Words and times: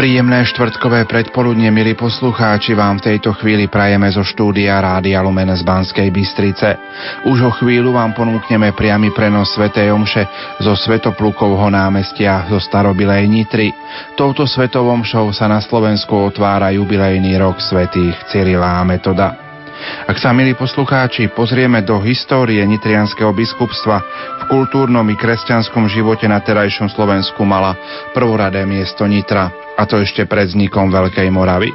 Príjemné 0.00 0.48
štvrtkové 0.48 1.04
predpoludne, 1.04 1.68
milí 1.68 1.92
poslucháči, 1.92 2.72
vám 2.72 2.98
v 2.98 3.12
tejto 3.12 3.36
chvíli 3.36 3.68
prajeme 3.68 4.08
zo 4.08 4.24
štúdia 4.24 4.80
Rádia 4.80 5.20
Lumen 5.20 5.52
z 5.52 5.60
Banskej 5.60 6.08
Bystrice. 6.08 6.72
Už 7.28 7.38
o 7.44 7.52
chvíľu 7.52 7.92
vám 7.92 8.16
ponúkneme 8.16 8.72
priamy 8.72 9.12
prenos 9.12 9.52
Sv. 9.52 9.68
Omše 9.68 10.56
zo 10.56 10.72
Svetoplukovho 10.72 11.68
námestia 11.68 12.48
zo 12.48 12.56
starobilej 12.56 13.28
Nitry. 13.28 13.76
Touto 14.16 14.48
svetovom 14.48 15.04
šou 15.04 15.36
sa 15.36 15.52
na 15.52 15.60
Slovensku 15.60 16.16
otvára 16.16 16.72
jubilejný 16.72 17.36
rok 17.36 17.60
svätých 17.60 18.16
Cyrila 18.32 18.80
a 18.80 18.88
Metoda. 18.88 19.49
Ak 20.06 20.16
sa, 20.20 20.34
milí 20.34 20.52
poslucháči, 20.56 21.32
pozrieme 21.32 21.80
do 21.80 22.00
histórie 22.02 22.60
nitrianského 22.66 23.32
biskupstva, 23.32 23.96
v 24.40 24.42
kultúrnom 24.52 25.06
i 25.08 25.16
kresťanskom 25.16 25.88
živote 25.88 26.28
na 26.28 26.40
terajšom 26.40 26.92
Slovensku 26.92 27.42
mala 27.46 27.76
prvoradé 28.16 28.66
miesto 28.68 29.06
Nitra, 29.06 29.48
a 29.76 29.82
to 29.88 30.00
ešte 30.00 30.26
pred 30.28 30.50
vznikom 30.50 30.92
Veľkej 30.92 31.28
Moravy. 31.32 31.70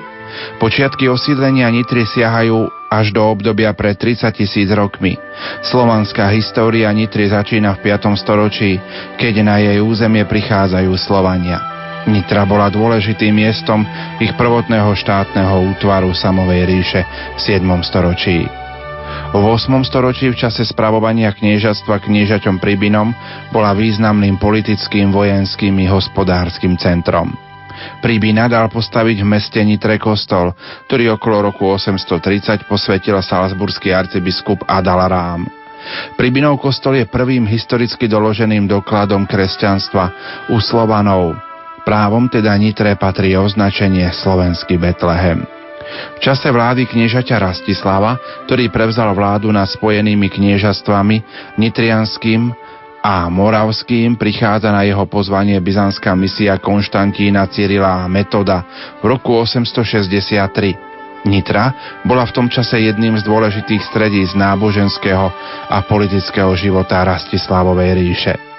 Počiatky 0.60 1.08
osídlenia 1.08 1.70
Nitry 1.72 2.04
siahajú 2.04 2.68
až 2.92 3.12
do 3.12 3.24
obdobia 3.24 3.72
pred 3.76 3.96
30 3.96 4.32
tisíc 4.36 4.68
rokmi. 4.72 5.16
Slovanská 5.64 6.32
história 6.32 6.92
Nitry 6.92 7.32
začína 7.32 7.76
v 7.80 7.92
5. 7.92 8.16
storočí, 8.20 8.80
keď 9.20 9.34
na 9.44 9.56
jej 9.60 9.80
územie 9.80 10.24
prichádzajú 10.28 10.92
Slovania. 11.00 11.75
Nitra 12.06 12.46
bola 12.46 12.70
dôležitým 12.70 13.34
miestom 13.34 13.82
ich 14.22 14.30
prvotného 14.38 14.94
štátneho 14.94 15.74
útvaru 15.74 16.14
samovej 16.14 16.62
ríše 16.70 17.02
v 17.34 17.40
7. 17.42 17.66
storočí. 17.82 18.46
V 19.34 19.42
8. 19.42 19.84
storočí 19.84 20.30
v 20.30 20.38
čase 20.38 20.64
spravovania 20.64 21.34
kniežatstva 21.34 22.06
kniežaťom 22.06 22.62
Pribinom 22.62 23.10
bola 23.50 23.74
významným 23.74 24.38
politickým, 24.38 25.10
vojenským 25.10 25.74
i 25.82 25.90
hospodárskym 25.90 26.78
centrom. 26.78 27.34
Pribina 28.00 28.48
dal 28.48 28.72
postaviť 28.72 29.18
v 29.20 29.28
meste 29.28 29.60
Nitre 29.66 30.00
kostol, 30.00 30.56
ktorý 30.88 31.20
okolo 31.20 31.52
roku 31.52 31.68
830 31.68 32.70
posvetil 32.70 33.20
salzburský 33.20 33.92
arcibiskup 33.92 34.64
Adal 34.70 35.04
Rám. 35.10 35.44
Pribinov 36.18 36.58
kostol 36.58 36.98
je 36.98 37.06
prvým 37.06 37.46
historicky 37.46 38.10
doloženým 38.10 38.66
dokladom 38.66 39.30
kresťanstva 39.30 40.04
u 40.50 40.58
Slovanov, 40.58 41.45
Právom 41.86 42.26
teda 42.26 42.58
Nitre 42.58 42.98
patrí 42.98 43.38
označenie 43.38 44.10
slovenský 44.10 44.82
Betlehem. 44.82 45.46
V 46.18 46.20
čase 46.20 46.50
vlády 46.50 46.90
kniežaťa 46.90 47.38
Rastislava, 47.38 48.18
ktorý 48.50 48.74
prevzal 48.74 49.14
vládu 49.14 49.54
nad 49.54 49.70
spojenými 49.70 50.26
kniežastvami 50.34 51.22
nitrianským 51.62 52.50
a 53.06 53.30
moravským, 53.30 54.18
prichádza 54.18 54.74
na 54.74 54.82
jeho 54.82 55.06
pozvanie 55.06 55.62
byzantská 55.62 56.18
misia 56.18 56.58
Konštantína 56.58 57.46
Cyrila 57.54 58.10
Metoda 58.10 58.66
v 59.06 59.14
roku 59.14 59.38
863. 59.38 61.22
Nitra 61.30 62.02
bola 62.02 62.26
v 62.26 62.34
tom 62.34 62.50
čase 62.50 62.82
jedným 62.82 63.18
z 63.22 63.26
dôležitých 63.30 63.86
stredí 63.94 64.26
z 64.26 64.34
náboženského 64.34 65.30
a 65.70 65.78
politického 65.86 66.50
života 66.58 67.06
Rastislavovej 67.06 67.94
ríše. 67.94 68.55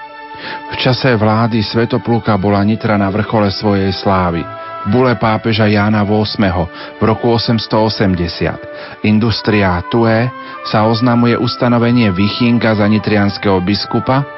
V 0.73 0.75
čase 0.79 1.17
vlády 1.17 1.63
Svetopluka 1.65 2.37
bola 2.37 2.63
Nitra 2.63 2.97
na 3.01 3.09
vrchole 3.13 3.49
svojej 3.51 3.93
slávy. 3.93 4.45
V 4.87 4.95
bule 4.95 5.19
pápeža 5.19 5.67
Jána 5.67 6.07
VIII. 6.07 6.99
v 6.99 7.03
roku 7.03 7.35
880 7.35 9.03
Industria 9.03 9.83
Tue 9.91 10.31
sa 10.67 10.87
oznamuje 10.87 11.35
ustanovenie 11.35 12.15
Vichinga 12.15 12.79
za 12.79 12.87
nitrianského 12.87 13.59
biskupa 13.67 14.37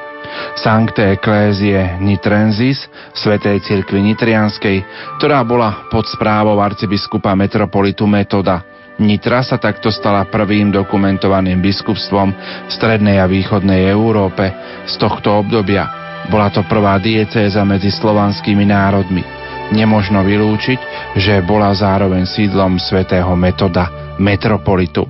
Sancte 0.59 1.15
Ecclesiae 1.15 1.97
Nitrensis, 1.97 2.85
Svetej 3.15 3.63
cirkvi 3.65 4.03
Nitrianskej, 4.13 4.83
ktorá 5.17 5.41
bola 5.41 5.89
pod 5.89 6.05
správou 6.05 6.59
arcibiskupa 6.61 7.33
metropolitu 7.33 8.05
Metoda. 8.05 8.68
Nitra 8.99 9.39
sa 9.47 9.55
takto 9.55 9.87
stala 9.95 10.27
prvým 10.27 10.75
dokumentovaným 10.75 11.63
biskupstvom 11.63 12.35
v 12.67 12.71
strednej 12.71 13.23
a 13.23 13.31
východnej 13.31 13.87
Európe 13.87 14.51
z 14.83 14.93
tohto 14.99 15.39
obdobia. 15.39 15.87
Bola 16.27 16.51
to 16.51 16.67
prvá 16.67 16.99
diecéza 16.99 17.63
medzi 17.63 17.95
slovanskými 17.95 18.67
národmi. 18.67 19.23
Nemožno 19.71 20.19
vylúčiť, 20.19 20.79
že 21.15 21.39
bola 21.47 21.71
zároveň 21.71 22.27
sídlom 22.27 22.75
svätého 22.75 23.31
Metoda, 23.39 24.17
metropolitu. 24.19 25.07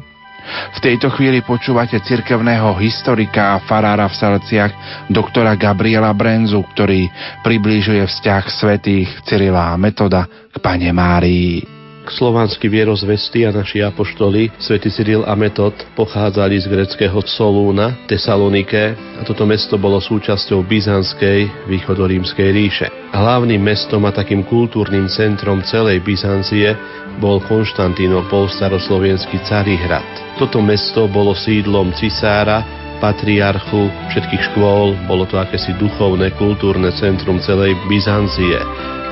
V 0.49 0.79
tejto 0.81 1.09
chvíli 1.09 1.41
počúvate 1.41 1.97
cirkevného 2.01 2.77
historika 2.77 3.57
a 3.57 3.61
farára 3.65 4.05
v 4.05 4.17
Salciach 4.17 4.73
doktora 5.09 5.57
Gabriela 5.57 6.13
Brenzu, 6.13 6.61
ktorý 6.61 7.09
priblížuje 7.41 8.05
vzťah 8.05 8.43
svätých 8.53 9.09
Cyrila 9.25 9.73
a 9.73 9.79
Metoda 9.81 10.29
k 10.29 10.55
Pane 10.61 10.89
Márii 10.93 11.78
slovanskí 12.11 12.67
vierozvesti 12.67 13.45
a 13.45 13.55
naši 13.55 13.85
apoštoli, 13.85 14.53
svätý 14.59 14.89
Cyril 14.89 15.23
a 15.25 15.33
Metod, 15.33 15.73
pochádzali 15.95 16.59
z 16.59 16.67
greckého 16.67 17.17
Solúna, 17.25 18.05
Tesalonike 18.09 18.97
a 19.17 19.21
toto 19.25 19.45
mesto 19.45 19.77
bolo 19.77 20.01
súčasťou 20.01 20.65
byzantskej 20.65 21.69
východorímskej 21.69 22.49
ríše. 22.51 22.87
Hlavným 23.09 23.61
mestom 23.61 24.05
a 24.05 24.13
takým 24.13 24.45
kultúrnym 24.45 25.09
centrom 25.09 25.65
celej 25.65 26.01
Byzancie 26.05 26.77
bol 27.17 27.41
Konštantínopol, 27.41 28.47
staroslovenský 28.53 29.41
Carihrad. 29.49 30.05
Toto 30.37 30.61
mesto 30.61 31.09
bolo 31.09 31.33
sídlom 31.33 31.91
cisára, 31.97 32.63
patriarchu, 32.99 33.89
všetkých 34.13 34.43
škôl, 34.53 34.93
bolo 35.07 35.23
to 35.25 35.39
akési 35.39 35.73
duchovné, 35.79 36.35
kultúrne 36.35 36.91
centrum 36.95 37.39
celej 37.41 37.73
Byzancie. 37.87 38.59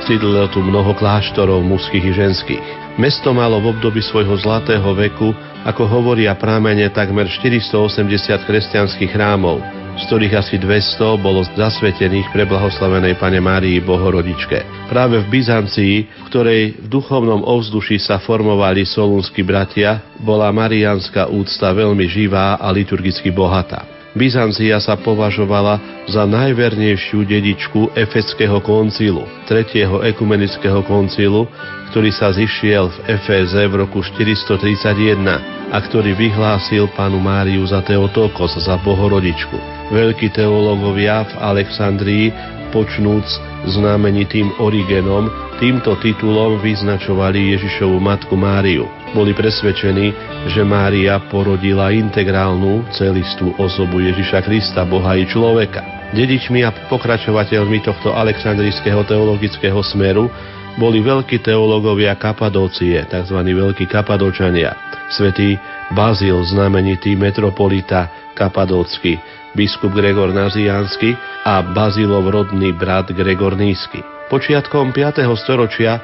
Sídlilo 0.06 0.46
tu 0.48 0.62
mnoho 0.62 0.94
kláštorov 0.94 1.60
mužských 1.66 2.04
i 2.06 2.12
ženských. 2.14 2.87
Mesto 2.98 3.30
malo 3.30 3.62
v 3.62 3.78
období 3.78 4.02
svojho 4.02 4.34
zlatého 4.42 4.90
veku, 4.90 5.30
ako 5.62 5.86
hovoria 5.86 6.34
prámene, 6.34 6.90
takmer 6.90 7.30
480 7.30 8.42
kresťanských 8.42 9.14
chrámov, 9.14 9.62
z 9.94 10.02
ktorých 10.10 10.34
asi 10.34 10.58
200 10.58 11.14
bolo 11.22 11.46
zasvetených 11.46 12.26
pre 12.34 12.42
blahoslavenej 12.42 13.14
Pane 13.14 13.38
Márii 13.38 13.78
Bohorodičke. 13.78 14.90
Práve 14.90 15.22
v 15.22 15.30
Byzancii, 15.30 15.94
v 16.10 16.26
ktorej 16.26 16.62
v 16.74 16.86
duchovnom 16.90 17.46
ovzduši 17.46 18.02
sa 18.02 18.18
formovali 18.18 18.82
solúnsky 18.82 19.46
bratia, 19.46 20.02
bola 20.18 20.50
marianská 20.50 21.30
úcta 21.30 21.70
veľmi 21.70 22.02
živá 22.10 22.58
a 22.58 22.66
liturgicky 22.74 23.30
bohatá. 23.30 23.97
Byzancia 24.16 24.80
sa 24.80 24.96
považovala 24.96 26.04
za 26.08 26.24
najvernejšiu 26.24 27.28
dedičku 27.28 27.92
Efeckého 27.92 28.56
koncilu, 28.64 29.28
tretieho 29.44 30.00
ekumenického 30.00 30.80
koncilu, 30.88 31.44
ktorý 31.92 32.08
sa 32.12 32.32
zišiel 32.32 32.88
v 32.88 32.98
Eféze 33.20 33.60
v 33.68 33.74
roku 33.84 34.00
431 34.00 35.20
a 35.68 35.78
ktorý 35.84 36.16
vyhlásil 36.16 36.88
panu 36.96 37.20
Máriu 37.20 37.60
za 37.68 37.84
Teotokos, 37.84 38.56
za 38.56 38.80
Bohorodičku. 38.80 39.56
Veľkí 39.92 40.32
teológovia 40.32 41.28
v 41.28 41.32
Alexandrii, 41.44 42.26
počnúc 42.72 43.24
znamenitým 43.68 44.56
Origenom, 44.60 45.28
týmto 45.60 45.96
titulom 46.00 46.60
vyznačovali 46.60 47.56
Ježišovu 47.56 48.00
matku 48.00 48.36
Máriu. 48.36 48.97
Boli 49.16 49.32
presvedčení, 49.32 50.12
že 50.52 50.60
Mária 50.68 51.16
porodila 51.32 51.88
integrálnu, 51.88 52.84
celistú 52.92 53.56
osobu 53.56 54.04
Ježiša 54.04 54.44
Krista, 54.44 54.84
Boha 54.84 55.16
i 55.16 55.24
človeka. 55.24 56.12
Dedičmi 56.12 56.60
a 56.60 56.72
pokračovateľmi 56.92 57.84
tohto 57.84 58.12
aleksandrijského 58.12 59.00
teologického 59.08 59.80
smeru 59.80 60.28
boli 60.76 61.00
veľkí 61.00 61.40
teológovia 61.40 62.14
Kapadócie, 62.20 63.02
tzv. 63.08 63.38
veľkí 63.40 63.88
kapadočania. 63.88 64.76
Svetý 65.08 65.56
Bazil, 65.96 66.38
znamenitý 66.44 67.16
metropolita 67.16 68.12
Kapadócky, 68.36 69.16
biskup 69.56 69.96
Gregor 69.96 70.36
Naziansky 70.36 71.16
a 71.48 71.64
Bazilov 71.64 72.28
rodný 72.28 72.76
brat 72.76 73.08
Gregor 73.10 73.56
Nízky. 73.56 74.04
Počiatkom 74.28 74.92
5. 74.92 75.24
storočia 75.40 75.96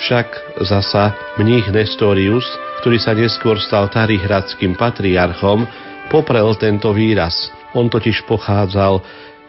však 0.00 0.60
zasa 0.64 1.16
mních 1.40 1.68
Nestorius, 1.72 2.46
ktorý 2.80 2.98
sa 2.98 3.12
neskôr 3.12 3.60
stal 3.60 3.88
Tarihradským 3.92 4.74
patriarchom, 4.74 5.64
poprel 6.10 6.52
tento 6.58 6.90
výraz. 6.90 7.52
On 7.72 7.88
totiž 7.88 8.24
pochádzal 8.28 9.00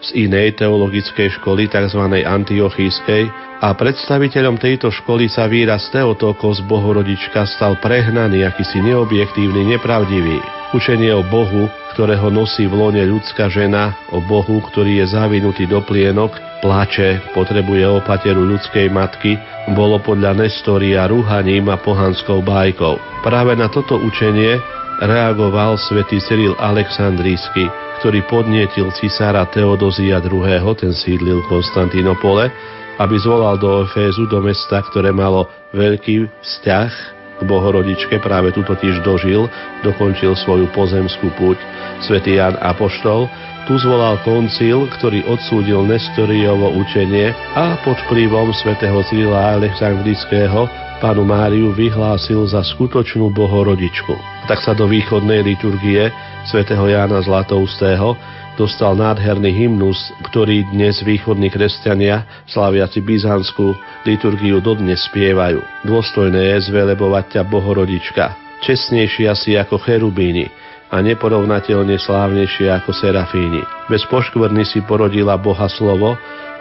z 0.04 0.28
inej 0.28 0.60
teologickej 0.60 1.40
školy, 1.40 1.72
tzv. 1.72 2.04
antiochískej, 2.28 3.24
a 3.64 3.72
predstaviteľom 3.72 4.60
tejto 4.60 4.92
školy 4.92 5.32
sa 5.32 5.48
výraz 5.48 5.88
Teotokos 5.88 6.60
Bohorodička 6.68 7.48
stal 7.48 7.80
prehnaný, 7.80 8.44
akýsi 8.44 8.84
neobjektívny, 8.84 9.64
nepravdivý. 9.72 10.44
Učenie 10.76 11.16
o 11.16 11.24
Bohu, 11.24 11.72
ktorého 11.94 12.34
nosí 12.34 12.66
v 12.66 12.74
lone 12.74 13.02
ľudská 13.06 13.48
žena, 13.54 13.94
o 14.10 14.20
Bohu, 14.20 14.60
ktorý 14.74 15.06
je 15.06 15.14
zavinutý 15.14 15.70
do 15.70 15.80
plienok, 15.86 16.34
plače, 16.66 17.22
potrebuje 17.38 17.86
opateru 17.86 18.42
ľudskej 18.44 18.90
matky, 18.90 19.38
bolo 19.78 20.02
podľa 20.02 20.44
Nestoria 20.44 21.06
rúhaním 21.06 21.70
a 21.70 21.78
pohanskou 21.78 22.42
bájkou. 22.42 22.98
Práve 23.22 23.54
na 23.54 23.70
toto 23.70 24.02
učenie 24.02 24.58
reagoval 25.06 25.78
svätý 25.78 26.18
Cyril 26.22 26.58
Aleksandrísky, 26.58 27.70
ktorý 28.02 28.20
podnietil 28.28 28.92
cisára 28.98 29.48
Teodozia 29.48 30.20
II., 30.20 30.74
ten 30.76 30.92
sídlil 30.92 31.46
Konstantínopole, 31.48 32.52
aby 33.00 33.16
zvolal 33.22 33.58
do 33.58 33.86
Efézu, 33.86 34.30
do 34.30 34.44
mesta, 34.44 34.82
ktoré 34.86 35.10
malo 35.10 35.50
veľký 35.74 36.30
vzťah 36.42 37.23
k 37.38 37.42
Bohorodičke, 37.46 38.22
práve 38.22 38.54
tu 38.54 38.62
totiž 38.62 39.02
dožil, 39.02 39.50
dokončil 39.82 40.38
svoju 40.38 40.70
pozemskú 40.74 41.34
púť. 41.38 41.58
Svetý 42.04 42.38
Jan 42.38 42.60
Apoštol 42.60 43.28
tu 43.64 43.80
zvolal 43.80 44.20
koncil, 44.28 44.92
ktorý 45.00 45.24
odsúdil 45.24 45.88
Nestoriovo 45.88 46.76
učenie 46.76 47.32
a 47.56 47.80
pod 47.80 47.96
vplyvom 48.08 48.52
svätého 48.52 49.00
Cyrila 49.08 49.56
Alexandrického 49.56 50.68
panu 51.00 51.24
Máriu 51.24 51.72
vyhlásil 51.72 52.44
za 52.48 52.60
skutočnú 52.60 53.32
bohorodičku. 53.32 54.16
Tak 54.52 54.60
sa 54.64 54.76
do 54.76 54.88
východnej 54.88 55.48
liturgie 55.48 56.12
svätého 56.44 56.84
Jána 56.92 57.24
Zlatoustého 57.24 58.20
dostal 58.56 58.94
nádherný 58.98 59.50
hymnus, 59.54 60.00
ktorý 60.30 60.70
dnes 60.70 61.02
východní 61.02 61.50
kresťania, 61.50 62.46
slaviaci 62.50 63.02
byzantskú 63.02 63.74
liturgiu 64.06 64.62
dodnes 64.62 65.02
spievajú. 65.10 65.62
Dôstojné 65.86 66.58
je 66.58 66.70
zvelebovať 66.70 67.38
ťa 67.38 67.42
Bohorodička, 67.50 68.26
čestnejšia 68.62 69.34
si 69.34 69.58
ako 69.58 69.82
cherubíny, 69.82 70.50
a 70.94 71.02
neporovnateľne 71.02 71.98
slávnejšie 71.98 72.70
ako 72.70 72.94
serafíni. 72.94 73.66
Bez 73.90 74.06
poškvrny 74.06 74.62
si 74.62 74.86
porodila 74.86 75.42
Boha 75.42 75.66
slovo, 75.66 76.14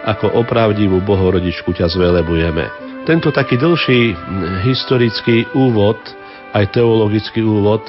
ako 0.08 0.40
opravdivú 0.40 1.04
Bohorodičku 1.04 1.76
ťa 1.76 1.92
zvelebujeme. 1.92 2.64
Tento 3.04 3.28
taký 3.28 3.60
dlhší 3.60 4.16
historický 4.64 5.44
úvod, 5.52 6.00
aj 6.56 6.64
teologický 6.72 7.44
úvod, 7.44 7.84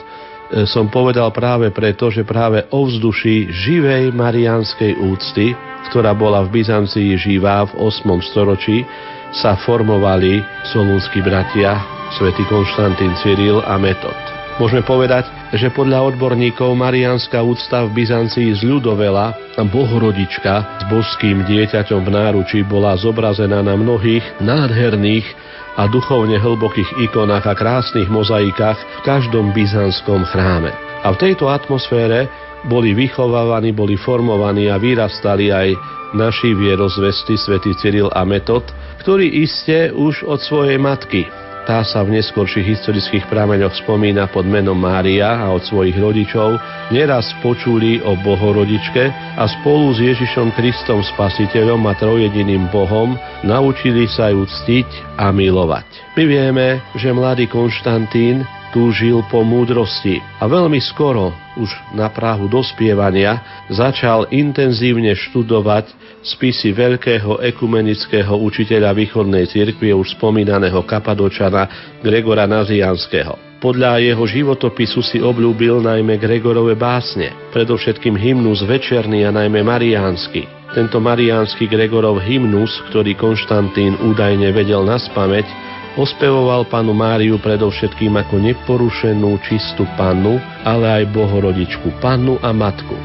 som 0.70 0.86
povedal 0.94 1.34
práve 1.34 1.74
preto, 1.74 2.14
že 2.14 2.22
práve 2.22 2.62
o 2.70 2.86
vzduši 2.86 3.50
živej 3.50 4.14
marianskej 4.14 5.02
úcty, 5.02 5.58
ktorá 5.90 6.14
bola 6.14 6.46
v 6.46 6.62
Byzancii 6.62 7.18
živá 7.18 7.66
v 7.66 7.90
8. 7.90 8.30
storočí, 8.30 8.86
sa 9.34 9.58
formovali 9.58 10.46
solúnsky 10.70 11.26
bratia, 11.26 11.82
svätý 12.14 12.46
Konštantín 12.46 13.18
Cyril 13.26 13.66
a 13.66 13.82
Metod. 13.82 14.14
Môžeme 14.62 14.86
povedať, 14.86 15.26
že 15.58 15.74
podľa 15.74 16.14
odborníkov 16.14 16.78
mariánska 16.78 17.42
úcta 17.42 17.90
v 17.90 18.06
Byzancii 18.06 18.54
zľudovela 18.62 19.34
a 19.58 19.62
bohorodička 19.66 20.54
s 20.78 20.84
božským 20.94 21.42
dieťaťom 21.50 22.06
v 22.06 22.14
náručí 22.14 22.62
bola 22.62 22.94
zobrazená 22.94 23.66
na 23.66 23.74
mnohých 23.74 24.22
nádherných 24.38 25.26
a 25.74 25.90
duchovne 25.90 26.38
hlbokých 26.38 27.10
ikonách 27.10 27.50
a 27.50 27.54
krásnych 27.58 28.10
mozaikách 28.10 28.78
v 28.78 29.00
každom 29.06 29.52
byzantskom 29.52 30.26
chráme. 30.30 30.70
A 31.04 31.12
v 31.12 31.20
tejto 31.20 31.50
atmosfére 31.50 32.30
boli 32.70 32.96
vychovávaní, 32.96 33.76
boli 33.76 34.00
formovaní 34.00 34.72
a 34.72 34.80
vyrastali 34.80 35.52
aj 35.52 35.76
naši 36.16 36.54
vierozvesty 36.54 37.36
svätý 37.36 37.74
Cyril 37.76 38.08
a 38.14 38.24
Metod, 38.24 38.64
ktorí 39.02 39.44
iste 39.44 39.92
už 39.92 40.24
od 40.24 40.40
svojej 40.40 40.80
matky 40.80 41.43
tá 41.64 41.80
sa 41.88 42.04
v 42.04 42.20
neskorších 42.20 42.68
historických 42.76 43.26
prameňoch 43.32 43.74
spomína 43.84 44.28
pod 44.32 44.44
menom 44.44 44.76
Mária 44.76 45.44
a 45.44 45.52
od 45.56 45.64
svojich 45.64 45.96
rodičov 45.96 46.60
neraz 46.92 47.32
počuli 47.40 48.04
o 48.04 48.20
Bohorodičke 48.20 49.12
a 49.40 49.44
spolu 49.48 49.96
s 49.96 50.00
Ježišom 50.04 50.52
Kristom 50.60 51.00
Spasiteľom 51.04 51.80
a 51.88 51.96
trojediným 51.96 52.68
Bohom 52.68 53.16
naučili 53.48 54.08
sa 54.12 54.32
ju 54.32 54.44
ctiť 54.44 55.18
a 55.20 55.32
milovať. 55.32 55.88
My 56.20 56.24
vieme, 56.28 56.68
že 57.00 57.16
mladý 57.16 57.48
Konštantín 57.48 58.44
túžil 58.74 59.22
po 59.30 59.46
múdrosti 59.46 60.18
a 60.42 60.50
veľmi 60.50 60.82
skoro, 60.82 61.32
už 61.56 61.70
na 61.94 62.10
Prahu 62.10 62.50
dospievania, 62.50 63.64
začal 63.70 64.28
intenzívne 64.34 65.14
študovať 65.14 65.94
spisy 66.26 66.74
veľkého 66.74 67.40
ekumenického 67.54 68.34
učiteľa 68.34 68.98
východnej 68.98 69.46
cirkvi, 69.46 69.94
už 69.94 70.18
spomínaného 70.18 70.82
kapadočana 70.84 71.96
Gregora 72.02 72.50
Nazianského. 72.50 73.62
Podľa 73.64 74.04
jeho 74.04 74.26
životopisu 74.28 75.00
si 75.06 75.18
obľúbil 75.24 75.80
najmä 75.80 76.20
Gregorove 76.20 76.76
básne, 76.76 77.32
predovšetkým 77.56 78.20
hymnus 78.20 78.60
večerný 78.66 79.24
a 79.24 79.32
najmä 79.32 79.64
mariánsky. 79.64 80.44
Tento 80.76 81.00
mariánsky 81.00 81.70
Gregorov 81.70 82.20
hymnus, 82.20 82.74
ktorý 82.92 83.16
Konštantín 83.16 83.96
údajne 84.04 84.52
vedel 84.52 84.84
na 84.84 85.00
spameť, 85.00 85.48
Ospevoval 85.94 86.66
panu 86.74 86.98
Máriu 86.98 87.38
predovšetkým 87.38 88.18
ako 88.18 88.42
neporušenú 88.42 89.38
čistú 89.46 89.86
pannu, 89.94 90.42
ale 90.66 90.90
aj 90.90 91.14
bohorodičku, 91.14 92.02
pannu 92.02 92.42
a 92.42 92.50
matku. 92.50 92.98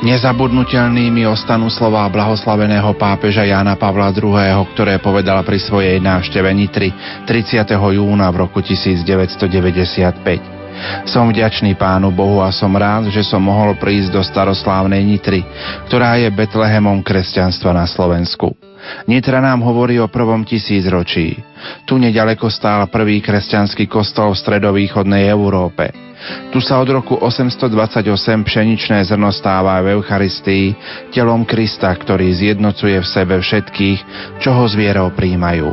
Nezabudnutelnými 0.00 1.26
ostanú 1.26 1.68
slová 1.68 2.08
blahoslaveného 2.08 2.94
pápeža 2.94 3.44
Jána 3.44 3.74
Pavla 3.74 4.14
II., 4.14 4.62
ktoré 4.72 5.02
povedal 5.02 5.42
pri 5.42 5.58
svojej 5.58 5.98
návšteve 5.98 6.48
Nitry 6.54 6.94
30. 7.26 7.66
júna 7.98 8.30
v 8.30 8.46
roku 8.46 8.62
1995. 8.62 11.10
Som 11.10 11.34
vďačný 11.34 11.74
Pánu 11.74 12.14
Bohu 12.14 12.40
a 12.40 12.54
som 12.54 12.70
rád, 12.72 13.10
že 13.10 13.26
som 13.26 13.42
mohol 13.42 13.74
prísť 13.74 14.14
do 14.14 14.22
staroslávnej 14.22 15.02
Nitry, 15.02 15.42
ktorá 15.90 16.14
je 16.16 16.30
Betlehemom 16.30 17.02
kresťanstva 17.02 17.74
na 17.74 17.90
Slovensku. 17.90 18.69
Nitra 19.06 19.40
nám 19.40 19.64
hovorí 19.64 20.00
o 20.00 20.08
prvom 20.12 20.44
tisícročí. 20.44 21.36
Tu 21.84 21.94
nedaleko 22.00 22.48
stál 22.48 22.88
prvý 22.88 23.20
kresťanský 23.20 23.86
kostol 23.88 24.32
v 24.32 24.40
stredovýchodnej 24.40 25.28
Európe. 25.28 26.10
Tu 26.52 26.60
sa 26.60 26.76
od 26.76 26.88
roku 26.92 27.16
828 27.16 28.04
pšeničné 28.44 29.08
zrno 29.08 29.32
stáva 29.32 29.80
v 29.80 29.96
Eucharistii 29.96 30.76
telom 31.16 31.48
Krista, 31.48 31.88
ktorý 31.96 32.28
zjednocuje 32.28 33.00
v 33.00 33.08
sebe 33.08 33.40
všetkých, 33.40 33.98
čo 34.44 34.52
ho 34.52 34.64
z 34.68 34.74
vierou 34.76 35.08
príjmajú. 35.16 35.72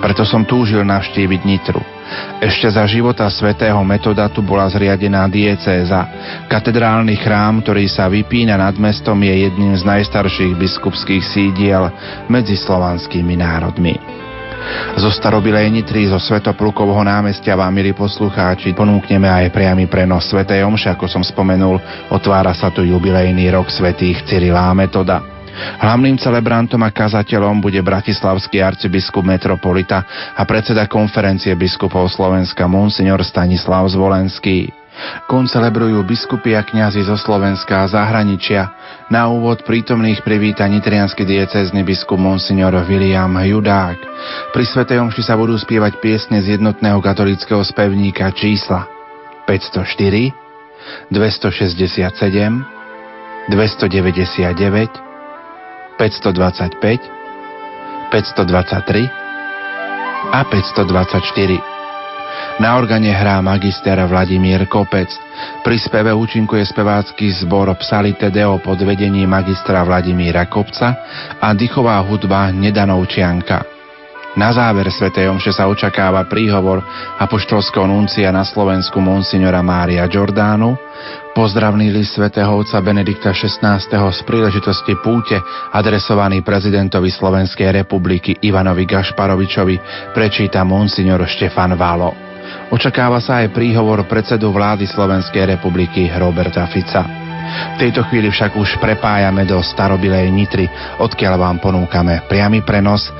Preto 0.00 0.22
som 0.22 0.46
túžil 0.46 0.86
navštíviť 0.86 1.40
Nitru. 1.42 1.82
Ešte 2.40 2.72
za 2.72 2.84
života 2.88 3.28
svätého 3.28 3.78
Metoda 3.84 4.26
tu 4.32 4.40
bola 4.40 4.66
zriadená 4.72 5.28
diecéza. 5.28 6.08
Katedrálny 6.48 7.20
chrám, 7.20 7.60
ktorý 7.60 7.84
sa 7.86 8.08
vypína 8.08 8.56
nad 8.56 8.74
mestom, 8.80 9.20
je 9.20 9.46
jedným 9.46 9.76
z 9.76 9.84
najstarších 9.84 10.56
biskupských 10.56 11.24
sídiel 11.24 11.92
medzi 12.26 12.56
slovanskými 12.56 13.36
národmi. 13.38 13.94
Zo 15.00 15.08
starobilej 15.08 15.72
Nitry 15.72 16.12
zo 16.12 16.20
Svetoplukovho 16.20 17.00
námestia 17.00 17.56
vám, 17.56 17.72
milí 17.72 17.96
poslucháči, 17.96 18.76
ponúkneme 18.76 19.24
aj 19.24 19.56
priamy 19.56 19.88
prenos 19.88 20.28
Svetej 20.28 20.68
Omše, 20.68 20.92
ako 20.92 21.08
som 21.08 21.24
spomenul, 21.24 21.80
otvára 22.12 22.52
sa 22.52 22.68
tu 22.68 22.84
jubilejný 22.84 23.48
rok 23.56 23.72
svetých 23.72 24.20
Cyrila 24.28 24.68
a 24.68 24.76
Metoda. 24.76 25.39
Hlavným 25.80 26.16
celebrantom 26.20 26.80
a 26.84 26.90
kazateľom 26.92 27.60
bude 27.60 27.80
bratislavský 27.80 28.60
arcibiskup 28.60 29.24
metropolita 29.24 30.04
a 30.36 30.42
predseda 30.44 30.88
konferencie 30.88 31.52
biskupov 31.56 32.08
Slovenska 32.12 32.68
Monsignor 32.68 33.20
Stanislav 33.24 33.88
Zvolenský. 33.88 34.72
Koncelebrujú 35.30 36.04
biskupy 36.04 36.52
a 36.52 36.60
kňazi 36.66 37.06
zo 37.06 37.16
Slovenska 37.16 37.86
a 37.86 37.88
zahraničia. 37.88 38.68
Na 39.08 39.32
úvod 39.32 39.64
prítomných 39.64 40.20
privíta 40.20 40.68
nitriansky 40.68 41.24
diecézny 41.24 41.80
biskup 41.86 42.20
Monsignor 42.20 42.76
William 42.84 43.32
Judák. 43.32 43.96
Pri 44.52 44.64
Svetej 44.66 45.00
Omši 45.00 45.22
sa 45.24 45.40
budú 45.40 45.56
spievať 45.56 46.04
piesne 46.04 46.44
z 46.44 46.60
jednotného 46.60 47.00
katolického 47.00 47.64
spevníka 47.64 48.28
čísla 48.36 48.84
504, 49.48 50.36
267, 51.08 52.12
299, 53.48 55.09
525, 56.00 56.80
523 58.08 59.10
a 60.32 60.40
524. 60.48 61.60
Na 62.56 62.76
organe 62.80 63.12
hrá 63.12 63.36
magister 63.44 64.00
Vladimír 64.08 64.64
Kopec. 64.64 65.12
Pri 65.60 65.76
speve 65.76 66.08
účinkuje 66.16 66.64
spevácky 66.64 67.28
zbor 67.44 67.68
Psalite 67.84 68.32
Deo 68.32 68.56
pod 68.64 68.80
vedením 68.80 69.28
magistra 69.28 69.84
Vladimíra 69.84 70.48
Kopca 70.48 70.96
a 71.36 71.52
dychová 71.52 72.00
hudba 72.00 72.48
Nedanovčianka. 72.48 73.69
Na 74.38 74.54
záver 74.54 74.86
Sv. 74.94 75.10
Omše 75.10 75.50
sa 75.50 75.66
očakáva 75.66 76.22
príhovor 76.30 76.78
apoštolského 77.18 77.82
nuncia 77.82 78.30
na 78.30 78.46
Slovensku 78.46 79.02
monsignora 79.02 79.58
Mária 79.58 80.06
Giordánu, 80.06 80.78
pozdravný 81.34 81.90
list 81.90 82.14
svätého 82.14 82.54
otca 82.54 82.78
Benedikta 82.78 83.34
XVI. 83.34 83.82
z 83.82 84.20
príležitosti 84.22 84.94
púte 85.02 85.34
adresovaný 85.74 86.46
prezidentovi 86.46 87.10
Slovenskej 87.10 87.82
republiky 87.82 88.38
Ivanovi 88.46 88.86
Gašparovičovi 88.86 89.76
prečíta 90.14 90.62
monsignor 90.62 91.26
Štefan 91.26 91.74
Valo. 91.74 92.14
Očakáva 92.70 93.18
sa 93.18 93.42
aj 93.42 93.50
príhovor 93.50 94.06
predsedu 94.06 94.54
vlády 94.54 94.86
Slovenskej 94.86 95.58
republiky 95.58 96.06
Roberta 96.06 96.70
Fica. 96.70 97.02
V 97.50 97.76
tejto 97.82 98.06
chvíli 98.06 98.30
však 98.30 98.54
už 98.54 98.78
prepájame 98.78 99.42
do 99.42 99.58
starobilej 99.58 100.30
Nitry, 100.30 100.70
odkiaľ 101.02 101.34
vám 101.34 101.56
ponúkame 101.58 102.22
priamy 102.30 102.62
prenos. 102.62 103.10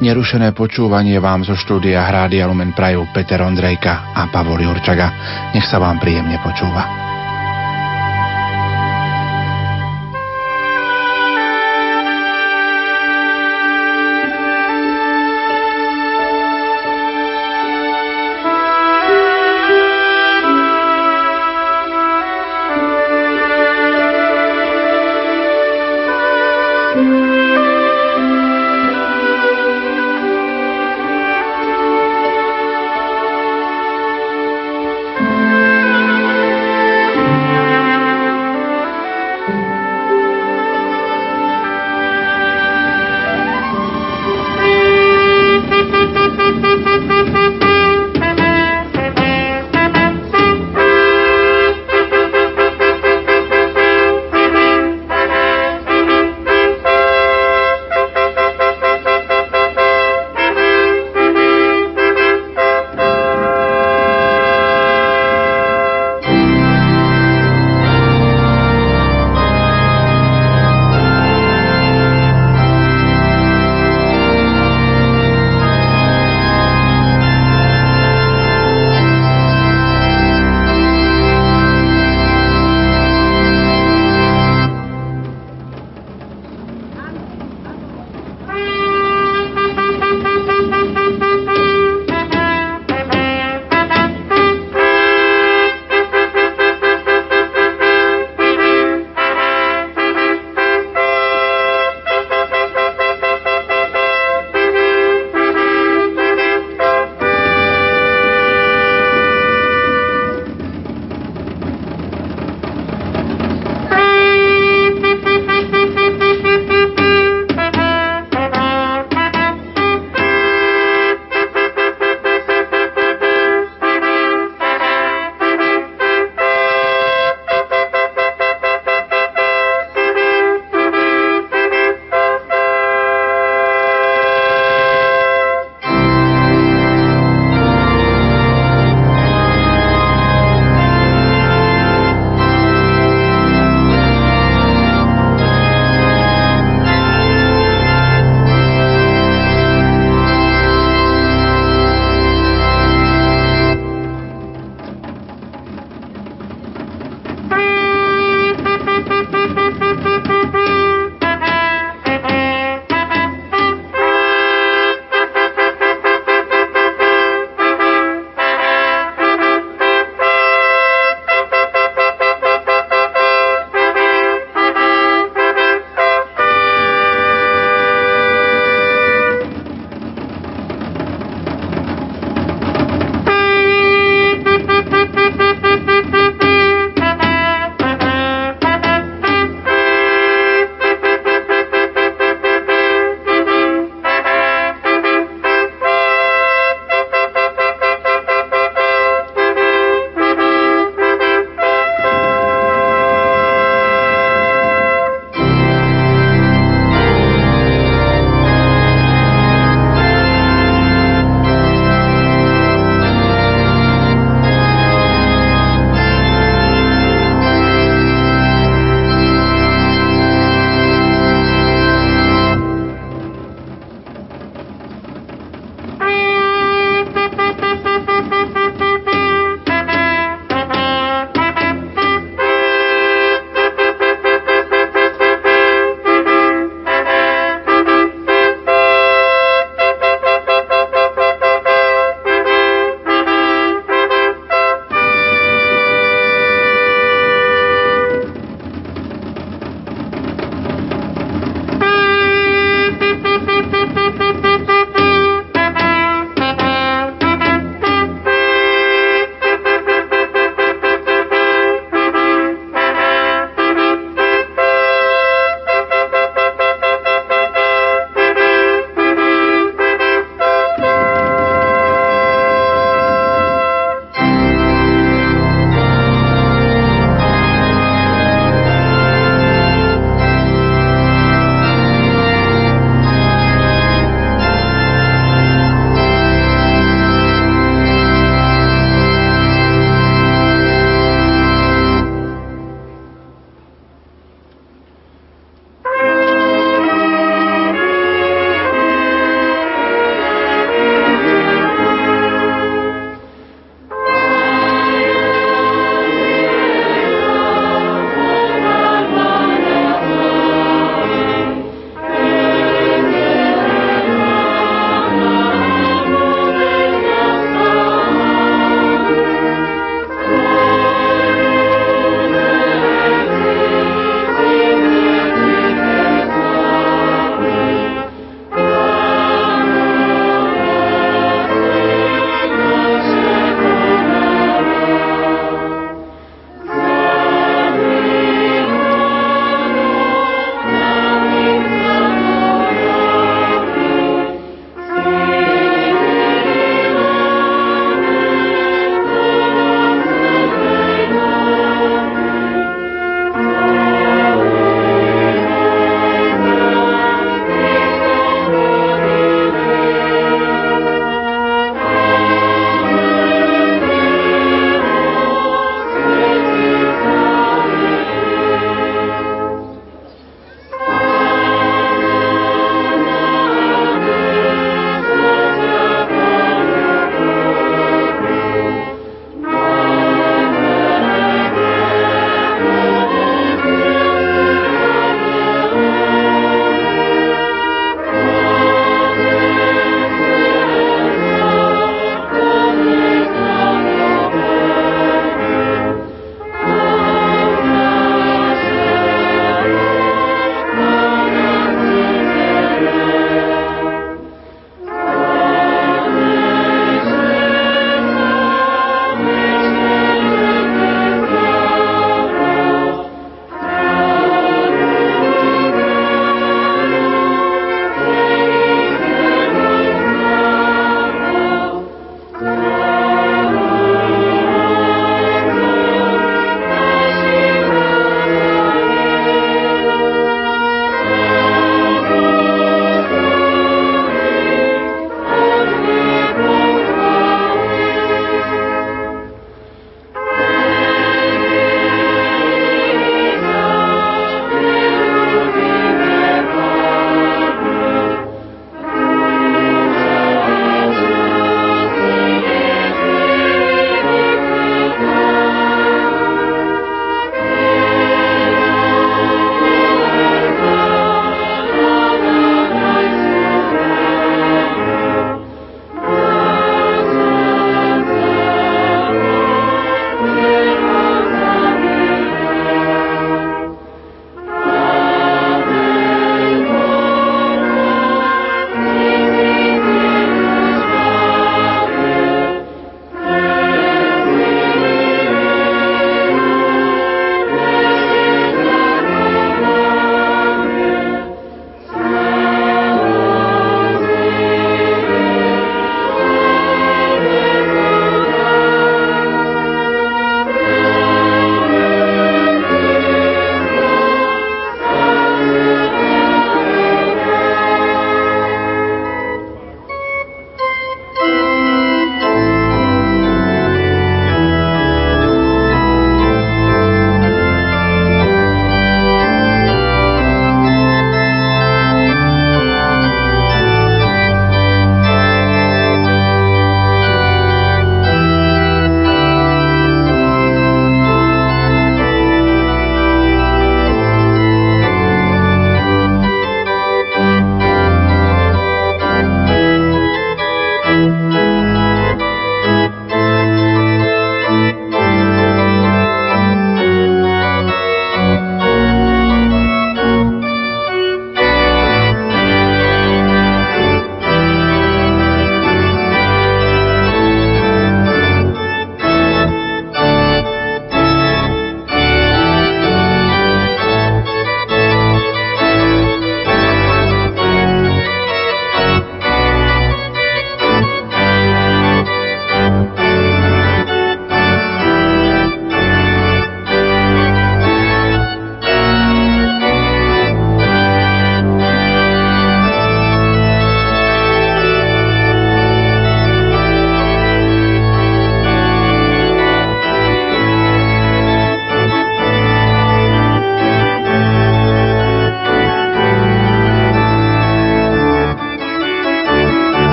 Nerušené 0.00 0.56
počúvanie 0.56 1.20
vám 1.20 1.44
zo 1.44 1.52
štúdia 1.52 2.00
Hrádia 2.08 2.48
Lumen 2.48 2.72
Prajú 2.72 3.12
Peter 3.12 3.44
Ondrejka 3.44 4.16
a 4.16 4.32
Pavol 4.32 4.64
Jurčaga. 4.64 5.12
Nech 5.52 5.68
sa 5.68 5.76
vám 5.76 6.00
príjemne 6.00 6.40
počúva. 6.40 7.09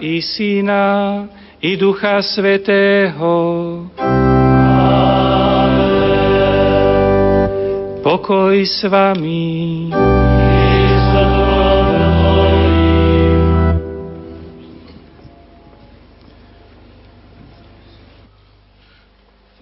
I 0.00 0.20
Syna 0.22 1.24
i 1.60 1.76
Ducha 1.76 2.22
Svetého. 2.22 3.32
Pokoj 8.02 8.56
s 8.66 8.84
vami. 8.86 9.90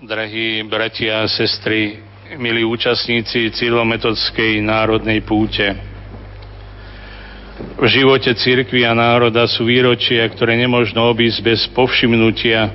Drahí 0.04 0.60
bratia 0.68 1.24
a 1.24 1.30
sestry, 1.30 1.96
milí 2.36 2.60
účastníci 2.68 3.48
Cyrilometodskej 3.54 4.60
národnej 4.60 5.24
púte. 5.24 5.93
V 7.74 7.90
živote 7.90 8.30
cirkvi 8.38 8.86
a 8.86 8.94
národa 8.94 9.50
sú 9.50 9.66
výročia, 9.66 10.22
ktoré 10.30 10.54
nemožno 10.54 11.10
obísť 11.10 11.38
bez 11.42 11.60
povšimnutia, 11.74 12.70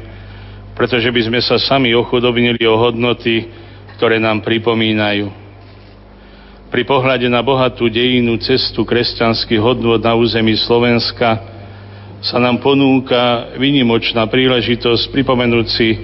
pretože 0.75 1.07
by 1.07 1.21
sme 1.23 1.39
sa 1.39 1.55
sami 1.55 1.95
ochudobnili 1.95 2.59
o 2.67 2.75
hodnoty, 2.75 3.47
ktoré 3.95 4.19
nám 4.19 4.43
pripomínajú. 4.43 5.31
Pri 6.67 6.83
pohľade 6.83 7.31
na 7.31 7.39
bohatú 7.39 7.87
dejinú 7.87 8.35
cestu 8.43 8.83
kresťanských 8.83 9.63
hodnot 9.63 10.03
na 10.03 10.19
území 10.19 10.59
Slovenska 10.59 11.47
sa 12.19 12.35
nám 12.35 12.59
ponúka 12.59 13.55
vynimočná 13.55 14.27
príležitosť 14.27 15.15
pripomenúť 15.15 15.67
si 15.71 15.95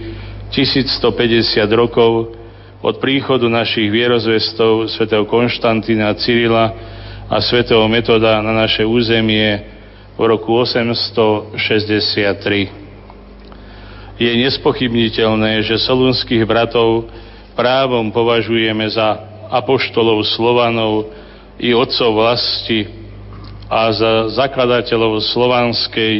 1150 0.55 1.67
rokov 1.75 2.31
od 2.79 2.95
príchodu 3.03 3.43
našich 3.51 3.91
vierozvestov 3.91 4.87
svätého 4.87 5.27
Konštantína 5.27 6.15
Cyrila 6.15 6.94
a 7.25 7.41
svätého 7.41 7.81
Metoda 7.89 8.37
na 8.41 8.53
naše 8.53 8.85
územie 8.85 9.65
v 10.13 10.21
roku 10.29 10.61
863. 10.61 12.69
Je 14.15 14.31
nespochybniteľné, 14.45 15.65
že 15.65 15.81
solunských 15.81 16.45
bratov 16.45 17.09
právom 17.57 18.13
považujeme 18.13 18.85
za 18.93 19.17
apoštolov 19.49 20.21
Slovanov 20.37 21.09
i 21.57 21.73
otcov 21.73 22.13
vlasti 22.13 22.85
a 23.65 23.89
za 23.89 24.29
zakladateľov 24.37 25.25
slovanskej 25.25 26.15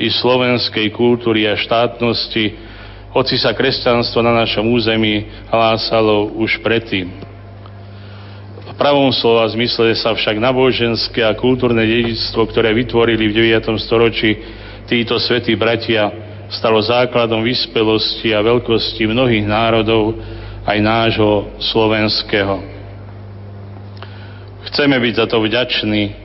i 0.00 0.08
slovenskej 0.10 0.90
kultúry 0.90 1.46
a 1.46 1.54
štátnosti, 1.54 2.58
hoci 3.14 3.38
sa 3.38 3.54
kresťanstvo 3.54 4.18
na 4.18 4.34
našom 4.34 4.66
území 4.66 5.30
hlásalo 5.46 6.26
už 6.34 6.58
predtým. 6.58 7.29
Pravom 8.80 9.12
slova 9.12 9.44
zmysle 9.52 9.92
sa 9.92 10.16
však 10.16 10.40
náboženské 10.40 11.20
a 11.20 11.36
kultúrne 11.36 11.84
dedictvo, 11.84 12.48
ktoré 12.48 12.72
vytvorili 12.72 13.28
v 13.28 13.52
9. 13.60 13.76
storočí 13.76 14.40
títo 14.88 15.20
svätí 15.20 15.52
bratia, 15.52 16.08
stalo 16.48 16.80
základom 16.80 17.44
vyspelosti 17.44 18.32
a 18.32 18.40
veľkosti 18.40 19.04
mnohých 19.04 19.44
národov, 19.44 20.16
aj 20.64 20.80
nášho 20.80 21.60
slovenského. 21.60 22.56
Chceme 24.72 24.96
byť 24.96 25.12
za 25.12 25.26
to 25.28 25.44
vďační 25.44 26.16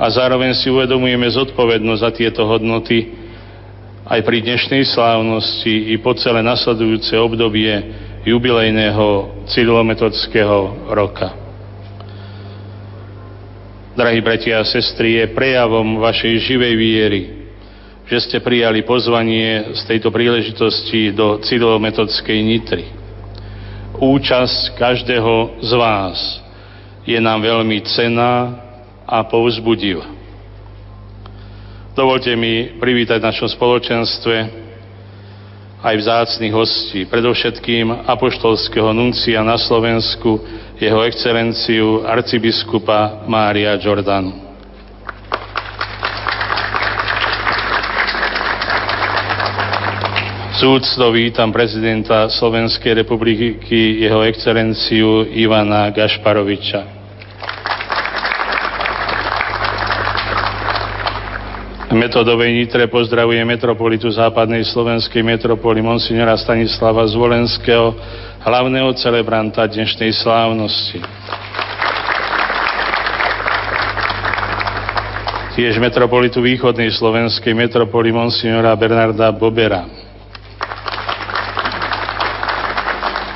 a 0.00 0.08
zároveň 0.08 0.56
si 0.56 0.72
uvedomujeme 0.72 1.28
zodpovednosť 1.28 2.00
za 2.00 2.10
tieto 2.16 2.48
hodnoty, 2.48 3.12
aj 4.08 4.24
pri 4.24 4.40
dnešnej 4.40 4.88
slávnosti 4.88 5.92
i 5.92 6.00
po 6.00 6.16
celé 6.16 6.40
nasledujúce 6.40 7.12
obdobie 7.20 7.76
jubilejného 8.24 9.36
cyrilometodského 9.52 10.88
roka. 10.96 11.39
Drahí 13.90 14.22
bratia 14.22 14.62
a 14.62 14.62
sestry, 14.62 15.18
je 15.18 15.34
prejavom 15.34 15.98
vašej 15.98 16.46
živej 16.46 16.74
viery, 16.78 17.22
že 18.06 18.22
ste 18.22 18.38
prijali 18.38 18.86
pozvanie 18.86 19.74
z 19.74 19.82
tejto 19.82 20.14
príležitosti 20.14 21.10
do 21.10 21.42
cyrilometodskej 21.42 22.38
nitry. 22.38 22.86
Účasť 23.98 24.78
každého 24.78 25.58
z 25.66 25.72
vás 25.74 26.38
je 27.02 27.18
nám 27.18 27.42
veľmi 27.42 27.82
cená 27.82 28.62
a 29.02 29.26
povzbudivá. 29.26 30.06
Dovolte 31.98 32.30
mi 32.38 32.78
privítať 32.78 33.18
v 33.18 33.26
našom 33.26 33.50
spoločenstve 33.50 34.36
aj 35.82 35.94
vzácných 35.98 36.54
hostí, 36.54 37.10
predovšetkým 37.10 38.06
apoštolského 38.06 38.94
nuncia 38.94 39.42
na 39.42 39.58
Slovensku, 39.58 40.38
jeho 40.80 41.04
excelenciu 41.04 42.08
arcibiskupa 42.08 43.28
Mária 43.28 43.76
Jordanu. 43.76 44.32
Súcto 50.56 51.12
vítam 51.12 51.52
prezidenta 51.52 52.28
Slovenskej 52.28 53.04
republiky, 53.04 53.56
jeho 54.00 54.24
excelenciu 54.24 55.24
Ivana 55.28 55.92
Gašparoviča. 55.92 57.00
metodovej 61.90 62.54
Nitre 62.54 62.86
pozdravuje 62.86 63.42
metropolitu 63.42 64.08
západnej 64.08 64.62
slovenskej 64.62 65.26
metropoly 65.26 65.82
monsignora 65.82 66.38
Stanislava 66.38 67.02
Zvolenského, 67.04 67.92
hlavného 68.40 68.96
celebranta 68.96 69.68
dnešnej 69.68 70.16
slávnosti. 70.16 70.96
Tiež 75.52 75.76
metropolitu 75.76 76.40
východnej 76.40 76.88
slovenskej 76.88 77.52
metropoly 77.52 78.16
monsignora 78.16 78.72
Bernarda 78.80 79.28
Bobera. 79.28 79.84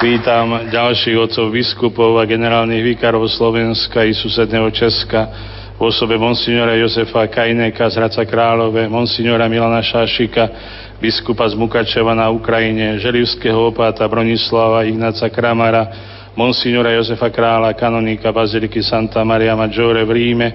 Vítam 0.00 0.72
ďalších 0.72 1.16
otcov 1.20 1.52
biskupov 1.52 2.16
a 2.20 2.24
generálnych 2.24 2.96
vikárov 2.96 3.28
Slovenska 3.28 4.08
i 4.08 4.16
susedného 4.16 4.72
Česka, 4.72 5.28
v 5.74 5.80
osobe 5.84 6.16
monsignora 6.16 6.80
Jozefa 6.80 7.28
Kajneka 7.28 7.92
z 7.92 7.94
Hradca 8.00 8.24
Králové, 8.24 8.88
monsignora 8.88 9.50
Milana 9.52 9.84
Šášika, 9.84 10.48
biskupa 11.04 11.44
z 11.44 11.52
Mukačeva 11.60 12.16
na 12.16 12.32
Ukrajine, 12.32 12.96
želivského 12.96 13.68
opáta 13.68 14.08
Bronislava 14.08 14.88
Ignáca 14.88 15.28
Kramara, 15.28 15.84
monsignora 16.32 16.96
Jozefa 16.96 17.28
Krála, 17.28 17.76
kanonika 17.76 18.32
Baziliky 18.32 18.80
Santa 18.80 19.20
Maria 19.20 19.52
Maggiore 19.52 20.00
v 20.00 20.12
Ríme 20.16 20.48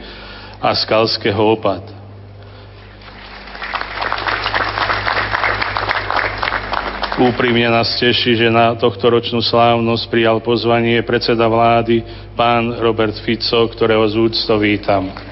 a 0.58 0.74
skalského 0.74 1.38
opáta. 1.38 1.94
Úprimne 7.20 7.70
nás 7.70 8.00
teší, 8.00 8.34
že 8.34 8.50
na 8.50 8.74
tohto 8.74 9.06
ročnú 9.06 9.46
slávnosť 9.46 10.04
prijal 10.10 10.42
pozvanie 10.42 11.04
predseda 11.06 11.46
vlády 11.46 12.02
pán 12.34 12.74
Robert 12.82 13.14
Fico, 13.22 13.70
ktorého 13.70 14.08
z 14.10 14.16
úcto 14.18 14.58
vítam. 14.58 15.29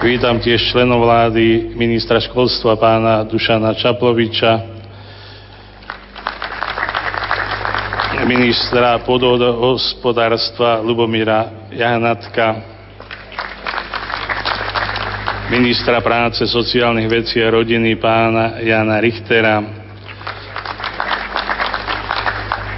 Vítam 0.00 0.40
tiež 0.40 0.72
členov 0.72 1.04
vlády, 1.04 1.76
ministra 1.76 2.16
školstva 2.16 2.80
pána 2.80 3.20
Dušana 3.20 3.76
Čaploviča, 3.76 4.52
ministra 8.24 8.96
podhospodárstva 9.04 10.80
Lubomíra 10.80 11.68
Jahnatka, 11.76 12.64
ministra 15.52 16.00
práce, 16.00 16.48
sociálnych 16.48 17.04
vecí 17.04 17.36
a 17.44 17.52
rodiny 17.52 18.00
pána 18.00 18.56
Jana 18.64 19.04
Richtera, 19.04 19.60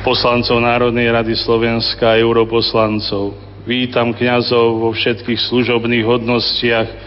poslancov 0.02 0.58
Národnej 0.58 1.06
rady 1.06 1.38
Slovenska 1.38 2.18
a 2.18 2.18
europoslancov. 2.18 3.38
Vítam 3.62 4.11
kňazov 4.11 4.74
vo 4.74 4.90
všetkých 4.90 5.38
služobných 5.38 6.02
hodnostiach, 6.02 7.02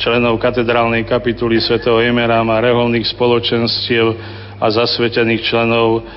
členov 0.00 0.40
katedrálnej 0.40 1.04
kapituly 1.04 1.60
svätého 1.60 2.00
Emerama, 2.00 2.58
reholných 2.64 3.12
spoločenstiev 3.12 4.16
a 4.56 4.66
zasvetených 4.72 5.44
členov 5.44 6.08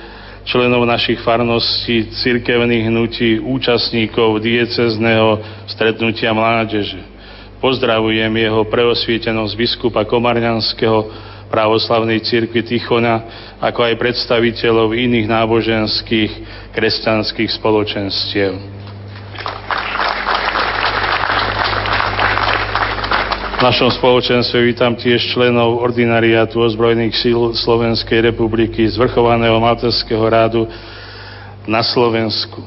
členov 0.44 0.84
našich 0.84 1.24
farností, 1.24 2.12
cirkevných 2.20 2.92
hnutí, 2.92 3.40
účastníkov 3.40 4.44
diecezného 4.44 5.40
stretnutia 5.68 6.36
mládeže. 6.36 7.00
Pozdravujem 7.64 8.28
jeho 8.28 8.60
preosvietenosť 8.68 9.52
biskupa 9.56 10.04
Komarňanského 10.04 11.08
pravoslavnej 11.48 12.20
cirkvi 12.20 12.60
Tichona, 12.60 13.24
ako 13.56 13.88
aj 13.88 13.94
predstaviteľov 13.96 14.92
iných 14.92 15.26
náboženských 15.32 16.32
kresťanských 16.76 17.50
spoločenstiev. 17.56 18.52
Našom 23.64 23.96
spoločenstve 23.96 24.60
vítam 24.60 24.92
tiež 24.92 25.32
členov 25.32 25.80
ordinariátu 25.80 26.60
ozbrojených 26.60 27.16
síl 27.16 27.56
Slovenskej 27.56 28.20
republiky, 28.28 28.84
zvrchovaného 28.92 29.56
Malteského 29.56 30.20
rádu 30.28 30.68
na 31.64 31.80
Slovensku. 31.80 32.60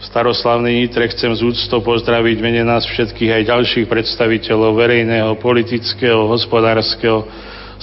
Staroslavnej 0.00 0.72
Nitre 0.72 1.04
chcem 1.12 1.36
z 1.36 1.44
úctou 1.44 1.84
pozdraviť 1.84 2.40
mene 2.40 2.64
nás 2.64 2.88
všetkých 2.88 3.28
aj 3.28 3.48
ďalších 3.52 3.86
predstaviteľov 3.92 4.72
verejného, 4.72 5.36
politického, 5.36 6.24
hospodárskeho, 6.32 7.28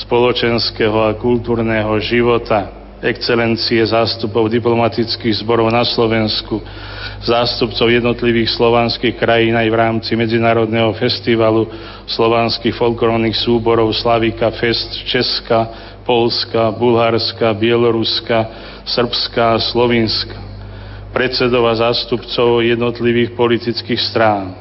spoločenského 0.02 1.06
a 1.06 1.14
kultúrneho 1.22 2.02
života, 2.02 2.79
excelencie 3.02 3.80
zástupov 3.86 4.52
diplomatických 4.52 5.44
zborov 5.44 5.72
na 5.72 5.84
Slovensku, 5.88 6.60
zástupcov 7.24 7.88
jednotlivých 7.88 8.56
slovanských 8.56 9.16
krajín 9.20 9.56
aj 9.56 9.68
v 9.68 9.80
rámci 9.80 10.12
Medzinárodného 10.16 10.92
festivalu 10.96 11.68
slovanských 12.08 12.76
folklórnych 12.76 13.36
súborov 13.36 13.92
Slavika 13.96 14.52
Fest 14.56 15.04
Česka, 15.08 15.68
Polska, 16.04 16.72
Bulharska, 16.76 17.56
Bieloruska, 17.56 18.48
Srbska 18.84 19.56
a 19.56 19.62
Slovinska 19.62 20.50
predsedov 21.10 21.66
a 21.66 21.76
zástupcov 21.76 22.62
jednotlivých 22.62 23.34
politických 23.34 24.02
strán, 24.02 24.54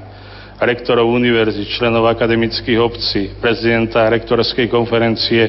rektorov 0.58 1.06
univerzit, 1.12 1.68
členov 1.68 2.08
akademických 2.08 2.78
obcí, 2.80 3.36
prezidenta 3.36 4.08
rektorskej 4.08 4.66
konferencie 4.72 5.42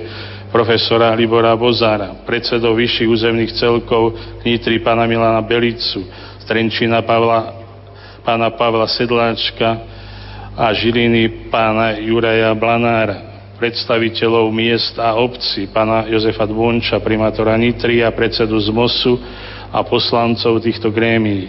profesora 0.49 1.13
Libora 1.13 1.53
Bozára, 1.53 2.25
predsedov 2.25 2.77
vyšších 2.77 3.09
územných 3.09 3.55
celkov 3.55 4.17
Nitry 4.41 4.81
pána 4.81 5.05
Milana 5.05 5.41
Belicu, 5.45 6.05
Trenčína 6.49 7.05
Pavla, 7.05 7.53
pána 8.25 8.49
Pavla 8.57 8.89
Sedláčka 8.89 9.85
a 10.57 10.73
Žiliny 10.73 11.49
pána 11.53 12.01
Juraja 12.01 12.49
Blanára, 12.57 13.45
predstaviteľov 13.61 14.49
miest 14.49 14.97
a 14.97 15.13
obcí, 15.13 15.69
pána 15.69 16.09
Jozefa 16.09 16.49
Dvonča, 16.49 16.97
primátora 16.97 17.53
Nitry 17.53 18.01
a 18.01 18.09
predsedu 18.09 18.57
z 18.57 18.73
MOSu, 18.73 19.13
a 19.69 19.85
poslancov 19.85 20.65
týchto 20.65 20.89
grémií, 20.89 21.45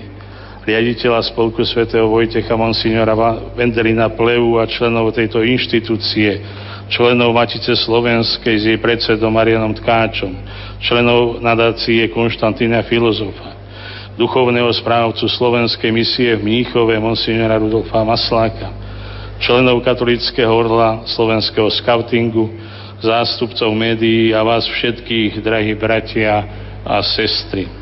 riaditeľa 0.68 1.24
Spolku 1.32 1.64
svätého 1.64 2.04
Vojtecha 2.04 2.52
Monsignora 2.52 3.16
Vendelina 3.56 4.12
Plevu 4.12 4.60
a 4.60 4.68
členov 4.68 5.16
tejto 5.16 5.40
inštitúcie, 5.40 6.44
členov 6.90 7.30
Matice 7.30 7.78
Slovenskej 7.78 8.56
s 8.58 8.64
jej 8.66 8.78
predsedom 8.82 9.30
Marianom 9.30 9.72
Tkáčom, 9.78 10.34
členov 10.82 11.38
nadácie 11.38 12.10
Konštantína 12.10 12.82
Filozofa, 12.82 13.54
duchovného 14.18 14.68
správcu 14.74 15.30
Slovenskej 15.30 15.94
misie 15.94 16.34
v 16.34 16.42
Mníchove 16.42 16.98
Monsignora 16.98 17.62
Rudolfa 17.62 18.02
Masláka, 18.02 18.74
členov 19.38 19.86
katolického 19.86 20.50
orla 20.50 21.06
slovenského 21.06 21.70
skautingu, 21.70 22.50
zástupcov 23.00 23.70
médií 23.72 24.34
a 24.34 24.42
vás 24.42 24.66
všetkých, 24.66 25.40
drahí 25.40 25.72
bratia 25.78 26.44
a 26.84 27.00
sestry. 27.00 27.80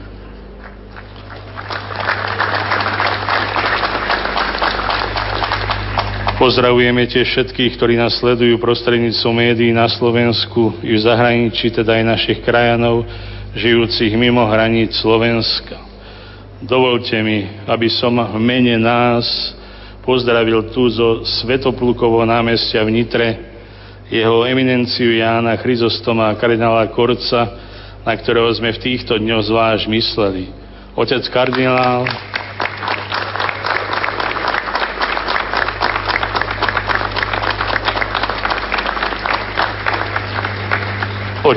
Pozdravujeme 6.38 7.02
tiež 7.10 7.34
všetkých, 7.34 7.74
ktorí 7.74 7.98
nás 7.98 8.14
sledujú 8.22 8.62
prostredníctvom 8.62 9.34
médií 9.34 9.74
na 9.74 9.90
Slovensku 9.90 10.70
i 10.86 10.94
v 10.94 11.02
zahraničí, 11.02 11.74
teda 11.74 11.98
aj 11.98 12.14
našich 12.14 12.38
krajanov, 12.46 13.02
žijúcich 13.58 14.14
mimo 14.14 14.46
hraníc 14.46 14.94
Slovenska. 15.02 15.82
Dovolte 16.62 17.18
mi, 17.26 17.42
aby 17.66 17.90
som 17.90 18.14
v 18.14 18.38
mene 18.38 18.78
nás 18.78 19.26
pozdravil 20.06 20.70
tu 20.70 20.86
zo 20.86 21.26
Svetoplukovo 21.26 22.22
námestia 22.22 22.86
v 22.86 23.02
Nitre 23.02 23.28
jeho 24.06 24.46
eminenciu 24.46 25.18
Jána 25.18 25.58
Chryzostoma 25.58 26.30
a 26.30 26.38
kardinála 26.38 26.86
Korca, 26.94 27.50
na 28.06 28.14
ktorého 28.14 28.46
sme 28.54 28.70
v 28.78 28.82
týchto 28.86 29.18
dňoch 29.18 29.42
zvlášť 29.42 29.90
mysleli. 29.90 30.54
Otec 30.94 31.26
kardinál, 31.34 32.06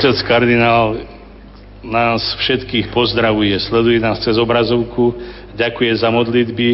Otec 0.02 0.18
kardinál 0.26 1.06
nás 1.86 2.34
všetkých 2.42 2.90
pozdravuje, 2.90 3.54
sleduje 3.62 4.02
nás 4.02 4.18
cez 4.26 4.34
obrazovku, 4.34 5.14
ďakuje 5.54 6.02
za 6.02 6.10
modlitby 6.10 6.70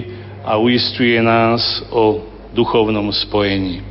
a 0.48 0.56
uistuje 0.56 1.20
nás 1.20 1.60
o 1.92 2.24
duchovnom 2.56 3.12
spojení. 3.12 3.84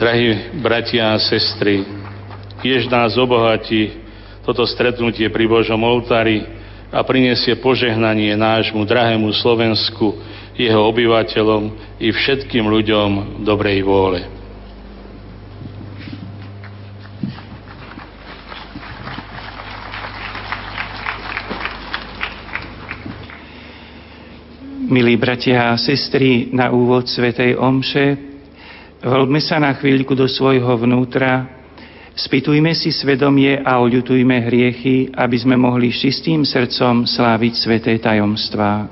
Drahí 0.00 0.56
bratia 0.64 1.12
a 1.12 1.20
sestry, 1.20 1.84
tiež 2.64 2.88
nás 2.88 3.20
obohatí 3.20 4.00
toto 4.40 4.64
stretnutie 4.64 5.28
pri 5.28 5.44
Božom 5.44 5.84
oltári 5.84 6.40
a 6.88 7.04
prinesie 7.04 7.52
požehnanie 7.60 8.32
nášmu 8.32 8.80
drahému 8.88 9.28
Slovensku, 9.44 10.24
jeho 10.56 10.80
obyvateľom 10.88 11.68
i 12.00 12.08
všetkým 12.16 12.64
ľuďom 12.64 13.44
dobrej 13.44 13.84
vôle. 13.84 14.43
Milí 24.94 25.18
bratia 25.18 25.74
a 25.74 25.80
sestry, 25.80 26.54
na 26.54 26.70
úvod 26.70 27.10
Svetej 27.10 27.58
Omše, 27.58 28.14
voľme 29.02 29.42
sa 29.42 29.58
na 29.58 29.74
chvíľku 29.74 30.14
do 30.14 30.30
svojho 30.30 30.70
vnútra, 30.78 31.50
spýtujme 32.14 32.70
si 32.78 32.94
svedomie 32.94 33.58
a 33.58 33.82
oľutujme 33.82 34.38
hriechy, 34.46 35.10
aby 35.10 35.34
sme 35.34 35.58
mohli 35.58 35.90
čistým 35.90 36.46
srdcom 36.46 37.10
sláviť 37.10 37.52
sveté 37.58 37.98
tajomstvá. 37.98 38.86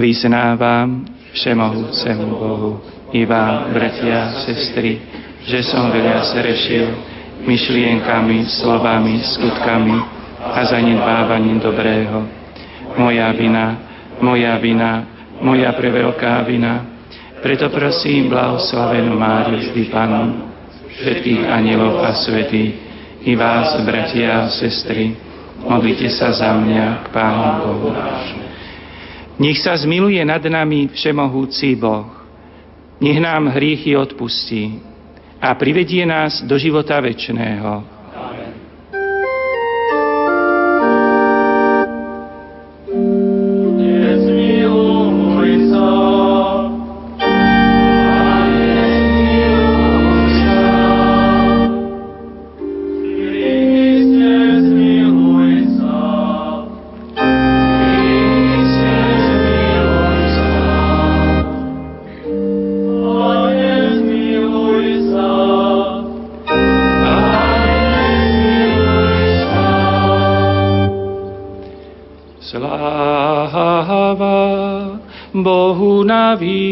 Vyznávam 0.00 1.04
všemohúcemu 1.36 2.24
Bohu 2.24 2.80
i 3.12 3.28
vám, 3.28 3.68
bratia 3.76 4.32
a 4.32 4.48
sestry, 4.48 4.96
že 5.44 5.60
som 5.60 5.92
veľa 5.92 6.24
zrešil, 6.32 7.15
myšlienkami, 7.44 8.48
slovami, 8.48 9.20
skutkami 9.20 9.96
a 10.40 10.60
zanedbávaním 10.64 11.60
dobrého. 11.60 12.24
Moja 12.96 13.28
vina, 13.36 13.66
moja 14.22 14.56
vina, 14.56 15.04
moja 15.42 15.72
preveľká 15.76 16.46
vina. 16.48 16.96
Preto 17.44 17.68
prosím 17.68 18.32
blahoslavenú 18.32 19.12
Máriu 19.12 19.60
vždy 19.60 19.92
Panu, 19.92 20.48
všetkých 20.96 21.42
anielov 21.44 22.00
a 22.00 22.16
svetých, 22.16 22.72
i 23.26 23.34
vás, 23.36 23.76
bratia 23.84 24.46
a 24.46 24.50
sestry, 24.50 25.12
modlite 25.66 26.08
sa 26.14 26.32
za 26.32 26.56
mňa 26.56 27.04
k 27.04 27.06
Pánu 27.12 27.44
Bohu. 27.60 27.90
Nech 29.36 29.60
sa 29.60 29.76
zmiluje 29.76 30.22
nad 30.24 30.40
nami 30.40 30.88
všemohúci 30.88 31.76
Boh. 31.76 32.08
Nech 32.96 33.20
nám 33.20 33.52
hriechy 33.52 33.92
odpustí 33.92 34.95
a 35.40 35.54
privedie 35.54 36.06
nás 36.06 36.42
do 36.42 36.56
života 36.58 37.00
večného. 37.00 37.95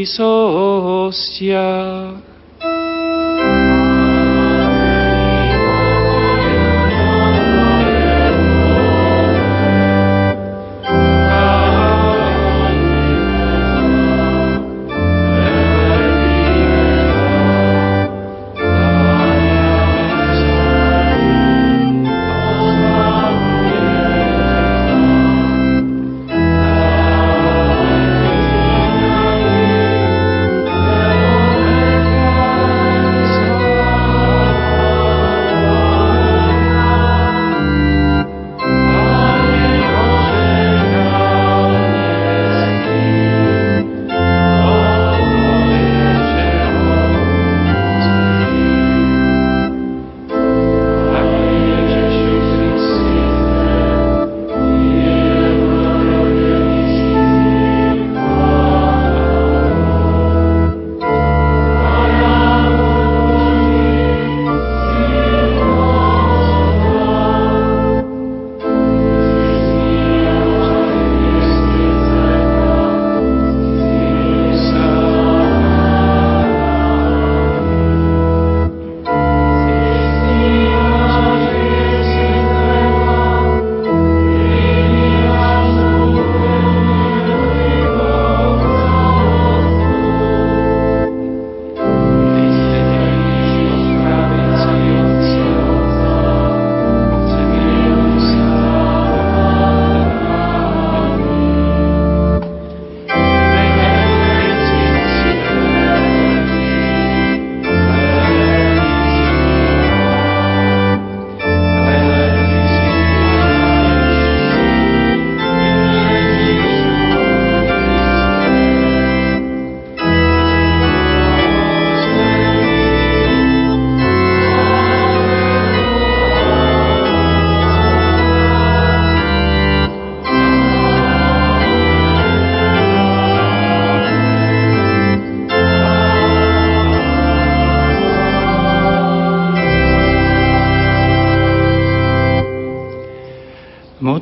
hizo 0.04 0.34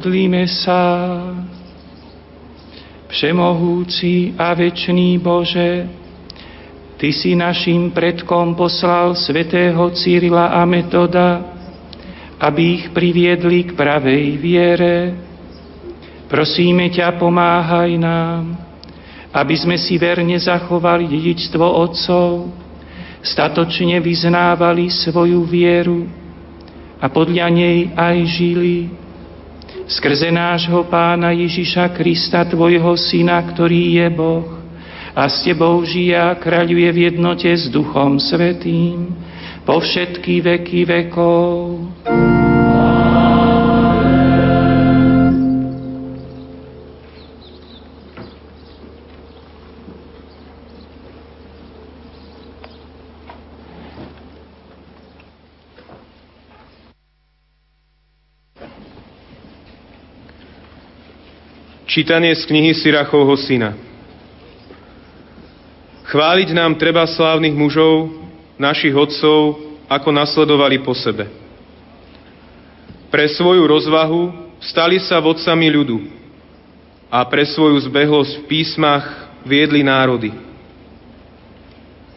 Modlíme 0.03 0.51
sa. 0.51 0.83
Všemohúci 3.07 4.35
a 4.35 4.51
večný 4.51 5.15
Bože, 5.23 5.87
Ty 6.99 7.09
si 7.15 7.39
našim 7.39 7.95
predkom 7.95 8.59
poslal 8.59 9.15
svätého 9.15 9.79
Cyrila 9.95 10.59
a 10.59 10.67
Metoda, 10.67 11.55
aby 12.43 12.83
ich 12.83 12.85
priviedli 12.91 13.63
k 13.63 13.79
pravej 13.79 14.43
viere. 14.43 15.15
Prosíme 16.27 16.91
ťa, 16.91 17.15
pomáhaj 17.23 17.95
nám, 17.95 18.59
aby 19.31 19.55
sme 19.55 19.79
si 19.79 20.03
verne 20.03 20.35
zachovali 20.35 21.07
dedičstvo 21.07 21.63
Otcov, 21.63 22.51
statočne 23.23 24.03
vyznávali 24.03 24.91
svoju 24.91 25.47
vieru 25.47 26.11
a 26.99 27.07
podľa 27.07 27.55
nej 27.55 27.95
aj 27.95 28.17
žili 28.27 29.02
skrze 29.93 30.33
nášho 30.33 30.89
Pána 30.89 31.37
Ježiša 31.37 31.93
Krista, 31.93 32.49
Tvojho 32.49 32.97
Syna, 32.97 33.37
ktorý 33.45 34.01
je 34.01 34.09
Boh 34.09 34.49
a 35.13 35.29
s 35.29 35.45
Tebou 35.45 35.85
žije 35.85 36.17
a 36.17 36.33
kráľuje 36.33 36.89
v 36.89 36.99
jednote 37.13 37.53
s 37.53 37.69
Duchom 37.69 38.17
Svetým 38.17 39.13
po 39.69 39.77
všetky 39.85 40.41
veky 40.41 40.89
vekov. 40.89 41.45
Čítanie 61.93 62.33
z 62.33 62.49
knihy 62.49 62.73
Sirachovho 62.73 63.37
syna. 63.37 63.77
Chváliť 66.09 66.57
nám 66.57 66.81
treba 66.81 67.05
slávnych 67.05 67.53
mužov, 67.53 68.17
našich 68.57 68.97
otcov, 68.97 69.61
ako 69.93 70.09
nasledovali 70.09 70.81
po 70.81 70.97
sebe. 70.97 71.29
Pre 73.13 73.29
svoju 73.37 73.69
rozvahu 73.69 74.33
stali 74.65 75.05
sa 75.05 75.21
vodcami 75.21 75.69
ľudu 75.69 76.01
a 77.13 77.29
pre 77.29 77.45
svoju 77.45 77.77
zbehlosť 77.85 78.41
v 78.41 78.45
písmach 78.49 79.29
viedli 79.45 79.85
národy. 79.85 80.33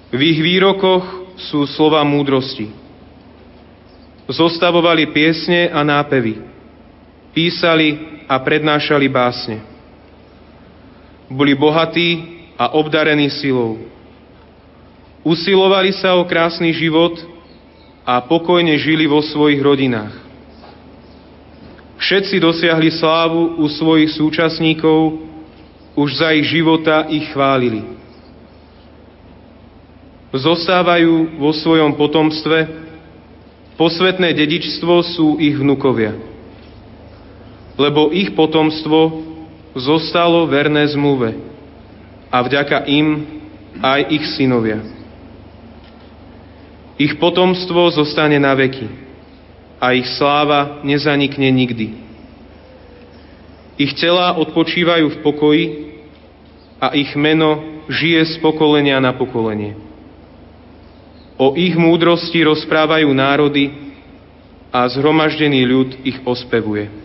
V 0.07 0.19
ich 0.23 0.39
výrokoch 0.39 1.35
sú 1.51 1.67
slova 1.67 1.99
múdrosti. 2.07 2.71
Zostavovali 4.31 5.11
piesne 5.11 5.67
a 5.67 5.83
nápevy. 5.83 6.39
Písali 7.35 8.23
a 8.23 8.39
prednášali 8.39 9.11
básne. 9.11 9.74
Boli 11.29 11.57
bohatí 11.57 12.37
a 12.55 12.71
obdarení 12.77 13.29
silou. 13.29 13.81
Usilovali 15.25 15.93
sa 15.97 16.13
o 16.15 16.23
krásny 16.29 16.69
život 16.73 17.17
a 18.05 18.21
pokojne 18.21 18.77
žili 18.77 19.09
vo 19.09 19.25
svojich 19.25 19.57
rodinách. 19.57 20.13
Všetci 21.97 22.37
dosiahli 22.37 22.93
slávu 22.93 23.57
u 23.57 23.65
svojich 23.65 24.13
súčasníkov, 24.13 25.25
už 25.97 26.09
za 26.21 26.29
ich 26.37 26.45
života 26.45 27.09
ich 27.09 27.25
chválili. 27.33 27.81
Zostávajú 30.35 31.39
vo 31.41 31.55
svojom 31.55 31.95
potomstve, 31.97 32.67
posvetné 33.79 34.35
dedičstvo 34.35 35.01
sú 35.15 35.41
ich 35.41 35.55
vnukovia 35.57 36.35
lebo 37.75 38.11
ich 38.11 38.31
potomstvo 38.33 39.34
zostalo 39.75 40.47
verné 40.47 40.87
zmluve 40.87 41.35
a 42.31 42.37
vďaka 42.39 42.87
im 42.87 43.27
aj 43.83 44.01
ich 44.07 44.25
synovia. 44.39 44.79
Ich 46.95 47.19
potomstvo 47.19 47.91
zostane 47.91 48.39
na 48.39 48.55
veky 48.55 48.87
a 49.83 49.91
ich 49.91 50.07
sláva 50.15 50.79
nezanikne 50.87 51.51
nikdy. 51.51 51.91
Ich 53.75 53.91
tela 53.99 54.31
odpočívajú 54.39 55.11
v 55.11 55.17
pokoji 55.19 55.65
a 56.79 56.95
ich 56.95 57.11
meno 57.19 57.83
žije 57.91 58.23
z 58.31 58.33
pokolenia 58.39 59.03
na 59.03 59.11
pokolenie. 59.11 59.75
O 61.35 61.51
ich 61.59 61.75
múdrosti 61.75 62.39
rozprávajú 62.47 63.11
národy 63.11 63.75
a 64.71 64.87
zhromaždený 64.87 65.67
ľud 65.67 65.89
ich 66.07 66.15
ospevuje. 66.23 67.04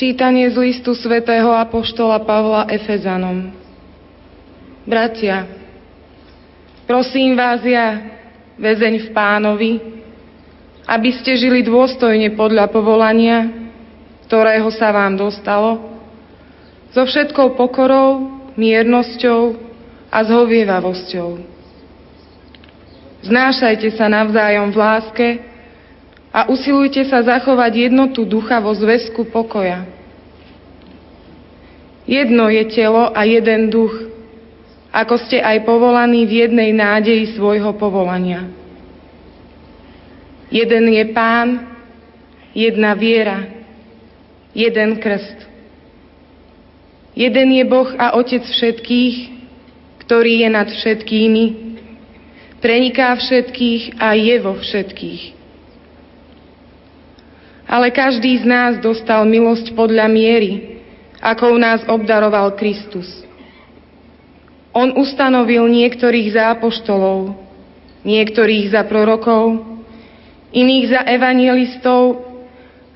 Čítanie 0.00 0.48
z 0.48 0.56
listu 0.56 0.96
svätého 0.96 1.52
Apoštola 1.52 2.24
Pavla 2.24 2.64
Efezanom. 2.72 3.52
Bratia, 4.88 5.59
prosím 6.90 7.38
vás 7.38 7.62
ja, 7.62 8.02
väzeň 8.58 9.06
v 9.06 9.08
pánovi, 9.14 9.72
aby 10.90 11.10
ste 11.22 11.38
žili 11.38 11.62
dôstojne 11.62 12.34
podľa 12.34 12.66
povolania, 12.66 13.46
ktorého 14.26 14.66
sa 14.74 14.90
vám 14.90 15.14
dostalo, 15.14 15.86
so 16.90 17.06
všetkou 17.06 17.54
pokorou, 17.54 18.42
miernosťou 18.58 19.54
a 20.10 20.18
zhovievavosťou. 20.26 21.38
Znášajte 23.22 23.94
sa 23.94 24.10
navzájom 24.10 24.74
v 24.74 24.76
láske, 24.82 25.28
a 26.30 26.50
usilujte 26.50 27.06
sa 27.06 27.22
zachovať 27.22 27.90
jednotu 27.90 28.22
ducha 28.22 28.58
vo 28.62 28.70
zväzku 28.70 29.30
pokoja. 29.30 29.86
Jedno 32.06 32.50
je 32.50 32.66
telo 32.70 33.10
a 33.14 33.22
jeden 33.26 33.70
duch, 33.70 34.09
ako 34.90 35.14
ste 35.26 35.38
aj 35.38 35.62
povolaní 35.62 36.26
v 36.26 36.46
jednej 36.46 36.74
nádeji 36.74 37.38
svojho 37.38 37.70
povolania. 37.78 38.50
Jeden 40.50 40.90
je 40.90 41.04
pán, 41.14 41.62
jedna 42.50 42.98
viera, 42.98 43.46
jeden 44.50 44.98
krst. 44.98 45.46
Jeden 47.14 47.48
je 47.54 47.64
Boh 47.66 47.90
a 47.94 48.18
Otec 48.18 48.42
všetkých, 48.42 49.16
ktorý 50.06 50.42
je 50.42 50.48
nad 50.50 50.66
všetkými, 50.66 51.44
preniká 52.58 53.14
všetkých 53.14 54.02
a 54.02 54.18
je 54.18 54.36
vo 54.42 54.58
všetkých. 54.58 55.22
Ale 57.70 57.94
každý 57.94 58.42
z 58.42 58.44
nás 58.46 58.72
dostal 58.82 59.22
milosť 59.30 59.70
podľa 59.78 60.10
miery, 60.10 60.82
akou 61.22 61.54
nás 61.54 61.86
obdaroval 61.86 62.58
Kristus. 62.58 63.29
On 64.70 64.94
ustanovil 64.94 65.66
niektorých 65.66 66.30
za 66.30 66.54
apoštolov, 66.54 67.34
niektorých 68.06 68.70
za 68.70 68.86
prorokov, 68.86 69.66
iných 70.54 70.84
za 70.94 71.00
evangelistov 71.10 72.22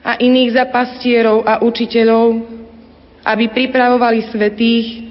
a 0.07 0.15
iných 0.19 0.55
za 0.55 0.65
pastierov 0.71 1.43
a 1.43 1.59
učiteľov, 1.67 2.47
aby 3.27 3.45
pripravovali 3.51 4.31
svetých 4.31 5.11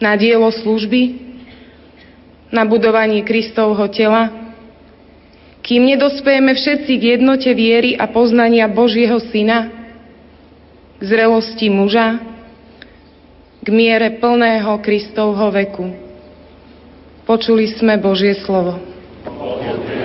na 0.00 0.16
dielo 0.16 0.48
služby, 0.48 1.20
na 2.54 2.62
budovanie 2.62 3.26
Kristovho 3.26 3.90
tela, 3.90 4.30
kým 5.64 5.84
nedospejeme 5.84 6.54
všetci 6.54 6.92
k 7.00 7.04
jednote 7.18 7.50
viery 7.50 7.96
a 7.96 8.06
poznania 8.06 8.70
Božieho 8.70 9.18
Syna, 9.32 9.72
k 11.00 11.02
zrelosti 11.02 11.72
muža, 11.72 12.33
k 13.64 13.66
miere 13.72 14.20
plného 14.20 14.76
Kristovho 14.84 15.48
veku. 15.48 15.88
Počuli 17.24 17.64
sme 17.72 17.96
Božie 17.96 18.36
slovo. 18.44 18.76
s 19.24 20.03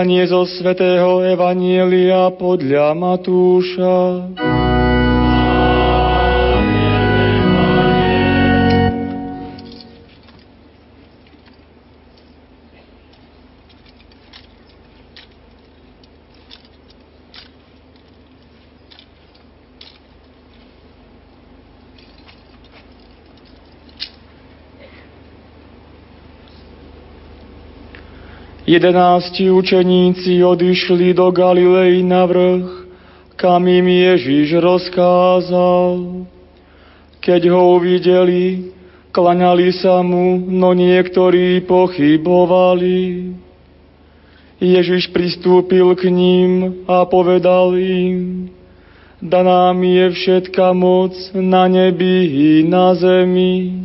Čítanie 0.00 0.24
zo 0.32 0.48
svätého 0.48 1.20
Evanielia 1.20 2.32
podľa 2.32 2.96
Matúša. 2.96 4.32
Jedenácti 28.70 29.50
učeníci 29.50 30.38
odišli 30.46 31.10
do 31.10 31.34
Galilei 31.34 32.06
na 32.06 32.22
vrch, 32.22 32.86
kam 33.34 33.66
im 33.66 33.82
Ježiš 33.82 34.62
rozkázal. 34.62 36.22
Keď 37.18 37.50
ho 37.50 37.82
uvideli, 37.82 38.70
klaňali 39.10 39.74
sa 39.74 40.06
mu, 40.06 40.38
no 40.38 40.70
niektorí 40.70 41.66
pochybovali. 41.66 43.34
Ježiš 44.62 45.10
pristúpil 45.10 45.90
k 45.98 46.06
ním 46.06 46.86
a 46.86 47.02
povedal 47.10 47.74
im, 47.74 48.46
daná 49.18 49.74
mi 49.74 49.98
je 49.98 50.14
všetka 50.14 50.70
moc 50.78 51.18
na 51.34 51.66
nebi 51.66 52.16
i 52.30 52.50
na 52.62 52.94
zemi. 52.94 53.82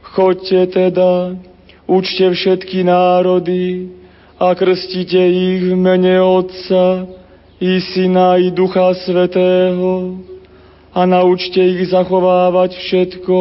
Choďte 0.00 0.72
teda 0.72 1.36
Učte 1.86 2.34
všetky 2.34 2.82
národy 2.82 3.94
a 4.42 4.58
krstite 4.58 5.22
ich 5.22 5.70
v 5.70 5.78
mene 5.78 6.18
Otca 6.18 7.06
i 7.62 7.78
Syna 7.78 8.42
i 8.42 8.50
Ducha 8.50 8.90
Svetého 9.06 10.18
a 10.90 11.06
naučte 11.06 11.62
ich 11.62 11.86
zachovávať 11.94 12.74
všetko, 12.74 13.38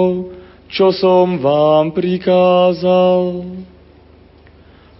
čo 0.70 0.94
som 0.94 1.42
vám 1.42 1.90
prikázal. 1.90 3.50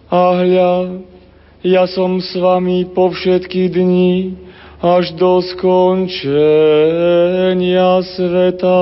A 0.10 0.22
hľa, 0.42 1.06
ja 1.62 1.86
som 1.86 2.18
s 2.18 2.34
vami 2.34 2.90
po 2.98 3.14
všetky 3.14 3.70
dni 3.70 4.42
až 4.82 5.14
do 5.22 5.38
skončenia 5.54 6.34
sveta. 8.10 8.82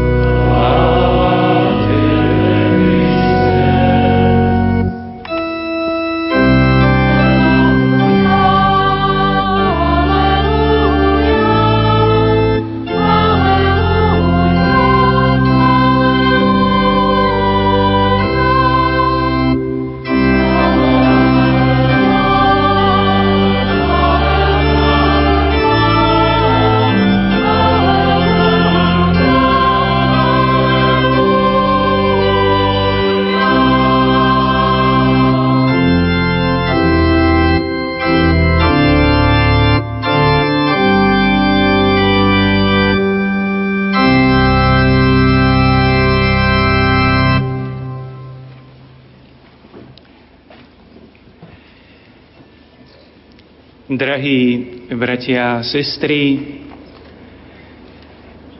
Bratia 55.01 55.57
a 55.57 55.65
sestry, 55.65 56.37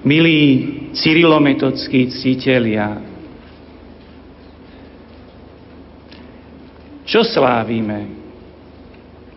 milí 0.02 0.42
cyrilometodskí 0.98 2.10
ctitelia, 2.10 2.98
čo 7.06 7.22
slávime? 7.22 8.18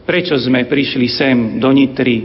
Prečo 0.09 0.33
sme 0.41 0.65
prišli 0.65 1.07
sem 1.13 1.37
do 1.61 1.69
Nitry, 1.77 2.25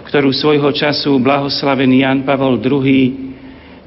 ktorú 0.00 0.32
svojho 0.32 0.72
času 0.72 1.20
blahoslavený 1.20 2.08
Jan 2.08 2.24
Pavol 2.24 2.56
II 2.56 3.28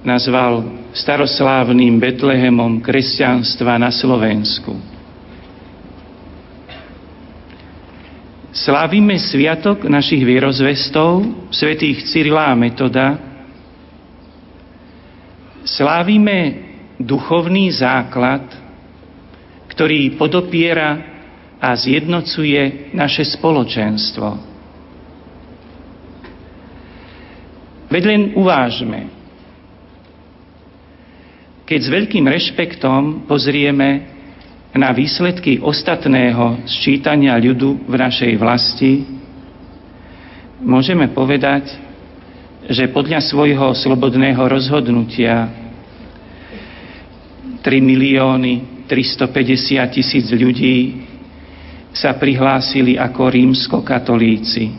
nazval 0.06 0.62
staroslávnym 0.94 1.98
Betlehemom 1.98 2.86
kresťanstva 2.86 3.82
na 3.82 3.90
Slovensku. 3.90 4.99
Slávime 8.50 9.22
sviatok 9.22 9.86
našich 9.86 10.26
vierozvestov, 10.26 11.22
svetých 11.54 12.02
Cyrila 12.10 12.50
a 12.50 12.58
Metoda. 12.58 13.14
Slávime 15.62 16.66
duchovný 16.98 17.70
základ, 17.70 18.50
ktorý 19.70 20.18
podopiera 20.18 20.98
a 21.62 21.78
zjednocuje 21.78 22.90
naše 22.98 23.22
spoločenstvo. 23.38 24.28
Veď 27.94 28.34
uvážme, 28.34 29.14
keď 31.70 31.80
s 31.86 31.90
veľkým 31.94 32.26
rešpektom 32.26 33.30
pozrieme 33.30 34.19
na 34.74 34.94
výsledky 34.94 35.58
ostatného 35.58 36.62
sčítania 36.70 37.34
ľudu 37.42 37.90
v 37.90 37.96
našej 37.98 38.34
vlasti, 38.38 39.02
môžeme 40.62 41.10
povedať, 41.10 41.74
že 42.70 42.86
podľa 42.94 43.26
svojho 43.26 43.74
slobodného 43.74 44.46
rozhodnutia 44.46 45.50
3 47.66 47.66
milióny 47.82 48.86
350 48.86 49.82
tisíc 49.90 50.30
ľudí 50.30 51.02
sa 51.90 52.14
prihlásili 52.14 52.94
ako 52.94 53.22
rímsko-katolíci, 53.26 54.70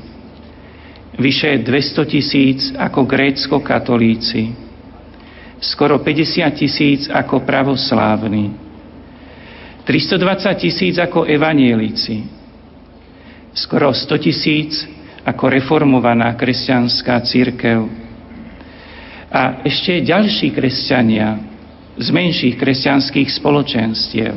vyše 1.18 1.58
200 1.66 2.12
tisíc 2.14 2.70
ako 2.78 3.02
grécko-katolíci, 3.10 4.54
skoro 5.58 5.98
50 5.98 6.46
tisíc 6.54 7.10
ako 7.10 7.42
pravoslávni, 7.42 8.69
320 9.90 10.54
tisíc 10.54 10.94
ako 11.02 11.26
evanielici, 11.26 12.22
skoro 13.50 13.90
100 13.90 14.22
tisíc 14.22 14.86
ako 15.26 15.50
reformovaná 15.50 16.38
kresťanská 16.38 17.18
církev 17.26 17.90
a 19.34 19.66
ešte 19.66 19.98
ďalší 20.06 20.54
kresťania 20.54 21.42
z 21.98 22.06
menších 22.14 22.54
kresťanských 22.54 23.34
spoločenstiev. 23.34 24.34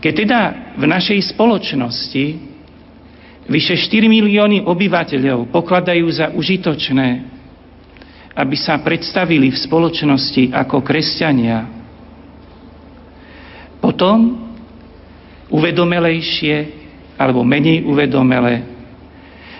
Keď 0.00 0.12
teda 0.24 0.40
v 0.80 0.84
našej 0.88 1.36
spoločnosti 1.36 2.24
vyše 3.44 3.76
4 3.76 4.08
milióny 4.08 4.64
obyvateľov 4.64 5.52
pokladajú 5.52 6.06
za 6.08 6.32
užitočné 6.32 7.36
aby 8.38 8.54
sa 8.54 8.78
predstavili 8.78 9.50
v 9.50 9.58
spoločnosti 9.58 10.54
ako 10.54 10.78
kresťania. 10.86 11.77
Potom 13.98 14.30
uvedomelejšie 15.50 16.56
alebo 17.18 17.42
menej 17.42 17.82
uvedomele 17.82 18.62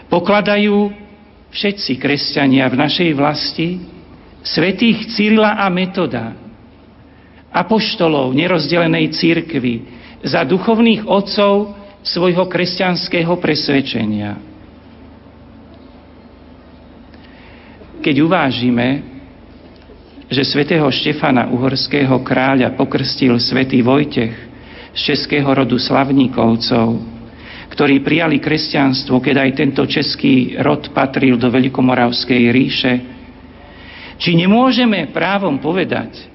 pokladajú 0.07 0.95
všetci 1.51 1.99
kresťania 1.99 2.70
v 2.70 2.78
našej 2.78 3.11
vlasti 3.18 3.82
svetých 4.47 5.11
Cyrila 5.11 5.59
a 5.59 5.66
Metoda, 5.74 6.39
apoštolov 7.51 8.30
nerozdelenej 8.30 9.11
církvy, 9.11 9.74
za 10.22 10.47
duchovných 10.47 11.03
otcov 11.03 11.74
svojho 12.07 12.47
kresťanského 12.47 13.34
presvedčenia. 13.43 14.39
Keď 18.07 18.14
uvážime, 18.22 19.18
že 20.29 20.45
svätého 20.45 20.85
Štefana 20.93 21.49
Uhorského 21.49 22.20
kráľa 22.20 22.76
pokrstil 22.76 23.41
svätý 23.41 23.81
Vojtech 23.81 24.37
z 24.93 25.01
českého 25.01 25.49
rodu 25.49 25.81
Slavníkovcov, 25.81 27.01
ktorí 27.72 28.05
prijali 28.05 28.37
kresťanstvo, 28.37 29.24
keď 29.24 29.49
aj 29.49 29.51
tento 29.57 29.83
český 29.89 30.57
rod 30.61 30.93
patril 30.93 31.41
do 31.41 31.49
Veľkomoravskej 31.49 32.43
ríše, 32.53 32.93
či 34.20 34.37
nemôžeme 34.37 35.09
právom 35.14 35.57
povedať, 35.57 36.29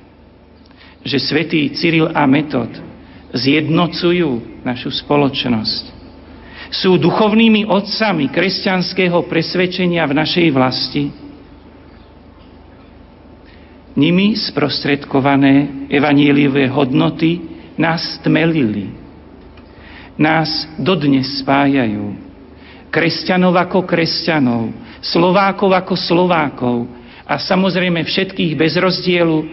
že 1.04 1.20
svätý 1.20 1.70
Cyril 1.76 2.10
a 2.10 2.24
Metod 2.26 2.72
zjednocujú 3.36 4.64
našu 4.64 4.90
spoločnosť. 4.90 5.84
Sú 6.74 6.98
duchovnými 6.98 7.70
otcami 7.70 8.32
kresťanského 8.34 9.30
presvedčenia 9.30 10.08
v 10.10 10.18
našej 10.18 10.48
vlasti, 10.50 11.04
Nimi 13.94 14.34
sprostredkované 14.34 15.86
evaníliové 15.94 16.66
hodnoty 16.74 17.38
nás 17.78 18.18
tmelili. 18.26 18.90
Nás 20.18 20.66
dodnes 20.82 21.42
spájajú. 21.46 22.18
Kresťanov 22.90 23.54
ako 23.58 23.86
kresťanov, 23.86 24.74
Slovákov 25.02 25.74
ako 25.74 25.94
Slovákov 25.98 26.86
a 27.26 27.38
samozrejme 27.38 28.06
všetkých 28.06 28.54
bez 28.54 28.78
rozdielu 28.78 29.46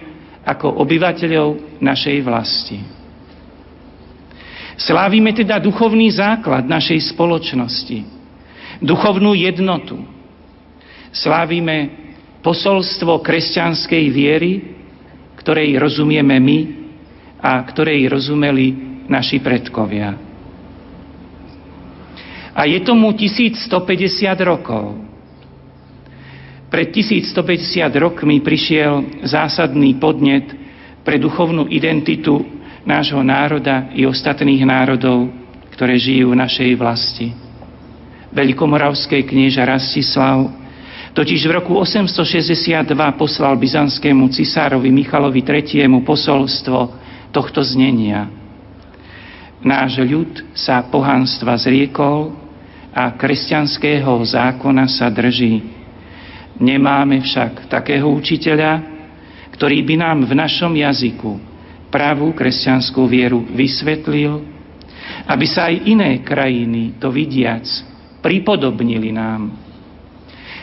ako 0.45 0.69
obyvateľov 0.85 1.81
našej 1.81 2.17
vlasti. 2.25 2.79
Slávime 4.81 5.37
teda 5.37 5.61
duchovný 5.61 6.09
základ 6.17 6.65
našej 6.65 7.13
spoločnosti, 7.13 8.01
duchovnú 8.81 9.37
jednotu. 9.37 10.01
Slávime 11.13 12.10
posolstvo 12.41 13.21
kresťanskej 13.21 14.05
viery, 14.09 14.53
ktorej 15.41 15.77
rozumieme 15.81 16.37
my 16.41 16.59
a 17.41 17.61
ktorej 17.65 18.09
rozumeli 18.09 18.77
naši 19.09 19.41
predkovia. 19.41 20.17
A 22.51 22.67
je 22.69 22.79
tomu 22.85 23.17
1150 23.17 23.57
rokov. 24.45 25.01
Pred 26.71 26.89
1150 26.93 27.89
rokmi 27.99 28.39
prišiel 28.45 29.25
zásadný 29.27 29.97
podnet 29.99 30.47
pre 31.03 31.19
duchovnú 31.19 31.67
identitu 31.67 32.45
nášho 32.85 33.25
národa 33.25 33.91
i 33.97 34.07
ostatných 34.07 34.63
národov, 34.63 35.33
ktoré 35.75 35.97
žijú 35.99 36.37
v 36.37 36.41
našej 36.41 36.71
vlasti. 36.79 37.33
Veľkomoravskej 38.31 39.27
knieža 39.27 39.67
Rastislav 39.67 40.60
Totiž 41.11 41.43
v 41.51 41.53
roku 41.59 41.75
862 41.75 42.87
poslal 43.19 43.59
byzantskému 43.59 44.31
cisárovi 44.31 44.95
Michalovi 44.95 45.43
III. 45.43 45.91
posolstvo 46.07 46.79
tohto 47.35 47.67
znenia. 47.67 48.31
Náš 49.61 50.01
ľud 50.01 50.55
sa 50.55 50.87
pohanstva 50.87 51.59
zriekol 51.59 52.33
a 52.95 53.11
kresťanského 53.19 54.23
zákona 54.23 54.87
sa 54.87 55.11
drží. 55.11 55.67
Nemáme 56.63 57.27
však 57.27 57.67
takého 57.67 58.07
učiteľa, 58.07 58.81
ktorý 59.59 59.83
by 59.83 59.95
nám 59.99 60.19
v 60.25 60.33
našom 60.39 60.73
jazyku 60.79 61.33
pravú 61.91 62.33
kresťanskú 62.33 63.03
vieru 63.11 63.43
vysvetlil, 63.51 64.47
aby 65.27 65.47
sa 65.51 65.69
aj 65.69 65.91
iné 65.91 66.23
krajiny 66.23 66.97
to 67.03 67.11
vidiac 67.11 67.67
pripodobnili 68.23 69.11
nám 69.11 69.70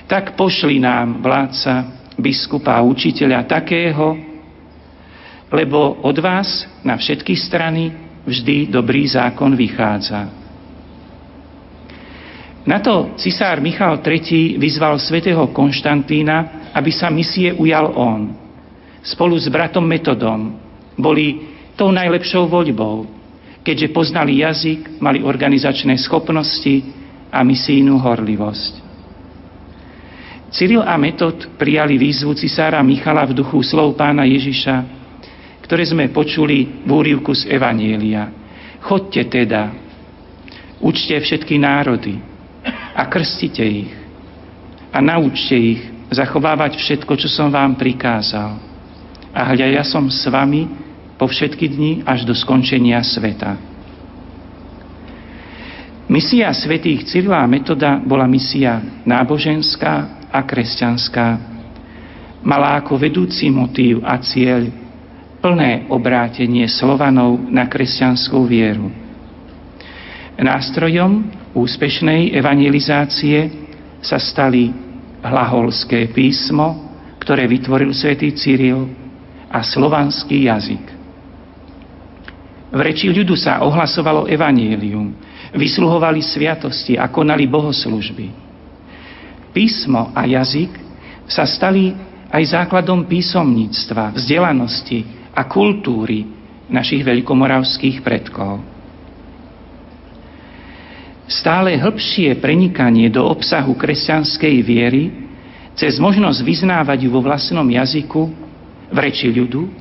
tak 0.07 0.39
pošli 0.39 0.79
nám 0.79 1.19
vládca, 1.19 1.73
biskupa 2.15 2.79
a 2.79 2.81
učiteľa 2.81 3.43
takého, 3.45 4.15
lebo 5.51 5.99
od 6.03 6.17
vás 6.19 6.67
na 6.81 6.95
všetky 6.95 7.35
strany 7.35 7.91
vždy 8.23 8.71
dobrý 8.71 9.07
zákon 9.07 9.55
vychádza. 9.55 10.27
Na 12.67 12.83
to 12.83 13.15
cisár 13.15 13.63
Michal 13.63 14.03
III 14.03 14.59
vyzval 14.59 14.99
svätého 14.99 15.47
Konštantína, 15.55 16.67
aby 16.75 16.91
sa 16.91 17.07
misie 17.07 17.55
ujal 17.55 17.95
on. 17.95 18.35
Spolu 18.99 19.39
s 19.39 19.47
bratom 19.47 19.87
Metodom 19.87 20.51
boli 20.99 21.47
tou 21.79 21.95
najlepšou 21.95 22.43
voľbou, 22.51 23.07
keďže 23.63 23.95
poznali 23.95 24.43
jazyk, 24.43 24.99
mali 24.99 25.23
organizačné 25.23 25.95
schopnosti 25.95 26.83
a 27.31 27.39
misijnú 27.39 28.03
horlivosť. 28.03 28.86
Cyril 30.47 30.83
a 30.83 30.95
Metod 30.95 31.59
prijali 31.59 31.99
výzvu 31.99 32.31
cisára 32.35 32.79
Michala 32.79 33.27
v 33.27 33.35
duchu 33.35 33.59
slov 33.63 33.99
pána 33.99 34.23
Ježiša, 34.23 34.75
ktoré 35.67 35.83
sme 35.83 36.07
počuli 36.07 36.83
v 36.87 36.89
úrivku 36.89 37.35
z 37.35 37.51
Evanielia. 37.51 38.31
Chodte 38.79 39.27
teda 39.27 39.87
Učte 40.77 41.17
všetky 41.17 41.57
národy 41.57 42.21
a 42.93 43.09
krstite 43.09 43.65
ich 43.65 43.89
a 44.93 45.01
naučte 45.01 45.57
ich 45.57 45.81
zachovávať 46.13 46.77
všetko, 46.77 47.17
čo 47.17 47.27
som 47.27 47.49
vám 47.49 47.73
prikázal. 47.73 48.61
A 49.33 49.41
hľa, 49.53 49.67
ja 49.73 49.83
som 49.83 50.05
s 50.07 50.21
vami 50.29 50.69
po 51.17 51.25
všetky 51.25 51.65
dni 51.65 51.91
až 52.05 52.29
do 52.29 52.33
skončenia 52.37 53.01
sveta. 53.01 53.57
Misia 56.07 56.53
svätých 56.55 57.03
Cyrila 57.09 57.43
a 57.43 57.49
Metoda 57.49 57.99
bola 57.99 58.29
misia 58.29 58.79
náboženská 59.03 60.16
a 60.31 60.39
kresťanská. 60.43 61.27
Mala 62.43 62.79
ako 62.79 62.95
vedúci 63.01 63.49
motív 63.51 64.05
a 64.05 64.19
cieľ 64.21 64.69
plné 65.41 65.87
obrátenie 65.89 66.65
Slovanov 66.67 67.39
na 67.47 67.69
kresťanskú 67.69 68.39
vieru. 68.47 68.89
Nástrojom 70.37 71.33
úspešnej 71.57 72.35
evangelizácie 72.37 73.49
sa 74.05 74.21
stali 74.21 74.69
hlaholské 75.25 76.13
písmo, 76.13 76.93
ktoré 77.17 77.49
vytvoril 77.49 77.89
svätý 77.91 78.31
Cyril 78.37 78.85
a 79.49 79.65
slovanský 79.65 80.45
jazyk. 80.45 80.85
V 82.67 82.79
reči 82.83 83.09
ľudu 83.09 83.33
sa 83.33 83.63
ohlasovalo 83.63 84.27
evanílium, 84.29 85.15
vysluhovali 85.55 86.21
sviatosti 86.21 86.99
a 86.99 87.09
konali 87.09 87.47
bohoslužby. 87.47 88.46
Písmo 89.57 90.13
a 90.13 90.29
jazyk 90.29 90.69
sa 91.25 91.41
stali 91.49 91.89
aj 92.29 92.43
základom 92.53 93.09
písomníctva, 93.09 94.13
vzdelanosti 94.13 95.01
a 95.33 95.49
kultúry 95.49 96.29
našich 96.69 97.01
veľkomoravských 97.01 98.05
predkov. 98.05 98.61
Stále 101.25 101.73
hĺbšie 101.73 102.37
prenikanie 102.37 103.09
do 103.09 103.25
obsahu 103.25 103.73
kresťanskej 103.73 104.55
viery 104.61 105.25
cez 105.73 105.97
možnosť 105.97 106.45
vyznávať 106.45 107.09
ju 107.09 107.09
vo 107.09 107.25
vlastnom 107.25 107.65
jazyku, 107.65 108.21
v 108.93 108.97
reči 109.01 109.33
ľudu, 109.33 109.73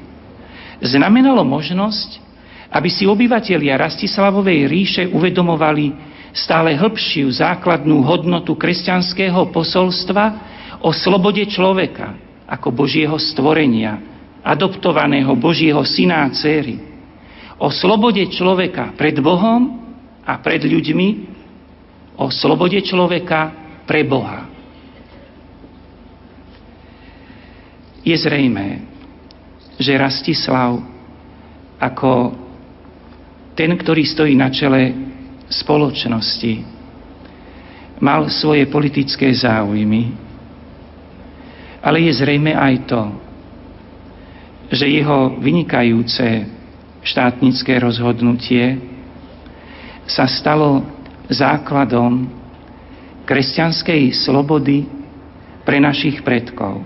znamenalo 0.80 1.44
možnosť, 1.44 2.24
aby 2.72 2.88
si 2.88 3.04
obyvatelia 3.04 3.76
Rastislavovej 3.76 4.72
ríše 4.72 5.02
uvedomovali 5.04 6.15
stále 6.32 6.74
hĺbšiu 6.74 7.28
základnú 7.30 8.02
hodnotu 8.02 8.54
kresťanského 8.54 9.50
posolstva 9.50 10.24
o 10.82 10.90
slobode 10.94 11.44
človeka 11.46 12.14
ako 12.46 12.70
Božieho 12.70 13.18
stvorenia, 13.18 13.98
adoptovaného 14.46 15.34
Božieho 15.34 15.82
syna 15.82 16.26
a 16.26 16.30
céry, 16.30 16.78
o 17.58 17.72
slobode 17.72 18.22
človeka 18.30 18.94
pred 18.94 19.18
Bohom 19.18 19.82
a 20.22 20.38
pred 20.38 20.62
ľuďmi 20.62 21.08
o 22.16 22.28
slobode 22.32 22.78
človeka 22.84 23.52
pre 23.84 24.04
Boha. 24.04 24.48
Je 28.06 28.14
zrejmé, 28.14 28.86
že 29.82 29.98
Rastislav 29.98 30.78
ako 31.76 32.32
ten, 33.58 33.72
ktorý 33.74 34.06
stojí 34.06 34.38
na 34.38 34.52
čele 34.52 35.05
spoločnosti, 35.48 36.64
mal 38.02 38.28
svoje 38.28 38.66
politické 38.68 39.30
záujmy, 39.32 40.12
ale 41.80 42.02
je 42.02 42.12
zrejme 42.18 42.52
aj 42.52 42.74
to, 42.90 43.02
že 44.74 44.90
jeho 44.90 45.38
vynikajúce 45.38 46.50
štátnické 47.06 47.78
rozhodnutie 47.78 48.82
sa 50.06 50.26
stalo 50.26 50.82
základom 51.30 52.26
kresťanskej 53.26 54.10
slobody 54.26 54.86
pre 55.62 55.78
našich 55.82 56.22
predkov. 56.22 56.82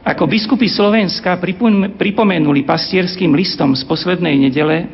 Ako 0.00 0.26
biskupy 0.26 0.66
Slovenska 0.66 1.38
pripomenuli 1.94 2.66
pastierským 2.66 3.30
listom 3.30 3.74
z 3.78 3.86
poslednej 3.86 4.34
nedele, 4.34 4.90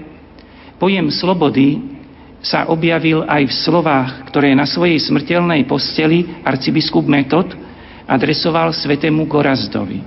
pojem 0.77 1.09
slobody 1.13 1.97
sa 2.45 2.71
objavil 2.71 3.27
aj 3.27 3.43
v 3.49 3.55
slovách, 3.67 4.11
ktoré 4.31 4.55
na 4.55 4.69
svojej 4.69 5.01
smrteľnej 5.03 5.67
posteli 5.67 6.31
arcibiskup 6.47 7.03
Metod 7.09 7.51
adresoval 8.07 8.71
svetému 8.71 9.27
Gorazdovi. 9.27 9.99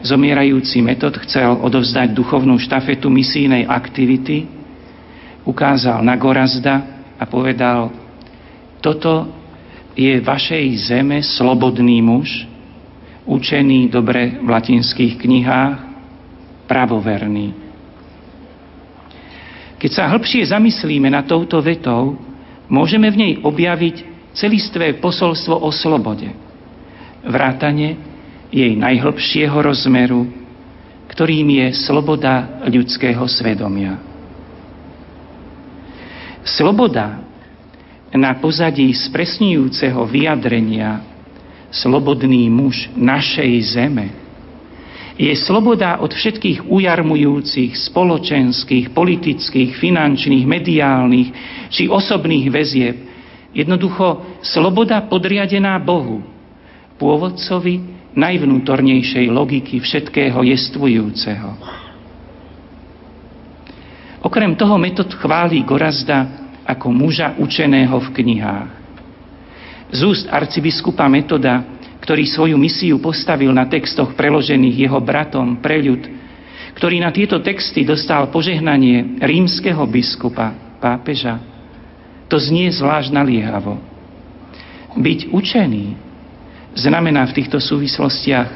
Zomierajúci 0.00 0.80
Metod 0.80 1.14
chcel 1.22 1.54
odovzdať 1.60 2.16
duchovnú 2.16 2.56
štafetu 2.58 3.12
misijnej 3.12 3.68
aktivity, 3.68 4.48
ukázal 5.44 6.00
na 6.02 6.16
Gorazda 6.16 7.04
a 7.20 7.24
povedal, 7.28 7.92
toto 8.80 9.28
je 9.92 10.16
vašej 10.24 10.66
zeme 10.88 11.20
slobodný 11.20 12.00
muž, 12.00 12.48
učený 13.28 13.92
dobre 13.92 14.40
v 14.40 14.48
latinských 14.48 15.20
knihách, 15.20 15.76
pravoverný. 16.64 17.69
Keď 19.80 19.90
sa 19.96 20.12
hĺbšie 20.12 20.44
zamyslíme 20.52 21.08
na 21.08 21.24
touto 21.24 21.56
vetou, 21.64 22.20
môžeme 22.68 23.08
v 23.08 23.16
nej 23.16 23.32
objaviť 23.40 23.96
celistvé 24.36 25.00
posolstvo 25.00 25.56
o 25.56 25.72
slobode. 25.72 26.28
Vrátane 27.24 27.96
jej 28.52 28.76
najhlbšieho 28.76 29.56
rozmeru, 29.56 30.28
ktorým 31.08 31.48
je 31.48 31.66
sloboda 31.80 32.60
ľudského 32.68 33.24
svedomia. 33.24 33.96
Sloboda 36.44 37.24
na 38.12 38.36
pozadí 38.36 38.92
spresňujúceho 38.92 40.02
vyjadrenia 40.04 41.00
slobodný 41.72 42.52
muž 42.52 42.90
našej 42.92 43.50
zeme 43.64 44.12
je 45.20 45.36
sloboda 45.36 46.00
od 46.00 46.16
všetkých 46.16 46.64
ujarmujúcich 46.64 47.76
spoločenských, 47.92 48.88
politických, 48.96 49.76
finančných, 49.76 50.48
mediálnych 50.48 51.28
či 51.68 51.92
osobných 51.92 52.48
väzieb. 52.48 52.96
Jednoducho 53.52 54.40
sloboda 54.40 55.04
podriadená 55.04 55.76
Bohu, 55.76 56.24
pôvodcovi 56.96 58.00
najvnútornejšej 58.16 59.28
logiky 59.28 59.76
všetkého 59.84 60.40
jestvujúceho. 60.40 61.52
Okrem 64.24 64.56
toho 64.56 64.80
metod 64.80 65.12
chválí 65.12 65.60
Gorazda 65.68 66.48
ako 66.64 66.88
muža 66.96 67.36
učeného 67.36 67.96
v 67.96 68.08
knihách. 68.08 68.70
Z 69.90 70.00
úst 70.06 70.24
arcibiskupa 70.30 71.04
Metoda, 71.12 71.79
ktorý 72.00 72.24
svoju 72.24 72.56
misiu 72.56 72.96
postavil 72.98 73.52
na 73.52 73.68
textoch 73.68 74.16
preložených 74.16 74.88
jeho 74.88 75.00
bratom 75.00 75.60
pre 75.60 75.84
ľud, 75.84 76.02
ktorý 76.74 77.02
na 77.02 77.12
tieto 77.12 77.44
texty 77.44 77.84
dostal 77.84 78.32
požehnanie 78.32 79.20
rímskeho 79.20 79.84
biskupa, 79.84 80.56
pápeža, 80.80 81.36
to 82.30 82.38
znie 82.38 82.70
zvlášť 82.70 83.10
naliehavo. 83.10 83.76
Byť 84.96 85.34
učený 85.34 85.86
znamená 86.78 87.26
v 87.28 87.36
týchto 87.36 87.58
súvislostiach, 87.58 88.48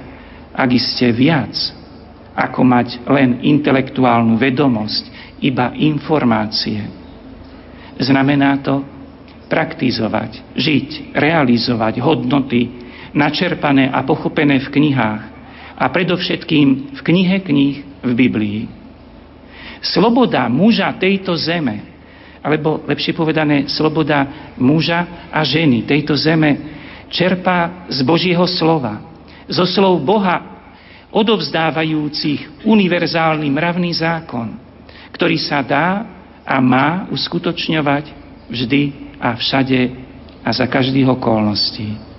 ak 0.55 0.71
ste 0.79 1.11
viac, 1.11 1.53
ako 2.35 2.63
mať 2.63 3.03
len 3.11 3.43
intelektuálnu 3.43 4.39
vedomosť, 4.39 5.05
iba 5.43 5.75
informácie. 5.75 6.83
Znamená 7.99 8.59
to 8.63 8.83
praktizovať, 9.47 10.57
žiť, 10.59 11.15
realizovať 11.15 12.03
hodnoty 12.03 12.84
načerpané 13.15 13.89
a 13.89 14.03
pochopené 14.03 14.59
v 14.59 14.69
knihách 14.69 15.23
a 15.79 15.85
predovšetkým 15.89 16.99
v 16.99 17.01
knihe 17.01 17.37
kníh 17.41 17.77
v 18.03 18.11
Biblii. 18.13 18.61
Sloboda 19.81 20.51
muža 20.51 20.91
tejto 20.99 21.39
zeme, 21.39 21.81
alebo 22.45 22.83
lepšie 22.85 23.17
povedané, 23.17 23.71
sloboda 23.71 24.53
muža 24.59 25.31
a 25.31 25.41
ženy 25.47 25.87
tejto 25.87 26.19
zeme 26.19 26.75
čerpá 27.09 27.87
z 27.89 28.03
Božieho 28.03 28.45
slova, 28.51 29.01
zo 29.47 29.65
slov 29.65 30.03
Boha, 30.03 30.55
odovzdávajúcich 31.15 32.67
univerzálny 32.67 33.47
mravný 33.47 33.95
zákon, 33.95 34.59
ktorý 35.15 35.39
sa 35.39 35.63
dá 35.63 36.03
a 36.43 36.59
má 36.59 37.07
uskutočňovať 37.15 38.11
vždy 38.51 38.83
a 39.23 39.39
všade 39.39 39.81
a 40.43 40.51
za 40.51 40.67
každých 40.67 41.09
okolností. 41.15 42.14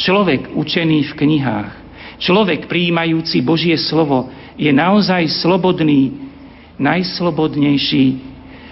Človek 0.00 0.56
učený 0.56 1.12
v 1.12 1.16
knihách, 1.16 1.70
človek 2.16 2.72
prijímajúci 2.72 3.44
Božie 3.44 3.76
slovo 3.76 4.32
je 4.56 4.72
naozaj 4.72 5.28
slobodný, 5.44 6.16
najslobodnejší, 6.80 8.16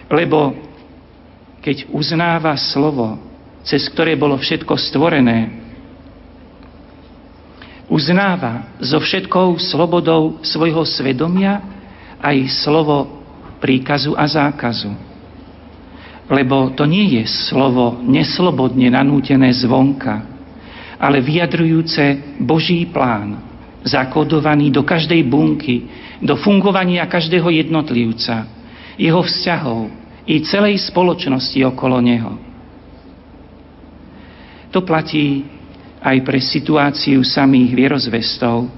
lebo 0.09 0.57
keď 1.61 1.85
uznáva 1.93 2.57
slovo, 2.57 3.21
cez 3.61 3.85
ktoré 3.93 4.17
bolo 4.17 4.41
všetko 4.41 4.73
stvorené, 4.73 5.53
uznáva 7.93 8.73
so 8.81 8.97
všetkou 8.97 9.61
slobodou 9.61 10.41
svojho 10.41 10.81
svedomia 10.89 11.61
aj 12.25 12.65
slovo 12.65 13.21
príkazu 13.61 14.17
a 14.17 14.25
zákazu. 14.25 14.97
Lebo 16.29 16.73
to 16.73 16.89
nie 16.89 17.21
je 17.21 17.25
slovo 17.53 18.01
neslobodne 18.05 18.89
nanútené 18.93 19.53
zvonka, 19.53 20.38
ale 20.99 21.23
vyjadrujúce 21.23 22.37
Boží 22.43 22.91
plán, 22.91 23.39
zakodovaný 23.87 24.75
do 24.75 24.83
každej 24.83 25.23
bunky, 25.31 25.87
do 26.19 26.35
fungovania 26.35 27.07
každého 27.07 27.47
jednotlivca, 27.55 28.51
jeho 28.99 29.23
vzťahov 29.23 29.89
i 30.27 30.43
celej 30.43 30.83
spoločnosti 30.91 31.59
okolo 31.63 32.03
neho. 32.03 32.35
To 34.75 34.83
platí 34.85 35.47
aj 36.03 36.19
pre 36.27 36.43
situáciu 36.43 37.23
samých 37.25 37.71
vierozvestov, 37.73 38.69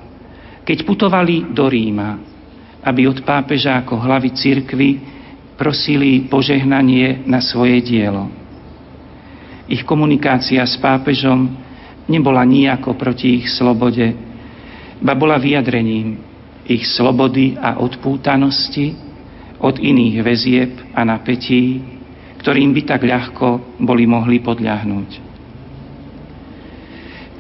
keď 0.62 0.78
putovali 0.86 1.50
do 1.50 1.66
Ríma, 1.66 2.20
aby 2.84 3.08
od 3.08 3.24
pápeža 3.26 3.80
ako 3.82 3.98
hlavy 3.98 4.30
cirkvy 4.32 4.90
prosili 5.58 6.24
požehnanie 6.30 7.26
na 7.28 7.42
svoje 7.44 7.84
dielo. 7.84 8.32
Ich 9.68 9.84
komunikácia 9.84 10.64
s 10.64 10.80
pápežom 10.80 11.52
nebola 12.10 12.42
nijako 12.42 12.98
proti 12.98 13.38
ich 13.38 13.46
slobode, 13.54 14.10
ba 14.98 15.14
bola 15.14 15.38
vyjadrením 15.38 16.18
ich 16.66 16.84
slobody 16.90 17.54
a 17.54 17.78
odpútanosti 17.78 18.92
od 19.62 19.78
iných 19.78 20.16
väzieb 20.20 20.72
a 20.92 21.06
napätí, 21.06 21.80
ktorým 22.42 22.74
by 22.74 22.82
tak 22.84 23.06
ľahko 23.06 23.78
boli 23.78 24.04
mohli 24.04 24.42
podľahnúť. 24.42 25.30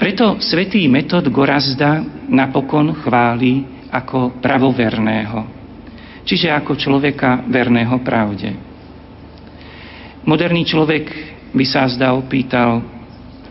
Preto 0.00 0.40
svätý 0.40 0.88
Metod 0.88 1.28
Gorazda 1.28 2.00
napokon 2.32 2.96
chváli 3.04 3.84
ako 3.92 4.40
pravoverného, 4.40 5.44
čiže 6.24 6.48
ako 6.48 6.72
človeka 6.72 7.44
verného 7.44 8.00
pravde. 8.00 8.56
Moderný 10.24 10.64
človek 10.64 11.04
by 11.52 11.64
sa 11.68 11.84
zdá 11.88 12.16
opýtal, 12.16 12.99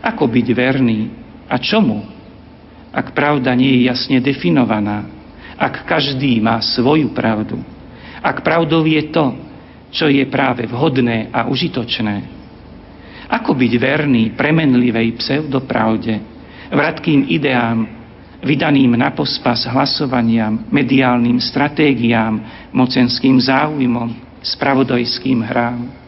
ako 0.00 0.24
byť 0.26 0.46
verný 0.56 1.00
a 1.48 1.56
čomu, 1.60 2.00
ak 2.90 3.14
pravda 3.14 3.54
nie 3.54 3.80
je 3.80 3.92
jasne 3.92 4.18
definovaná, 4.18 5.06
ak 5.60 5.84
každý 5.86 6.40
má 6.40 6.58
svoju 6.58 7.12
pravdu, 7.12 7.60
ak 8.20 8.40
pravdou 8.40 8.82
je 8.84 9.02
to, 9.12 9.26
čo 9.90 10.06
je 10.08 10.22
práve 10.26 10.64
vhodné 10.66 11.28
a 11.30 11.46
užitočné. 11.50 12.40
Ako 13.30 13.54
byť 13.54 13.72
verný 13.78 14.34
premenlivej 14.34 15.18
pseudopravde, 15.18 16.18
vratkým 16.70 17.30
ideám, 17.30 17.86
vydaným 18.42 18.96
na 18.96 19.12
pospas 19.12 19.68
hlasovaniam, 19.68 20.66
mediálnym 20.72 21.38
stratégiám, 21.38 22.40
mocenským 22.72 23.38
záujmom, 23.38 24.40
spravodajským 24.40 25.44
hrám. 25.44 25.99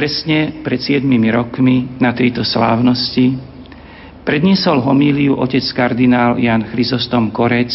Presne 0.00 0.64
pred 0.64 0.80
7 0.80 1.04
rokmi 1.28 2.00
na 2.00 2.16
tejto 2.16 2.40
slávnosti 2.40 3.36
predniesol 4.24 4.80
homíliu 4.80 5.36
otec 5.36 5.60
kardinál 5.76 6.40
Jan 6.40 6.64
Chryzostom 6.72 7.28
Korec, 7.28 7.68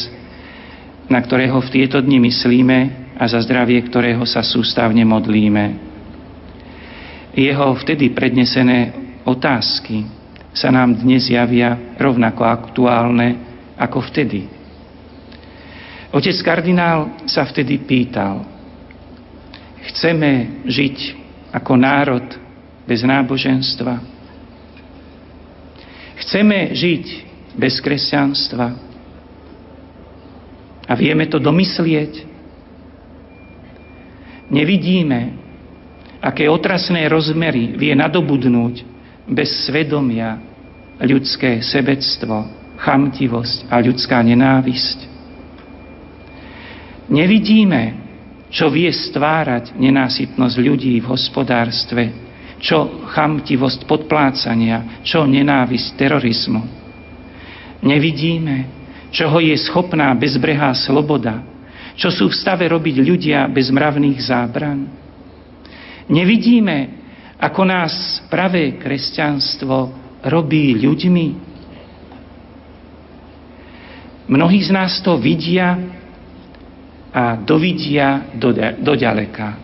na 1.06 1.22
ktorého 1.22 1.62
v 1.62 1.70
tieto 1.70 2.02
dni 2.02 2.18
myslíme 2.26 2.78
a 3.14 3.30
za 3.30 3.46
zdravie 3.46 3.78
ktorého 3.78 4.26
sa 4.26 4.42
sústavne 4.42 5.06
modlíme. 5.06 5.78
Jeho 7.38 7.78
vtedy 7.86 8.10
prednesené 8.10 8.90
otázky 9.22 10.10
sa 10.50 10.74
nám 10.74 10.98
dnes 10.98 11.30
javia 11.30 11.78
rovnako 12.02 12.42
aktuálne 12.42 13.38
ako 13.78 14.02
vtedy. 14.02 14.50
Otec 16.10 16.38
kardinál 16.42 17.22
sa 17.30 17.46
vtedy 17.46 17.86
pýtal, 17.86 18.50
chceme 19.94 20.66
žiť 20.66 21.25
ako 21.56 21.80
národ 21.80 22.28
bez 22.84 23.00
náboženstva? 23.08 24.04
Chceme 26.20 26.76
žiť 26.76 27.06
bez 27.56 27.80
kresťanstva? 27.80 28.68
A 30.86 30.94
vieme 30.94 31.26
to 31.32 31.40
domyslieť? 31.40 32.28
Nevidíme, 34.52 35.34
aké 36.22 36.46
otrasné 36.46 37.08
rozmery 37.10 37.74
vie 37.74 37.96
nadobudnúť 37.98 38.86
bez 39.26 39.66
svedomia 39.66 40.38
ľudské 41.02 41.64
sebectvo, 41.66 42.46
chamtivosť 42.78 43.72
a 43.74 43.82
ľudská 43.82 44.22
nenávisť. 44.22 45.00
Nevidíme, 47.10 48.05
čo 48.50 48.70
vie 48.70 48.90
stvárať 48.90 49.74
nenásytnosť 49.76 50.56
ľudí 50.62 51.02
v 51.02 51.10
hospodárstve, 51.10 52.04
čo 52.62 53.06
chamtivosť 53.12 53.84
podplácania, 53.86 55.02
čo 55.04 55.28
nenávisť 55.28 55.88
terorizmu. 55.98 56.62
Nevidíme, 57.86 58.56
čoho 59.12 59.38
je 59.44 59.54
schopná 59.60 60.14
bezbrehá 60.16 60.74
sloboda, 60.74 61.44
čo 61.96 62.12
sú 62.12 62.28
v 62.32 62.36
stave 62.36 62.68
robiť 62.68 62.96
ľudia 63.00 63.48
bez 63.52 63.72
mravných 63.72 64.20
zábran. 64.20 64.90
Nevidíme, 66.10 67.06
ako 67.40 67.62
nás 67.68 68.24
pravé 68.32 68.78
kresťanstvo 68.80 70.06
robí 70.26 70.76
ľuďmi. 70.80 71.28
Mnohí 74.26 74.60
z 74.66 74.72
nás 74.74 74.98
to 75.06 75.22
vidia 75.22 75.95
a 77.16 77.40
dovidia 77.40 78.28
do, 78.36 78.52
do 78.76 78.94
ďaleka. 79.00 79.56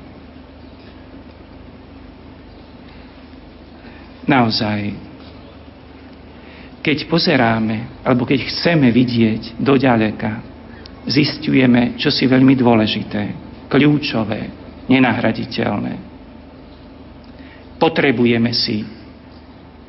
Naozaj, 4.24 4.80
keď 6.80 6.98
pozeráme, 7.12 8.00
alebo 8.08 8.24
keď 8.24 8.48
chceme 8.48 8.88
vidieť 8.88 9.60
do 9.60 9.76
ďaleka, 9.76 10.40
zistujeme, 11.04 12.00
čo 12.00 12.08
si 12.08 12.24
veľmi 12.24 12.56
dôležité, 12.56 13.22
kľúčové, 13.68 14.48
nenahraditeľné 14.88 16.12
potrebujeme 17.82 18.54
si 18.54 18.86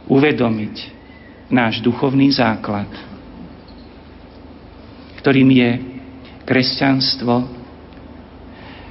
uvedomiť 0.08 0.76
náš 1.52 1.84
duchovný 1.84 2.32
základ, 2.32 2.88
ktorým 5.20 5.52
je 5.52 5.70
kresťanstvo, 6.52 7.48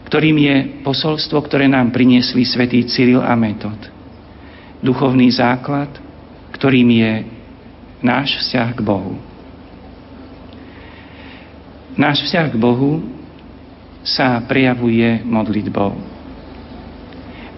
ktorým 0.09 0.37
je 0.41 0.55
posolstvo, 0.81 1.45
ktoré 1.45 1.69
nám 1.69 1.93
priniesli 1.93 2.41
svätý 2.41 2.81
Cyril 2.89 3.21
a 3.21 3.37
Metod. 3.37 3.77
Duchovný 4.81 5.29
základ, 5.29 5.93
ktorým 6.57 6.89
je 6.89 7.13
náš 8.01 8.41
vzťah 8.41 8.69
k 8.73 8.81
Bohu. 8.81 9.13
Náš 11.93 12.25
vzťah 12.25 12.49
k 12.49 12.57
Bohu 12.57 13.05
sa 14.01 14.41
prejavuje 14.41 15.21
modlitbou. 15.21 15.93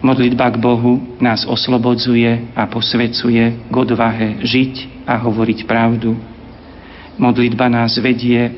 Modlitba 0.04 0.51
k 0.51 0.60
Bohu 0.60 0.99
nás 1.24 1.47
oslobodzuje 1.47 2.51
a 2.51 2.68
posvecuje 2.68 3.72
k 3.72 3.76
odvahe 3.80 4.43
žiť 4.43 5.08
a 5.08 5.16
hovoriť 5.16 5.64
pravdu. 5.64 6.20
Modlitba 7.16 7.72
nás 7.72 7.95
vedie 8.04 8.51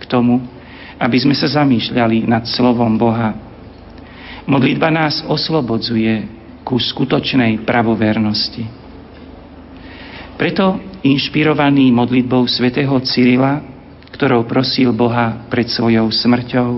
k 0.00 0.04
tomu, 0.08 0.55
aby 0.96 1.18
sme 1.20 1.36
sa 1.36 1.48
zamýšľali 1.48 2.24
nad 2.24 2.48
slovom 2.48 2.96
Boha. 2.96 3.36
Modlitba 4.48 4.88
nás 4.88 5.20
oslobodzuje 5.26 6.28
ku 6.64 6.80
skutočnej 6.80 7.62
pravovernosti. 7.62 8.64
Preto, 10.36 10.78
inšpirovaný 11.00 11.94
modlitbou 11.94 12.44
svätého 12.50 12.92
Cyrila, 13.04 13.62
ktorou 14.12 14.44
prosil 14.44 14.92
Boha 14.92 15.46
pred 15.48 15.68
svojou 15.68 16.08
smrťou, 16.08 16.70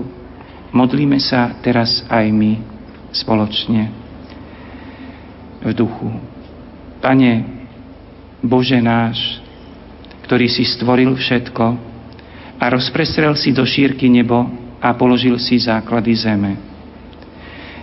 modlíme 0.71 1.19
sa 1.19 1.55
teraz 1.59 2.03
aj 2.07 2.25
my 2.31 2.53
spoločne 3.11 3.91
v 5.59 5.71
duchu. 5.75 6.09
Pane, 7.03 7.43
Bože 8.39 8.79
náš, 8.79 9.43
ktorý 10.23 10.47
si 10.47 10.63
stvoril 10.63 11.11
všetko 11.15 11.88
a 12.59 12.65
rozprestrel 12.67 13.33
si 13.39 13.55
do 13.55 13.63
šírky 13.63 14.11
nebo 14.11 14.45
a 14.83 14.91
položil 14.93 15.39
si 15.39 15.55
základy 15.55 16.13
zeme. 16.15 16.53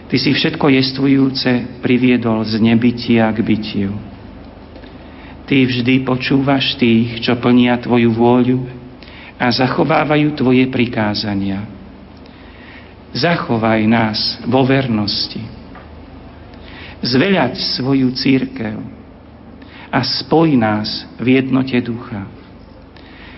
Ty 0.07 0.17
si 0.23 0.31
všetko 0.31 0.71
jestvujúce 0.71 1.83
priviedol 1.83 2.47
z 2.47 2.63
nebytia 2.63 3.27
k 3.35 3.43
bytiu. 3.43 3.93
Ty 5.49 5.57
vždy 5.67 6.07
počúvaš 6.07 6.79
tých, 6.79 7.19
čo 7.25 7.35
plnia 7.41 7.81
Tvoju 7.83 8.15
vôľu 8.15 8.61
a 9.41 9.51
zachovávajú 9.51 10.39
Tvoje 10.39 10.69
prikázania. 10.71 11.67
Zachovaj 13.17 13.83
nás 13.89 14.39
vo 14.47 14.63
vernosti 14.63 15.57
zveľať 17.07 17.79
svoju 17.79 18.11
církev 18.17 18.77
a 19.93 20.01
spoj 20.03 20.59
nás 20.59 21.05
v 21.21 21.41
jednote 21.41 21.77
ducha. 21.79 22.27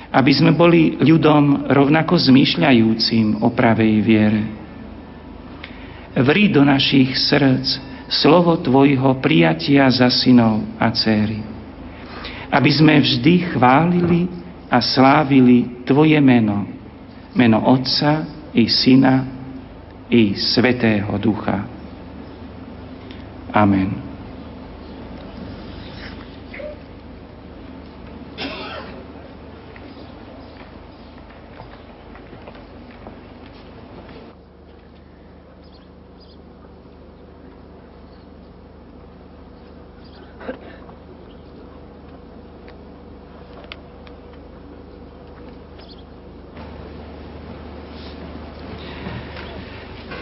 Aby 0.08 0.32
sme 0.32 0.56
boli 0.56 0.96
ľudom 0.96 1.68
rovnako 1.68 2.16
zmýšľajúcim 2.16 3.44
o 3.44 3.48
pravej 3.52 3.94
viere. 4.00 4.42
Vri 6.16 6.48
do 6.48 6.64
našich 6.64 7.12
srdc 7.14 7.66
slovo 8.08 8.56
Tvojho 8.56 9.20
prijatia 9.20 9.84
za 9.92 10.08
synov 10.08 10.64
a 10.80 10.88
céry, 10.96 11.44
aby 12.48 12.70
sme 12.72 13.04
vždy 13.04 13.52
chválili 13.52 14.24
a 14.72 14.80
slávili 14.80 15.84
Tvoje 15.84 16.16
meno, 16.24 16.64
meno 17.36 17.60
Otca 17.68 18.24
i 18.56 18.64
Syna 18.64 19.28
i 20.08 20.32
Svetého 20.40 21.12
Ducha. 21.20 21.68
Amen. 23.52 24.07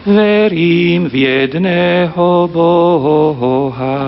Verím 0.06 1.08
v 1.08 1.14
jedného 1.14 2.48
Boha. 2.52 3.98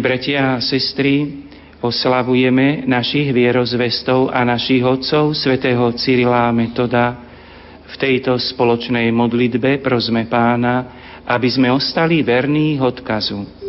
Drahí 0.00 0.16
bratia 0.16 0.56
a 0.56 0.64
sestry, 0.64 1.44
oslavujeme 1.84 2.88
našich 2.88 3.36
vierozvestov 3.36 4.32
a 4.32 4.48
našich 4.48 4.80
otcov, 4.80 5.36
svätého 5.36 5.92
Cyrila 5.92 6.48
Metoda. 6.56 7.20
V 7.84 7.94
tejto 8.00 8.40
spoločnej 8.40 9.12
modlitbe 9.12 9.84
prosme 9.84 10.24
pána, 10.24 10.88
aby 11.28 11.52
sme 11.52 11.68
ostali 11.68 12.24
verní 12.24 12.80
odkazu. 12.80 13.59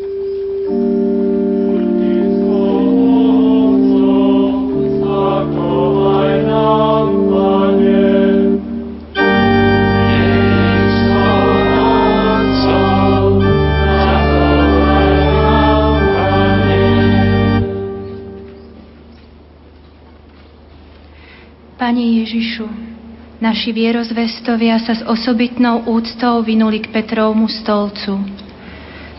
Naši 23.52 23.76
vierozvestovia 23.76 24.80
sa 24.80 24.95
s 24.95 25.04
osobitnou 25.04 25.84
úctou 25.84 26.39
vynuli 26.39 26.80
k 26.80 26.88
Petrovmu 26.88 27.52
stolcu. 27.52 28.24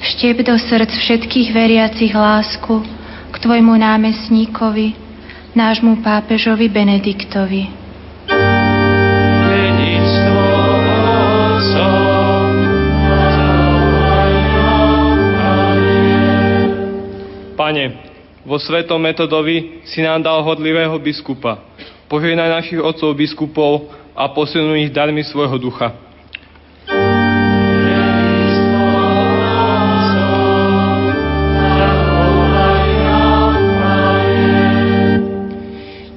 Štep 0.01 0.41
do 0.49 0.57
srdc 0.57 0.89
všetkých 0.89 1.53
veriacich 1.53 2.17
lásku 2.17 2.81
k 3.29 3.35
Tvojmu 3.37 3.77
námestníkovi, 3.77 4.97
nášmu 5.53 6.01
pápežovi 6.01 6.65
Benediktovi. 6.73 7.69
Pane, 17.53 17.85
vo 18.49 18.57
svetom 18.57 18.97
metodovi 18.97 19.85
si 19.85 20.01
nám 20.01 20.25
dal 20.25 20.41
hodlivého 20.41 20.97
biskupa, 20.97 21.61
Požehnaj 22.13 22.61
našich 22.61 22.77
otcov 22.77 23.17
biskupov 23.17 23.89
a 24.13 24.29
posilnuj 24.29 24.89
ich 24.89 24.93
darmi 24.93 25.25
svojho 25.25 25.57
ducha. 25.59 25.93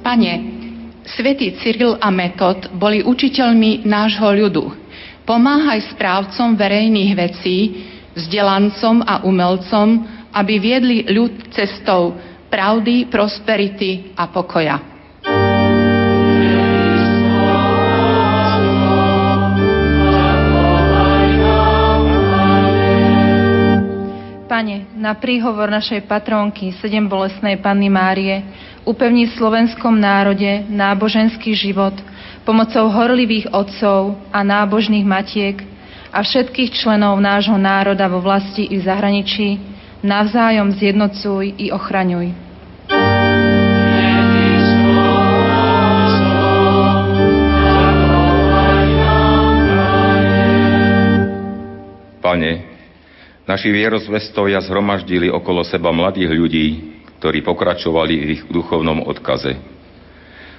Pane, 0.06 0.34
svätý 1.04 1.58
Cyril 1.60 1.98
a 2.00 2.08
Metod 2.14 2.72
boli 2.76 3.02
učiteľmi 3.02 3.84
nášho 3.84 4.30
ľudu. 4.32 4.64
Pomáhaj 5.26 5.92
správcom 5.92 6.54
verejných 6.54 7.12
vecí, 7.18 7.56
vzdelancom 8.14 9.02
a 9.02 9.26
umelcom, 9.26 10.06
aby 10.30 10.54
viedli 10.62 11.02
ľud 11.10 11.50
cestou 11.50 12.14
pravdy, 12.46 13.10
prosperity 13.10 14.14
a 14.14 14.30
pokoja. 14.30 14.95
Na 25.06 25.14
príhovor 25.14 25.70
našej 25.70 26.02
patrónky 26.10 26.74
sedem 26.82 27.06
bolesnej 27.06 27.62
Panny 27.62 27.86
Márie 27.86 28.42
upevni 28.82 29.30
v 29.30 29.38
slovenskom 29.38 29.94
národe 29.94 30.66
náboženský 30.66 31.54
život 31.54 31.94
pomocou 32.42 32.90
horlivých 32.90 33.46
otcov 33.54 34.18
a 34.34 34.42
nábožných 34.42 35.06
matiek 35.06 35.62
a 36.10 36.26
všetkých 36.26 36.74
členov 36.74 37.22
nášho 37.22 37.54
národa 37.54 38.10
vo 38.10 38.18
vlasti 38.18 38.66
i 38.66 38.82
v 38.82 38.82
zahraničí 38.82 39.48
navzájom 40.02 40.74
zjednocuj 40.74 41.54
i 41.54 41.70
ochraňuj. 41.70 42.34
Pane, 52.18 52.75
Naši 53.46 53.70
vierozvestovia 53.70 54.58
zhromaždili 54.58 55.30
okolo 55.30 55.62
seba 55.62 55.94
mladých 55.94 56.34
ľudí, 56.34 56.66
ktorí 57.22 57.46
pokračovali 57.46 58.14
v 58.18 58.28
ich 58.34 58.42
duchovnom 58.50 59.06
odkaze. 59.06 59.54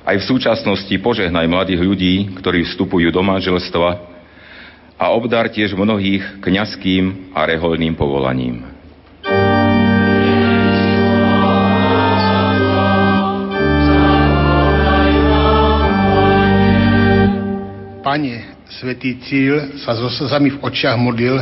Aj 0.07 0.15
v 0.15 0.23
súčasnosti 0.23 0.95
požehnaj 1.03 1.51
mladých 1.51 1.83
ľudí, 1.83 2.15
ktorí 2.39 2.63
vstupujú 2.63 3.11
do 3.11 3.19
manželstva 3.19 3.89
a 4.95 5.05
obdar 5.11 5.51
tiež 5.51 5.75
mnohých 5.75 6.39
kňazským 6.39 7.35
a 7.35 7.43
reholným 7.43 7.91
povolaním. 7.91 8.63
Pane, 17.99 18.56
Svetý 18.77 19.17
Cíl 19.25 19.81
sa 19.81 19.97
so 19.97 20.05
slzami 20.05 20.53
v 20.53 20.61
očiach 20.61 21.01
modlil 21.01 21.33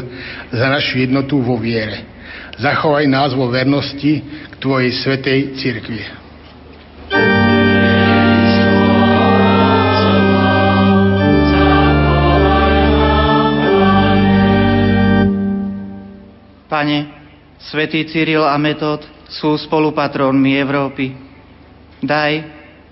za 0.55 0.71
našu 0.71 1.03
jednotu 1.03 1.43
vo 1.43 1.59
viere. 1.59 2.07
Zachovaj 2.55 3.03
nás 3.11 3.36
vo 3.36 3.51
vernosti 3.51 4.23
k 4.23 4.53
Tvojej 4.55 4.95
Svetej 4.95 5.39
Církvi. 5.59 5.99
Pane, 16.71 16.99
Svetý 17.59 18.07
Cyril 18.07 18.47
a 18.47 18.55
Metod 18.55 19.03
sú 19.27 19.59
spolupatrónmi 19.59 20.55
Európy. 20.55 21.11
Daj, 21.99 22.31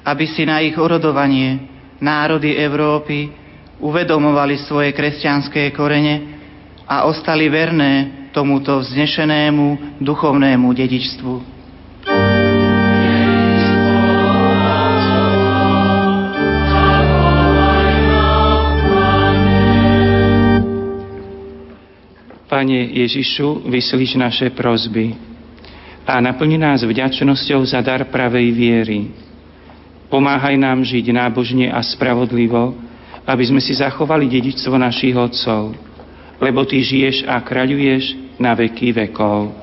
aby 0.03 0.25
si 0.27 0.43
na 0.43 0.59
ich 0.59 0.75
orodovanie 0.75 1.63
národy 2.03 2.59
Európy 2.59 3.42
uvedomovali 3.83 4.63
svoje 4.63 4.95
kresťanské 4.95 5.75
korene 5.75 6.39
a 6.87 7.03
ostali 7.03 7.51
verné 7.51 8.23
tomuto 8.31 8.79
vznešenému 8.79 9.99
duchovnému 9.99 10.67
dedičstvu. 10.71 11.33
Pane 22.47 22.79
Ježišu, 22.95 23.67
vyslíš 23.67 24.15
naše 24.15 24.47
prozby 24.53 25.17
a 26.05 26.21
naplni 26.21 26.61
nás 26.61 26.85
vďačnosťou 26.85 27.65
za 27.65 27.81
dar 27.81 28.05
pravej 28.07 28.47
viery. 28.53 28.99
Pomáhaj 30.13 30.53
nám 30.61 30.85
žiť 30.85 31.09
nábožne 31.09 31.73
a 31.73 31.81
spravodlivo, 31.81 32.77
aby 33.23 33.43
sme 33.47 33.63
si 33.63 33.71
zachovali 33.75 34.27
dedičstvo 34.27 34.75
našich 34.75 35.15
otcov, 35.15 35.71
lebo 36.43 36.67
Ty 36.67 36.77
žiješ 36.83 37.23
a 37.23 37.39
kráľuješ 37.39 38.35
na 38.35 38.51
veky 38.51 38.91
vekov. 38.91 39.62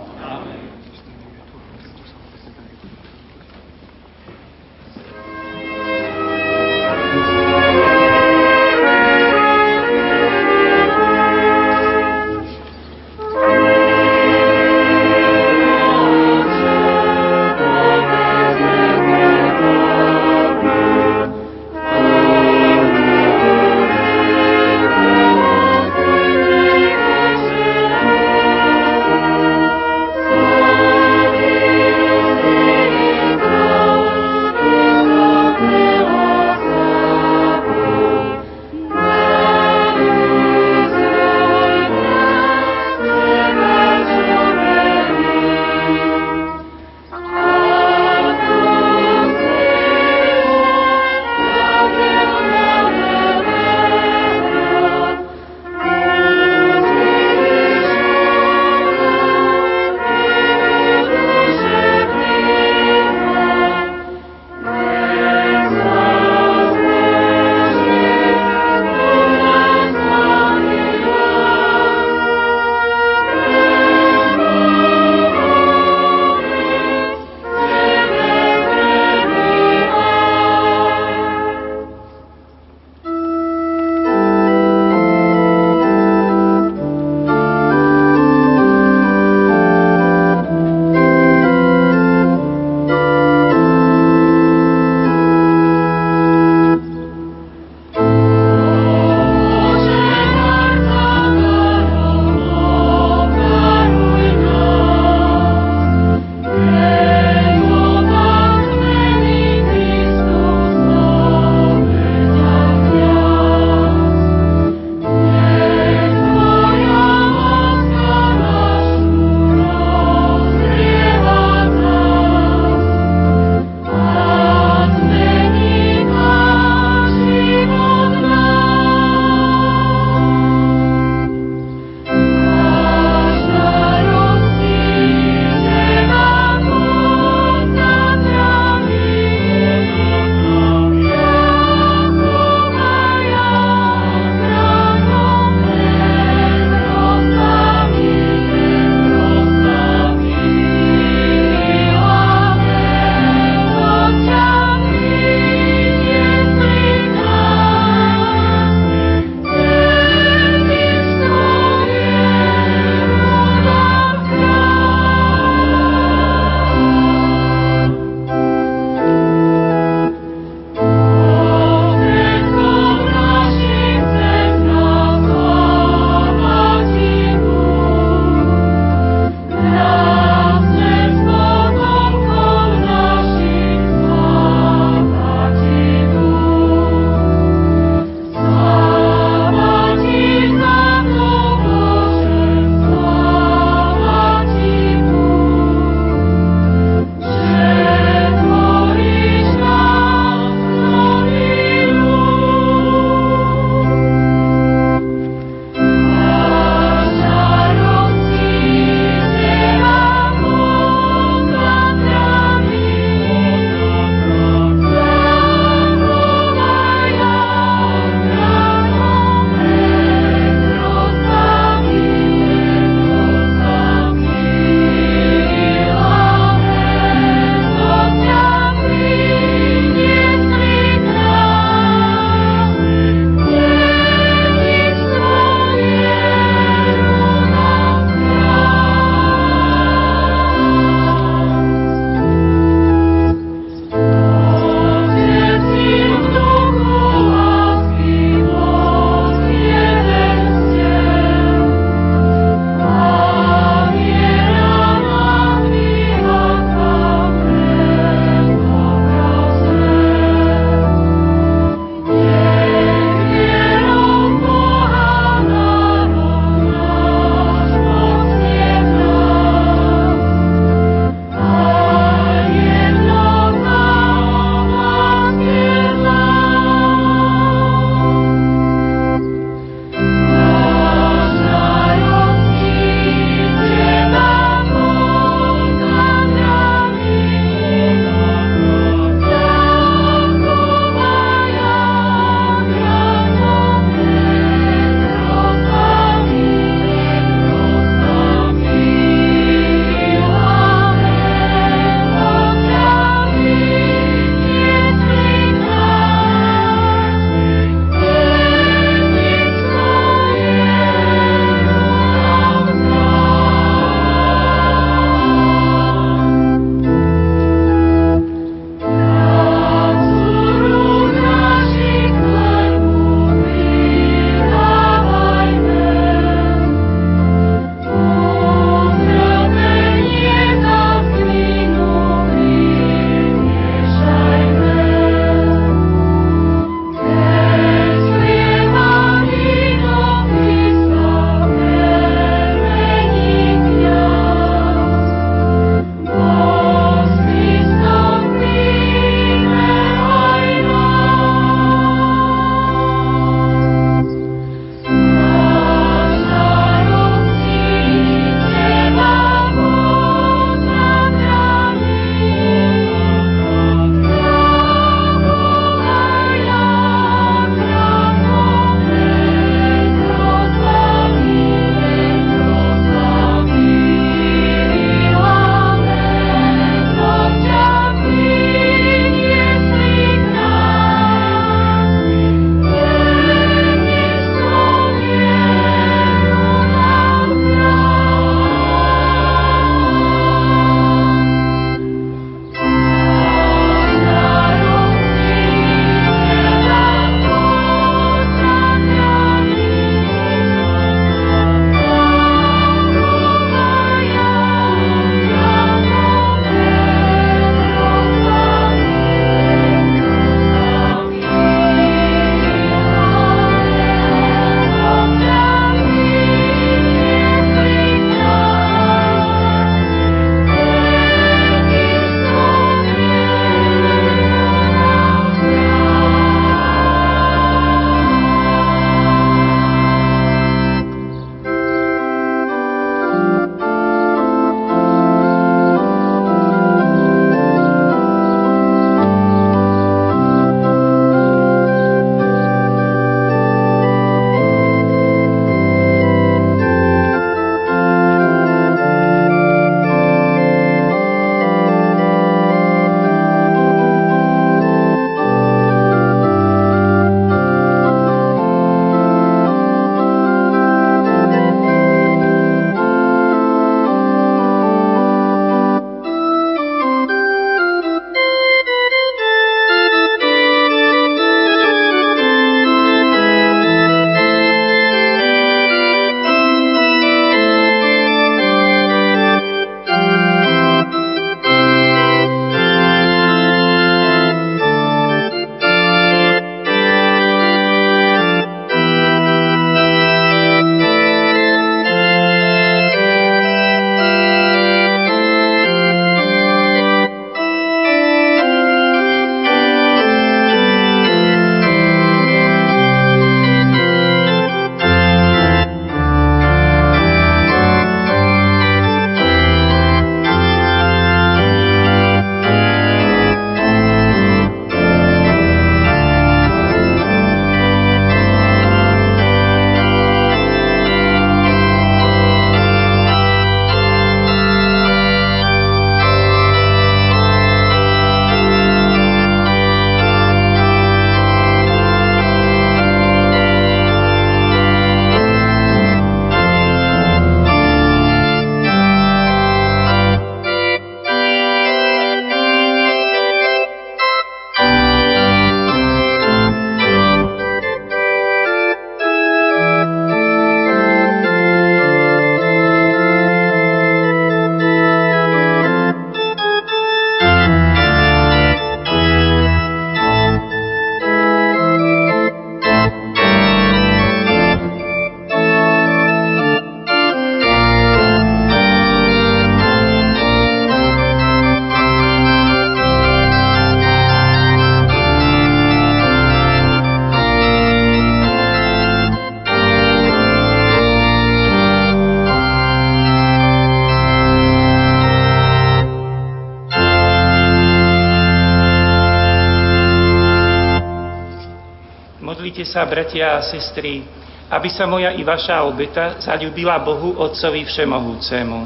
Sa, 592.80 592.88
bratia 592.88 593.36
a 593.36 593.44
sestry, 593.44 594.00
aby 594.48 594.68
sa 594.72 594.88
moja 594.88 595.12
i 595.12 595.20
vaša 595.20 595.68
obeta 595.68 596.16
zalúbila 596.16 596.80
Bohu 596.80 597.12
Otcovi 597.20 597.68
Všemohúcemu. 597.68 598.58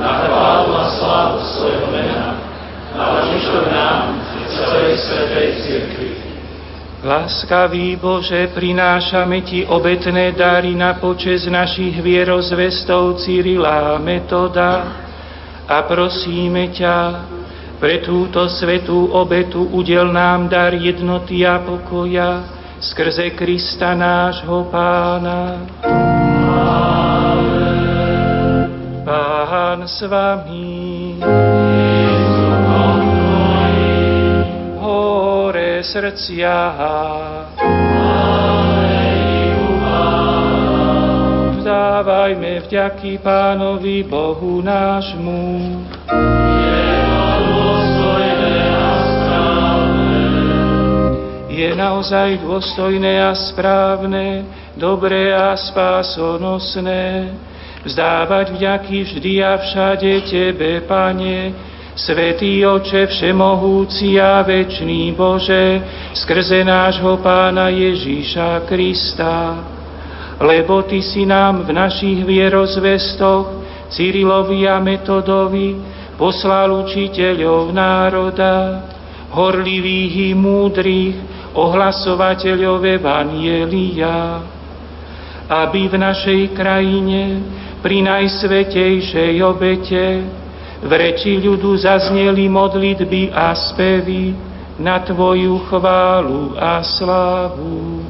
na 0.00 0.12
a 0.24 0.84
slávu 0.96 1.38
svojho 1.52 1.86
mena, 1.92 2.32
na 2.96 3.20
nám 3.68 4.24
celej 4.48 4.96
svetej. 5.04 5.48
Láskavý 7.00 7.96
Bože, 7.96 8.52
prinášame 8.52 9.40
Ti 9.44 9.68
obetné 9.68 10.32
dary 10.32 10.76
na 10.76 10.96
počes 10.96 11.48
našich 11.48 11.96
vierozvestov 12.00 13.20
Cyrila 13.20 13.96
a 13.96 14.00
Metoda 14.00 14.72
a 15.64 15.76
prosíme 15.84 16.72
ťa, 16.72 16.96
pre 17.80 18.04
túto 18.04 18.44
svetú 18.44 19.08
obetu 19.16 19.64
udel 19.72 20.12
nám 20.12 20.52
dar 20.52 20.76
jednoty 20.76 21.48
a 21.48 21.64
pokoja 21.64 22.44
skrze 22.76 23.32
Krista 23.32 23.96
nášho 23.96 24.68
Pána. 24.68 25.64
Pán 29.00 29.88
s 29.88 30.04
vami. 30.04 31.16
Hore 34.76 35.80
srdcia. 35.80 36.56
Vzdávajme 41.56 42.60
vďaky 42.68 43.24
Pánovi 43.24 44.04
Bohu 44.04 44.60
nášmu. 44.60 45.69
Je 51.60 51.76
naozaj 51.76 52.40
dôstojné 52.40 53.20
a 53.20 53.36
správne, 53.36 54.48
dobré 54.80 55.28
a 55.36 55.52
spásonosné, 55.52 57.36
vzdávať 57.84 58.56
vďaky 58.56 58.96
vždy 59.04 59.32
a 59.44 59.60
všade 59.60 60.24
Tebe, 60.24 60.80
Pane, 60.88 61.52
Svetý 61.92 62.64
Oče, 62.64 63.12
Všemohúci 63.12 64.16
a 64.16 64.40
Večný 64.40 65.12
Bože, 65.12 65.84
skrze 66.16 66.64
nášho 66.64 67.20
Pána 67.20 67.68
Ježíša 67.68 68.64
Krista, 68.64 69.60
lebo 70.40 70.80
Ty 70.88 71.04
si 71.04 71.28
nám 71.28 71.68
v 71.68 71.76
našich 71.76 72.24
vierozvestoch, 72.24 73.60
Cyrilovi 73.92 74.64
a 74.64 74.80
Metodovi, 74.80 75.76
poslal 76.16 76.72
učiteľov 76.88 77.68
národa, 77.76 78.80
horlivých 79.36 80.14
i 80.16 80.30
múdrych, 80.32 81.29
ohlasovateľov 81.54 82.82
Evanielia, 82.84 84.42
aby 85.50 85.90
v 85.90 85.96
našej 85.98 86.42
krajine 86.54 87.42
pri 87.82 88.06
najsvetejšej 88.06 89.34
obete 89.42 90.04
v 90.80 90.90
reči 90.90 91.36
ľudu 91.36 91.76
zazneli 91.76 92.46
modlitby 92.46 93.34
a 93.34 93.52
spevy 93.52 94.32
na 94.80 95.02
Tvoju 95.04 95.68
chválu 95.68 96.56
a 96.56 96.80
slávu. 96.80 98.00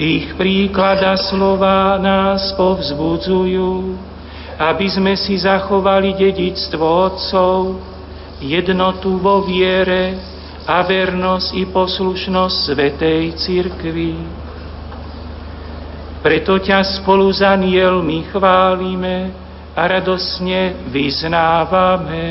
Ich 0.00 0.32
príklad 0.40 1.04
a 1.04 1.20
slova 1.20 2.00
nás 2.00 2.56
povzbudzujú, 2.56 3.92
aby 4.56 4.86
sme 4.88 5.12
si 5.20 5.36
zachovali 5.36 6.16
dedictvo 6.16 7.12
Otcov, 7.12 7.76
jednotu 8.40 9.20
vo 9.20 9.44
viere, 9.44 10.16
a 10.66 10.82
vernosť 10.86 11.48
i 11.58 11.64
poslušnosť 11.66 12.56
Svetej 12.70 13.22
Cirkvi. 13.34 14.14
Preto 16.22 16.62
ťa 16.62 17.02
spolu 17.02 17.34
s 17.34 17.42
anielmi 17.42 18.30
chválime 18.30 19.34
a 19.74 19.82
radosne 19.90 20.86
vyznávame. 20.86 22.26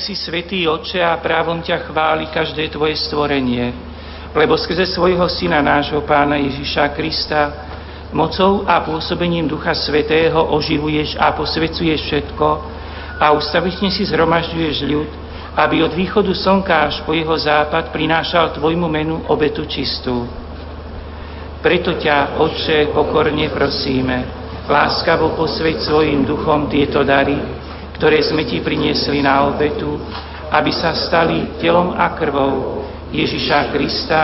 Si 0.00 0.16
svetý 0.16 0.64
oče 0.64 1.04
a 1.04 1.20
právom 1.20 1.60
ťa 1.60 1.84
chváli 1.84 2.32
každé 2.32 2.72
tvoje 2.72 2.96
stvorenie, 2.96 3.68
lebo 4.32 4.56
skrze 4.56 4.88
svojho 4.88 5.28
syna 5.28 5.60
nášho 5.60 6.00
pána 6.08 6.40
Ježiša 6.40 6.96
Krista 6.96 7.68
mocou 8.10 8.64
a 8.66 8.80
pôsobením 8.82 9.46
Ducha 9.46 9.76
Svetého 9.76 10.40
oživuješ 10.56 11.20
a 11.20 11.36
posvecuješ 11.36 12.00
všetko 12.00 12.48
a 13.20 13.36
ustavične 13.36 13.92
si 13.92 14.08
zhromažďuješ 14.08 14.76
ľud, 14.88 15.10
aby 15.60 15.84
od 15.84 15.92
východu 15.92 16.32
slnka 16.32 16.74
až 16.88 16.96
po 17.04 17.12
jeho 17.12 17.36
západ 17.36 17.92
prinášal 17.92 18.56
tvojmu 18.56 18.88
menu 18.88 19.20
obetu 19.28 19.68
čistú. 19.68 20.24
Preto 21.60 22.00
ťa, 22.00 22.40
Otče, 22.40 22.88
pokorne 22.96 23.52
prosíme, 23.52 24.24
láskavo 24.64 25.36
posveď 25.36 25.76
svojim 25.84 26.24
duchom 26.24 26.72
tieto 26.72 27.04
dary, 27.04 27.36
ktoré 28.00 28.24
sme 28.24 28.48
Ti 28.48 28.64
priniesli 28.64 29.20
na 29.20 29.44
obetu, 29.44 30.00
aby 30.48 30.72
sa 30.72 30.96
stali 30.96 31.60
telom 31.60 31.92
a 31.92 32.16
krvou 32.16 32.80
Ježiša 33.12 33.76
Krista, 33.76 34.20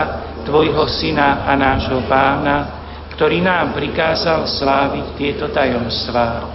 Tvojho 0.49 0.89
Syna 0.89 1.45
a 1.45 1.53
nášho 1.53 2.01
Pána, 2.09 2.73
ktorý 3.13 3.45
nám 3.45 3.77
prikázal 3.77 4.49
sláviť 4.49 5.05
tieto 5.13 5.45
tajomstvá. 5.53 6.49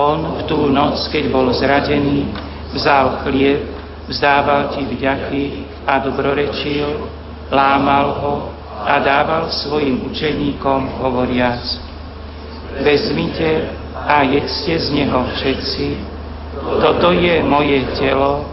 On 0.00 0.40
v 0.40 0.48
tú 0.48 0.72
noc, 0.72 0.96
keď 1.12 1.28
bol 1.28 1.52
zradený, 1.52 2.32
vzal 2.72 3.20
chlieb, 3.28 3.68
vzdával 4.08 4.72
Ti 4.72 4.80
vďaky 4.80 5.44
a 5.84 6.00
dobrorečil, 6.00 7.04
lámal 7.52 8.06
ho 8.24 8.34
a 8.80 8.96
dával 8.96 9.52
svojim 9.52 10.08
učeníkom 10.08 11.04
hovoriac, 11.04 11.60
vezmite 12.80 13.76
a 14.08 14.24
jedzte 14.24 14.72
z 14.72 14.86
neho 14.88 15.20
všetci, 15.36 16.13
toto 16.64 17.12
je 17.12 17.44
moje 17.44 17.84
telo, 18.00 18.44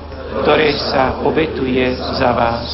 ktoré 0.44 0.76
sa 0.76 1.24
obetuje 1.24 1.96
za 2.20 2.32
vás. 2.36 2.68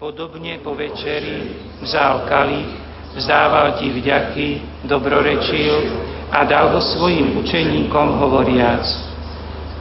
Podobne 0.00 0.60
po 0.60 0.76
večeri 0.76 1.56
vzal 1.84 2.24
kalich, 2.28 2.72
vzdával 3.16 3.80
ti 3.80 3.88
vďaky, 3.88 4.48
dobrorečil 4.84 5.76
a 6.32 6.44
dal 6.48 6.72
ho 6.72 6.80
svojim 6.80 7.36
učeníkom 7.36 8.16
hovoriac– 8.16 8.84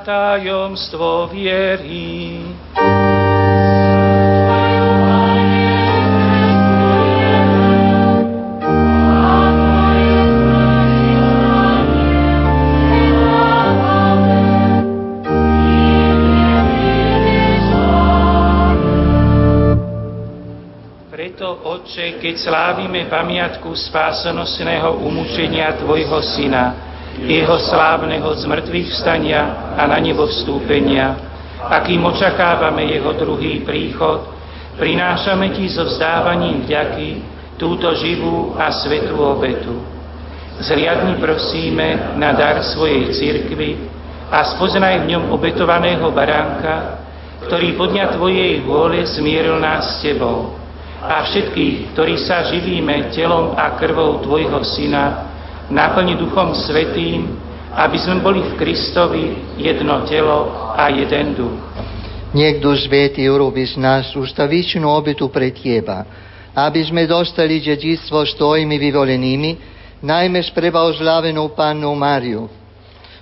Tajomstvo 0.00 1.28
viery. 1.28 2.40
Otče, 21.82 22.22
keď 22.24 22.34
slávime 22.40 23.10
pamiatku 23.10 23.74
spásonosného 23.74 25.02
umúčenia 25.04 25.76
Tvojho 25.76 26.24
Syna, 26.24 26.91
Jeho 27.20 27.56
slávneho 27.60 28.24
zmrtvých 28.40 28.88
vstania 28.88 29.74
a 29.76 29.84
na 29.84 30.00
nebo 30.00 30.24
vstúpenia, 30.24 31.16
akým 31.60 32.00
očakávame 32.08 32.88
Jeho 32.88 33.12
druhý 33.12 33.60
príchod, 33.60 34.32
prinášame 34.80 35.52
Ti 35.52 35.64
so 35.68 35.84
vzdávaním 35.84 36.64
vďaky 36.64 37.08
túto 37.60 37.92
živú 38.00 38.56
a 38.56 38.72
svetú 38.72 39.20
obetu. 39.20 39.76
Zriadni 40.62 41.20
prosíme 41.20 42.16
na 42.16 42.32
dar 42.32 42.64
svojej 42.64 43.12
cirkvy 43.12 43.76
a 44.32 44.48
spoznaj 44.56 45.04
v 45.04 45.12
ňom 45.12 45.24
obetovaného 45.36 46.08
baránka, 46.10 47.04
ktorý 47.46 47.76
podňa 47.76 48.16
Tvojej 48.16 48.64
vôle 48.64 49.04
zmieril 49.04 49.60
nás 49.60 49.98
s 49.98 50.06
Tebou 50.06 50.56
a 51.02 51.26
všetkých, 51.26 51.92
ktorí 51.92 52.14
sa 52.22 52.46
živíme 52.46 53.10
telom 53.10 53.58
a 53.58 53.74
krvou 53.74 54.22
Tvojho 54.22 54.62
Syna, 54.62 55.31
naplni 55.70 56.18
Duchom 56.18 56.56
Svetým, 56.56 57.38
aby 57.72 57.96
sme 57.96 58.20
boli 58.20 58.40
v 58.42 58.52
Kristovi 58.58 59.24
jedno 59.56 60.04
telo 60.04 60.72
a 60.76 60.88
jeden 60.92 61.36
duch. 61.36 61.56
Niekto 62.32 62.72
svety 62.72 63.28
urobi 63.28 63.68
z 63.68 63.76
nás 63.76 64.16
ustavičnú 64.16 64.88
obetu 64.88 65.28
pre 65.28 65.52
Teba, 65.52 66.04
aby 66.56 66.80
sme 66.80 67.04
dostali 67.04 67.60
dedictvo 67.60 68.24
s 68.24 68.32
Tvojimi 68.36 68.76
vyvolenými, 68.80 69.50
najmä 70.00 70.40
s 70.40 70.48
prebaozlávenou 70.52 71.52
Pannou 71.52 71.92
Máriu, 71.92 72.48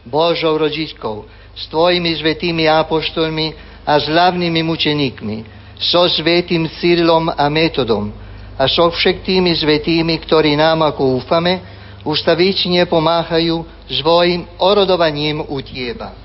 Božou 0.07 0.55
rodičkou, 0.59 1.27
s 1.59 1.67
Tvojimi 1.67 2.15
svetými 2.23 2.71
apoštolmi 2.71 3.55
a 3.83 3.99
slavnými 3.99 4.62
mučeníkmi, 4.62 5.37
so 5.79 6.07
svetým 6.07 6.71
Cyrilom 6.79 7.35
a 7.35 7.47
Metodom 7.51 8.15
a 8.55 8.69
so 8.69 8.93
všetkými 8.93 9.57
svetými, 9.57 10.15
ktorí 10.23 10.55
nám, 10.55 10.87
ako 10.87 11.19
úfame, 11.19 11.80
ustavične 12.05 12.86
pomáhajú 12.89 13.64
svojim 13.90 14.48
orodovaním 14.56 15.44
u 15.44 15.59
Tieba. 15.60 16.16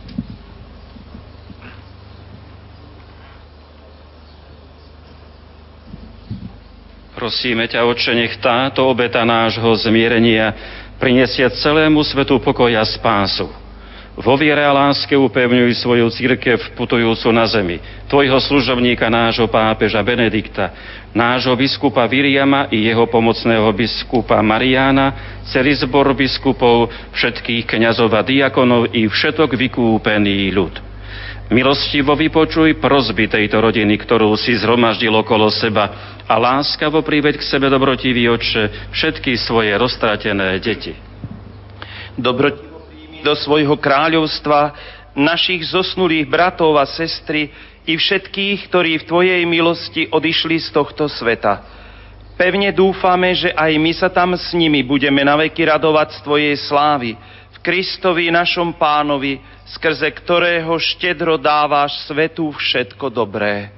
Prosíme 7.15 7.63
ťa, 7.71 7.87
Oče, 7.87 8.11
nech 8.11 8.35
táto 8.43 8.91
obeta 8.91 9.23
nášho 9.23 9.71
zmierenia 9.79 10.51
prinesie 10.99 11.47
celému 11.47 12.03
svetu 12.03 12.43
pokoja 12.43 12.83
spásu 12.83 13.64
vo 14.15 14.39
viere 14.39 14.63
a 14.63 14.71
láske 14.71 15.11
upevňuj 15.11 15.75
svoju 15.75 16.07
církev 16.07 16.71
putujúcu 16.79 17.27
na 17.35 17.43
zemi, 17.51 17.83
tvojho 18.07 18.39
služobníka, 18.39 19.11
nášho 19.11 19.51
pápeža 19.51 19.99
Benedikta, 19.99 20.71
nášho 21.11 21.51
biskupa 21.59 22.07
Viriama 22.07 22.71
i 22.71 22.87
jeho 22.87 23.11
pomocného 23.11 23.67
biskupa 23.75 24.39
Mariána, 24.39 25.39
celý 25.51 25.75
zbor 25.75 26.15
biskupov, 26.15 26.87
všetkých 27.11 27.67
kňazov 27.67 28.07
a 28.15 28.23
diakonov 28.23 28.95
i 28.95 29.03
všetok 29.03 29.51
vykúpený 29.51 30.47
ľud. 30.55 30.79
Milostivo 31.51 32.17
vypočuj 32.17 32.81
prozby 32.81 33.29
tejto 33.29 33.61
rodiny, 33.61 34.01
ktorú 34.01 34.33
si 34.33 34.57
zhromaždil 34.57 35.13
okolo 35.13 35.51
seba 35.53 36.17
a 36.25 36.41
láskavo 36.41 37.05
priveď 37.05 37.37
k 37.37 37.45
sebe 37.45 37.69
dobrotivý 37.69 38.31
oče 38.33 38.89
všetky 38.89 39.37
svoje 39.37 39.75
roztratené 39.77 40.57
deti. 40.57 40.97
Dobrotivý 42.17 42.74
do 43.25 43.33
svojho 43.33 43.73
kráľovstva 43.81 44.77
našich 45.17 45.73
zosnulých 45.73 46.29
bratov 46.29 46.77
a 46.77 46.85
sestry 46.85 47.49
i 47.89 47.97
všetkých, 47.97 48.69
ktorí 48.69 49.01
v 49.01 49.07
Tvojej 49.09 49.41
milosti 49.49 50.05
odišli 50.13 50.61
z 50.61 50.69
tohto 50.69 51.09
sveta. 51.09 51.65
Pevne 52.35 52.69
dúfame, 52.75 53.31
že 53.31 53.49
aj 53.55 53.71
my 53.79 53.91
sa 53.95 54.09
tam 54.11 54.35
s 54.35 54.51
nimi 54.53 54.83
budeme 54.83 55.23
naveky 55.23 55.65
radovať 55.65 56.19
z 56.19 56.19
Tvojej 56.21 56.55
slávy, 56.67 57.15
v 57.55 57.57
Kristovi 57.63 58.27
našom 58.27 58.75
pánovi, 58.75 59.39
skrze 59.71 60.11
ktorého 60.11 60.75
štedro 60.77 61.39
dáváš 61.39 62.05
svetu 62.05 62.51
všetko 62.51 63.07
dobré. 63.07 63.71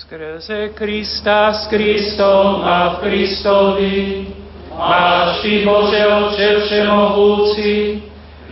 Skrze 0.00 0.72
Krista, 0.72 1.52
s 1.52 1.68
Kristom 1.68 2.64
a 2.64 2.96
v 2.96 3.04
Kristovi, 3.04 3.96
Máš 4.80 5.44
Ty, 5.44 5.60
Bože 5.68 6.00
Oče 6.08 6.48
Všemohúci, 6.64 8.00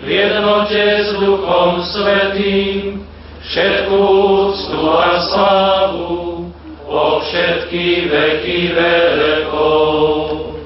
v 0.05 0.07
jednote 0.09 1.09
s 1.09 1.17
Duchom 1.17 1.81
Svetým, 1.81 3.01
všetkú 3.49 3.97
úctu 3.97 4.81
a 4.93 5.25
slávu 5.25 6.53
po 6.85 7.25
všetky 7.25 8.13
veky 8.13 8.77
vekov. 8.77 10.58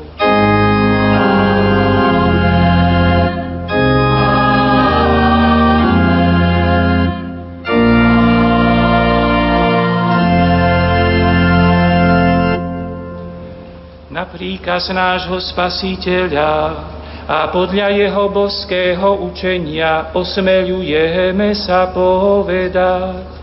Príkaz 14.63 14.95
nášho 14.95 15.43
Spasiteľa 15.43 16.55
a 17.27 17.51
podľa 17.51 17.99
jeho 17.99 18.31
boského 18.31 19.27
učenia 19.27 20.15
osmeľujeme 20.15 21.51
sa 21.51 21.91
povedať. 21.91 23.43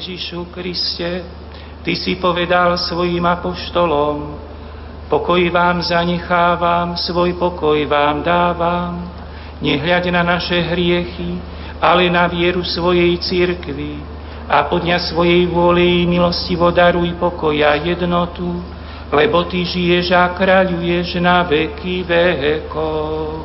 Ježišu 0.00 0.48
Kriste, 0.48 1.20
Ty 1.84 1.92
si 1.92 2.16
povedal 2.16 2.72
svojim 2.80 3.20
apoštolom, 3.20 4.32
pokoj 5.12 5.44
vám 5.52 5.84
zanechávam, 5.84 6.96
svoj 6.96 7.36
pokoj 7.36 7.76
vám 7.84 8.24
dávam, 8.24 9.04
nehľaď 9.60 10.08
na 10.08 10.24
naše 10.24 10.56
hriechy, 10.72 11.36
ale 11.84 12.08
na 12.08 12.24
vieru 12.32 12.64
svojej 12.64 13.12
církvy 13.20 14.00
a 14.48 14.64
podňa 14.64 15.04
svojej 15.04 15.44
vôle 15.52 15.84
i 15.84 16.08
milostivo 16.08 16.72
daruj 16.72 17.12
pokoja 17.20 17.76
jednotu, 17.76 18.56
lebo 19.12 19.44
Ty 19.44 19.68
žiješ 19.68 20.16
a 20.16 20.32
kráľuješ 20.32 21.20
na 21.20 21.44
veky 21.44 22.08
vekov. 22.08 23.44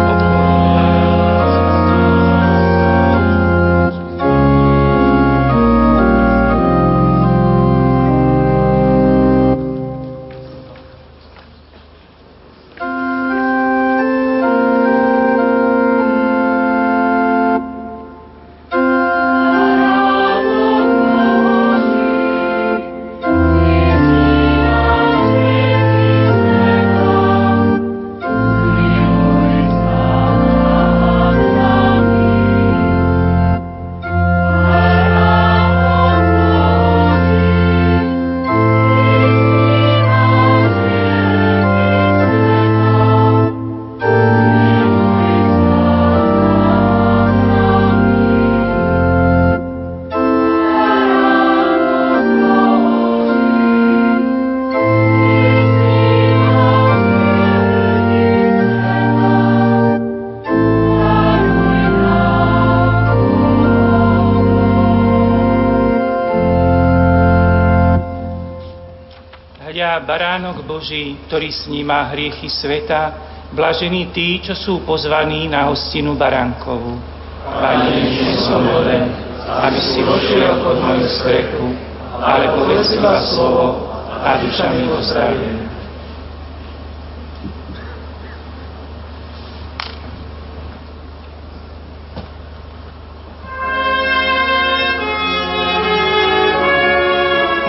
Ktorý 71.31 71.47
sníma 71.47 72.11
hriechy 72.11 72.51
sveta, 72.51 73.15
blažení 73.55 74.11
tí, 74.11 74.43
čo 74.43 74.51
sú 74.51 74.83
pozvaní 74.83 75.47
na 75.47 75.71
hostinu 75.71 76.19
baránkovú. 76.19 76.99
Pane, 77.47 77.87
nie 77.87 78.35
som 78.35 78.59
hoden, 78.67 79.07
aby 79.47 79.79
si 79.79 80.03
vošiel 80.03 80.59
pod 80.59 80.83
moju 80.83 81.07
strechu, 81.07 81.71
ale 82.19 82.51
povedz 82.51 82.99
iba 82.99 83.15
slovo 83.31 83.95
a 84.11 84.43
duša 84.43 84.75
mi 84.75 84.91
pozdravie. 84.91 85.71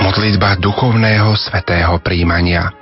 modlitba 0.03 0.59
duchovného 0.59 1.31
svetého 1.39 1.95
príjmania. 2.03 2.82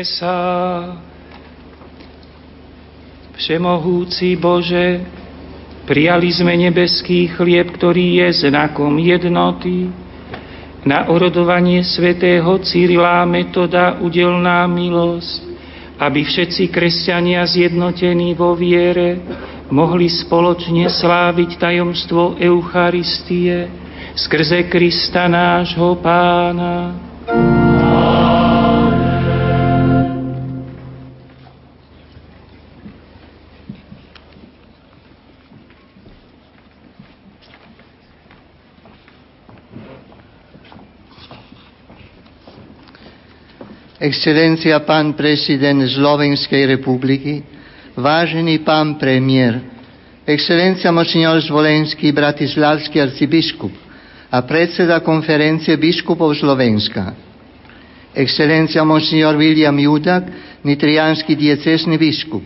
Modlíme 0.00 0.16
sa. 0.16 0.36
Všemohúci 3.36 4.32
Bože, 4.40 5.04
prijali 5.84 6.32
sme 6.32 6.56
nebeský 6.56 7.28
chlieb, 7.28 7.68
ktorý 7.76 8.24
je 8.24 8.48
znakom 8.48 8.96
jednoty. 8.96 9.92
Na 10.88 11.04
orodovanie 11.12 11.84
svätého 11.84 12.48
Cyrila 12.64 13.28
metoda 13.28 14.00
udelná 14.00 14.64
milosť, 14.64 15.44
aby 16.00 16.24
všetci 16.24 16.72
kresťania 16.72 17.44
zjednotení 17.44 18.32
vo 18.32 18.56
viere 18.56 19.20
mohli 19.68 20.08
spoločne 20.08 20.88
sláviť 20.88 21.60
tajomstvo 21.60 22.40
Eucharistie 22.40 23.68
skrze 24.16 24.64
Krista 24.64 25.28
nášho 25.28 25.92
Pána. 26.00 26.96
Excelencija 44.00 44.80
pán 44.80 45.12
prezident 45.12 45.84
Slovenskej 45.84 46.72
republiky, 46.72 47.44
vážený 47.92 48.64
pán 48.64 48.96
premiér, 48.96 49.60
Excelencja 50.24 50.88
Monsignor 50.88 51.36
Zvolenský, 51.44 52.08
bratislavský 52.08 52.96
arcibiskup 52.96 53.68
a 54.32 54.40
predseda 54.40 55.04
konferencie 55.04 55.76
biskupov 55.76 56.32
Slovenska. 56.32 57.12
Excelencja 58.16 58.88
Monsignor 58.88 59.36
William 59.36 59.76
Judak, 59.76 60.32
nitrianský 60.64 61.36
diecesný 61.36 62.00
biskup. 62.00 62.42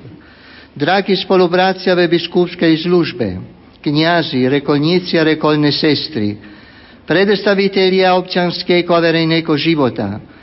Dragi 0.74 1.14
spolubrácia 1.14 1.94
ve 1.94 2.10
biskupskej 2.10 2.82
službe, 2.82 3.38
kniazy, 3.78 4.50
rekolníci 4.50 5.22
a 5.22 5.22
rekolné 5.22 5.70
sestry, 5.70 6.34
predstavitelia 7.06 8.18
občanského 8.18 8.90
a 8.90 8.98
verejného 8.98 9.54
života, 9.54 10.33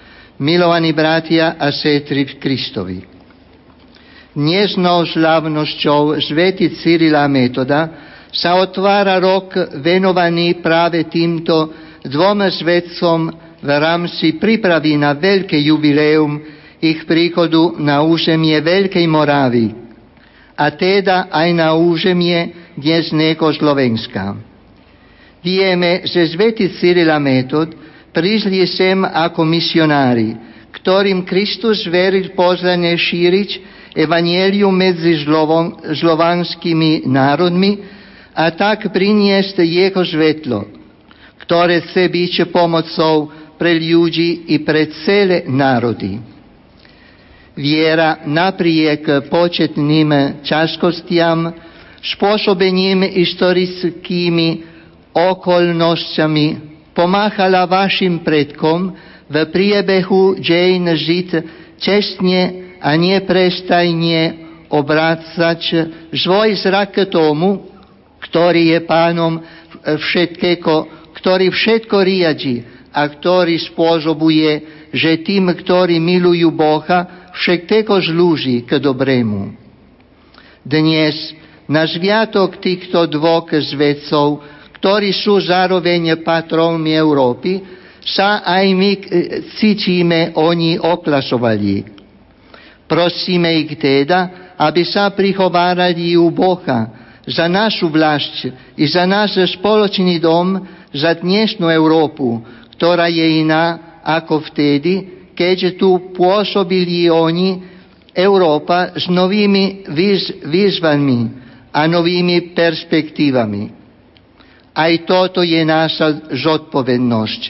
milovaní 0.42 0.90
bratia 0.92 1.56
a 1.62 1.70
sestry 1.70 2.26
v 2.26 2.34
Kristovi. 2.42 3.00
Dnesnou 4.34 5.06
slavnosťou 5.06 6.18
Svety 6.18 6.82
Cyrila 6.82 7.30
Metoda 7.30 8.10
sa 8.34 8.58
otvára 8.58 9.22
rok 9.22 9.54
venovaný 9.84 10.58
práve 10.64 11.06
týmto 11.06 11.70
dvom 12.02 12.42
svetcom 12.48 13.20
v 13.62 13.70
rámci 13.70 14.42
prípravy 14.42 14.98
na 14.98 15.14
veľké 15.14 15.62
jubileum 15.62 16.42
ich 16.82 17.06
príchodu 17.06 17.78
na 17.78 18.02
územie 18.02 18.58
Veľkej 18.58 19.06
Moravy 19.06 19.70
a 20.58 20.66
teda 20.74 21.30
aj 21.30 21.50
na 21.54 21.78
územie 21.78 22.74
dnesného 22.74 23.46
Slovenska. 23.54 24.34
Vieme, 25.46 26.06
že 26.10 26.26
Svetý 26.34 26.74
Cyrila 26.74 27.22
Metod 27.22 27.70
prišli 28.12 28.64
sem 28.68 29.04
ako 29.04 29.44
misionári, 29.44 30.36
ktorým 30.72 31.28
Kristus 31.28 31.84
veril 31.88 32.32
pozvanie 32.36 32.96
šíriť 32.96 33.50
evanielium 33.96 34.72
medzi 34.72 35.20
žlovanskými 36.00 37.08
národmi 37.08 37.84
a 38.32 38.48
tak 38.56 38.88
priniesť 38.92 39.60
jeho 39.60 40.04
svetlo, 40.04 40.60
ktoré 41.44 41.84
chce 41.84 42.08
byť 42.08 42.34
pomocou 42.56 43.28
pre 43.60 43.76
ľudí 43.76 44.56
i 44.56 44.64
pre 44.64 44.88
celé 45.04 45.44
národy. 45.46 46.18
Viera 47.52 48.24
napriek 48.24 49.28
početným 49.28 50.40
ťažkostiam, 50.40 51.52
spôsobením 52.02 53.06
historickými 53.06 54.66
okolnostiami 55.14 56.71
pomáhala 56.92 57.68
vašim 57.68 58.24
predkom 58.24 58.96
v 59.32 59.36
priebehu 59.48 60.36
dejin 60.40 60.92
žiť 60.92 61.30
čestne 61.80 62.42
a 62.82 62.94
neprestajne 62.98 64.50
obrácať 64.72 65.62
svoj 66.16 66.50
zrak 66.60 67.12
tomu, 67.12 67.68
ktorý 68.24 68.78
je 68.78 68.80
pánom 68.88 69.44
všetkého, 69.82 70.88
ktorý 71.18 71.52
všetko 71.52 71.98
riadi 72.02 72.64
a 72.92 73.08
ktorý 73.08 73.56
spôsobuje, 73.72 74.52
že 74.92 75.24
tým, 75.24 75.52
ktorí 75.56 76.00
milujú 76.00 76.52
Boha, 76.52 77.32
všetko 77.32 78.04
žlúži 78.04 78.68
k 78.68 78.80
dobrému. 78.84 79.56
Dnes 80.62 81.16
na 81.72 81.88
zviatok 81.88 82.60
týchto 82.60 83.08
dvoch 83.08 83.48
zvedcov 83.48 84.44
ktorí 84.82 85.14
sú 85.14 85.38
zároveň 85.38 86.18
patrónmi 86.26 86.90
Európy, 86.92 87.62
sa 88.02 88.42
aj 88.42 88.66
my 88.74 88.92
e, 88.92 89.02
cítime 89.56 90.34
oni 90.34 90.82
oklasovali. 90.82 91.86
Prosíme 92.90 93.54
ich 93.62 93.78
teda, 93.78 94.20
aby 94.58 94.82
sa 94.82 95.14
prichovárali 95.14 96.18
u 96.18 96.34
Boha 96.34 96.90
za 97.24 97.46
našu 97.46 97.94
vlast 97.94 98.50
i 98.74 98.90
za 98.90 99.06
náš 99.06 99.38
spoločný 99.54 100.18
dom, 100.18 100.66
za 100.90 101.14
dnešnú 101.14 101.70
Európu, 101.70 102.42
ktorá 102.74 103.06
je 103.06 103.46
iná 103.46 103.80
ako 104.02 104.50
vtedy, 104.50 104.94
keďže 105.38 105.78
tu 105.78 106.10
pôsobili 106.12 107.06
oni, 107.08 107.70
Európa 108.12 108.98
s 108.98 109.08
novými 109.08 109.88
výzvami 110.44 111.20
a 111.72 111.88
novými 111.88 112.52
perspektívami. 112.52 113.81
Aj 114.72 114.94
toto 115.04 115.44
je 115.44 115.60
naša 115.68 116.32
zodpovednosť. 116.32 117.42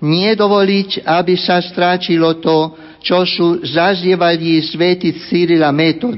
Nie 0.00 0.32
dovoliť, 0.38 1.04
aby 1.04 1.34
sa 1.36 1.60
stráčilo 1.60 2.40
to, 2.40 2.72
čo 3.04 3.26
sú 3.26 3.64
zazievali 3.66 4.60
svety 4.62 5.18
Cyrila 5.28 5.74
metod, 5.74 6.16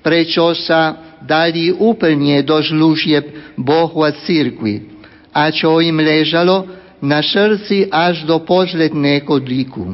prečo 0.00 0.56
sa 0.56 1.14
dali 1.20 1.68
úplne 1.70 2.40
do 2.42 2.56
služieb 2.58 3.54
Bohu 3.60 4.02
a 4.02 4.10
církvi, 4.16 5.04
a 5.30 5.52
čo 5.52 5.78
im 5.78 6.00
ležalo 6.00 6.64
na 7.04 7.20
srdci 7.20 7.88
až 7.92 8.24
do 8.24 8.40
posledného 8.42 9.28
dýku. 9.28 9.84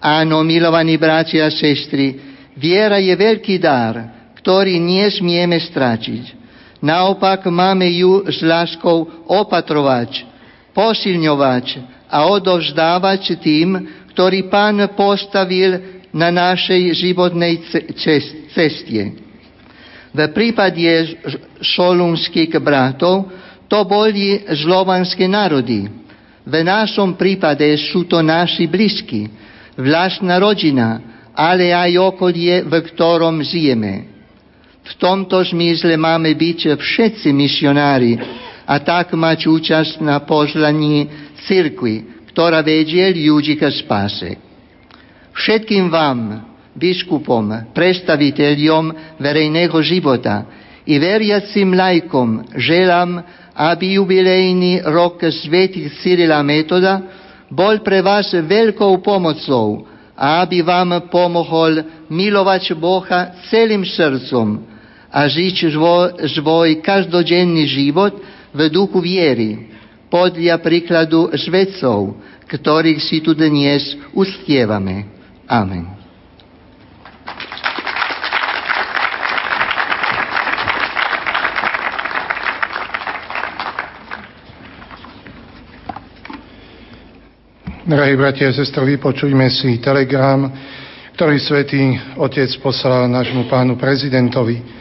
Áno, 0.00 0.44
milovaní 0.44 1.00
bratia 1.00 1.48
a 1.48 1.50
sestry, 1.50 2.14
viera 2.54 3.00
je 3.00 3.12
veľký 3.16 3.56
dar, 3.58 3.94
ktorý 4.38 4.78
nesmieme 4.78 5.56
stráčiť. 5.58 6.45
Naopak 6.80 7.48
máme 7.48 7.88
ju 7.88 8.28
s 8.28 8.44
láskou 8.44 9.08
opatrovať, 9.24 10.28
posilňovať 10.76 11.80
a 12.10 12.28
odovzdávať 12.28 13.40
tým, 13.40 13.68
ktorý 14.12 14.48
Pán 14.48 14.80
postavil 14.96 16.04
na 16.12 16.32
našej 16.32 16.96
životnej 16.96 17.60
ceste. 18.52 19.00
V 20.16 20.20
prípade 20.32 21.20
šolunských 21.60 22.56
bratov 22.56 23.28
to 23.68 23.84
boli 23.84 24.40
zlovanské 24.64 25.28
národy. 25.28 25.84
V 26.46 26.54
našom 26.64 27.18
prípade 27.20 27.66
sú 27.92 28.08
to 28.08 28.24
naši 28.24 28.64
blízky, 28.64 29.28
vlastná 29.76 30.40
rodina, 30.40 31.02
ale 31.36 31.74
aj 31.74 32.16
okolie, 32.16 32.64
v 32.64 32.72
ktorom 32.88 33.44
žijeme. 33.44 34.15
V 34.86 34.92
tomto 35.02 35.42
zmysle 35.42 35.98
máme 35.98 36.30
byť 36.38 36.78
všetci 36.78 37.34
misionári 37.34 38.14
a 38.66 38.78
tak 38.78 39.14
mať 39.14 39.50
účasť 39.50 39.98
na 40.02 40.22
požlaní 40.22 41.10
cirkvi, 41.46 42.28
ktorá 42.30 42.62
vedie 42.62 43.02
ľudí 43.26 43.58
k 43.58 43.66
spáse. 43.70 44.38
Všetkým 45.34 45.90
vám, 45.90 46.46
biskupom, 46.76 47.72
predstaviteľom 47.72 49.16
verejného 49.18 49.78
života 49.82 50.44
i 50.86 51.00
veriacim 51.02 51.72
lajkom 51.74 52.56
želám, 52.56 53.24
aby 53.56 53.96
jubilejný 53.96 54.84
rok 54.84 55.24
svetých 55.24 55.96
Cyrila 56.04 56.44
Metoda 56.44 57.00
bol 57.48 57.80
pre 57.80 58.04
vás 58.04 58.28
veľkou 58.30 59.00
pomocou 59.00 59.88
a 60.12 60.44
aby 60.44 60.60
vám 60.60 61.08
pomohol 61.08 62.04
milovať 62.12 62.76
Boha 62.76 63.32
celým 63.48 63.84
srdcom, 63.84 64.75
a 65.10 65.26
žiť 65.26 65.72
svoj 66.36 66.68
každodenný 66.82 67.64
život 67.66 68.18
v 68.50 68.60
duchu 68.70 68.98
viery, 69.02 69.70
podľa 70.06 70.62
príkladu 70.62 71.34
švedcov, 71.34 72.18
ktorých 72.46 73.00
si 73.02 73.18
tu 73.22 73.34
dnes 73.34 73.82
ustievame. 74.14 75.10
Amen. 75.50 75.94
Drahí 87.86 88.18
bratia 88.18 88.50
a 88.50 88.56
sestry, 88.56 88.98
vypočujme 88.98 89.46
si 89.46 89.78
telegram 89.78 90.50
ktorý 91.16 91.40
svätý 91.40 91.96
Otec 92.20 92.52
poslal 92.60 93.08
nášmu 93.08 93.48
pánu 93.48 93.80
prezidentovi. 93.80 94.75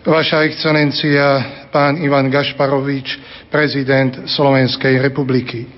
Vaša 0.00 0.48
excelencia, 0.48 1.44
pán 1.68 2.00
Ivan 2.00 2.32
Gašparovič, 2.32 3.20
prezident 3.52 4.32
Slovenskej 4.32 4.96
republiky. 4.96 5.68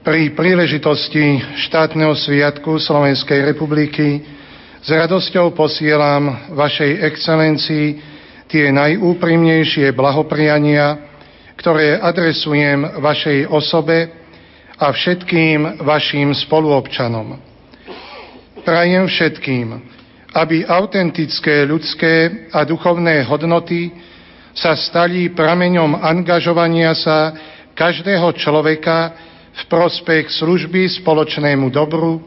Pri 0.00 0.32
príležitosti 0.32 1.44
štátneho 1.68 2.16
sviatku 2.16 2.80
Slovenskej 2.80 3.52
republiky 3.52 4.24
s 4.80 4.88
radosťou 4.88 5.52
posielam 5.52 6.56
vašej 6.56 7.04
excelencii 7.04 7.86
tie 8.48 8.72
najúprimnejšie 8.72 9.92
blahopriania, 9.92 11.04
ktoré 11.60 12.00
adresujem 12.00 12.96
vašej 12.96 13.44
osobe 13.44 14.08
a 14.80 14.88
všetkým 14.88 15.84
vašim 15.84 16.32
spoluobčanom. 16.32 17.36
Prajem 18.64 19.04
všetkým, 19.04 19.99
aby 20.30 20.62
autentické 20.62 21.66
ľudské 21.66 22.46
a 22.54 22.62
duchovné 22.62 23.26
hodnoty 23.26 23.90
sa 24.54 24.78
stali 24.78 25.30
prameňom 25.30 25.98
angažovania 25.98 26.94
sa 26.94 27.34
každého 27.74 28.30
človeka 28.38 29.14
v 29.50 29.62
prospech 29.66 30.30
služby 30.30 31.02
spoločnému 31.02 31.66
dobru, 31.74 32.22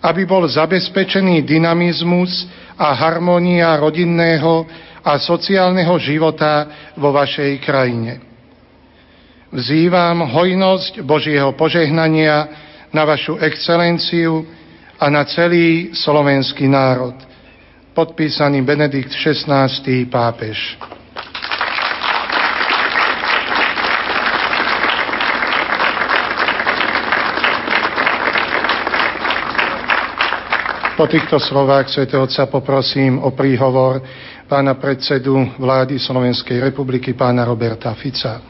aby 0.00 0.24
bol 0.24 0.48
zabezpečený 0.48 1.44
dynamizmus 1.44 2.48
a 2.78 2.94
harmónia 2.96 3.76
rodinného 3.76 4.64
a 5.04 5.18
sociálneho 5.20 5.98
života 6.00 6.70
vo 6.96 7.12
vašej 7.12 7.52
krajine. 7.60 8.22
Vzývam 9.48 10.28
hojnosť 10.28 11.00
Božieho 11.04 11.56
požehnania 11.56 12.48
na 12.92 13.02
vašu 13.08 13.40
excelenciu, 13.40 14.44
a 14.98 15.06
na 15.10 15.22
celý 15.24 15.94
slovenský 15.94 16.66
národ. 16.66 17.14
Podpísaný 17.94 18.62
Benedikt 18.62 19.14
XVI. 19.14 19.70
pápež. 20.10 20.78
Po 30.98 31.06
týchto 31.06 31.38
slovách 31.38 31.94
Sv. 31.94 32.10
Otca 32.18 32.50
poprosím 32.50 33.22
o 33.22 33.30
príhovor 33.30 34.02
pána 34.50 34.74
predsedu 34.74 35.54
vlády 35.54 35.94
Slovenskej 35.94 36.58
republiky, 36.58 37.14
pána 37.14 37.46
Roberta 37.46 37.94
Fica. 37.94 38.42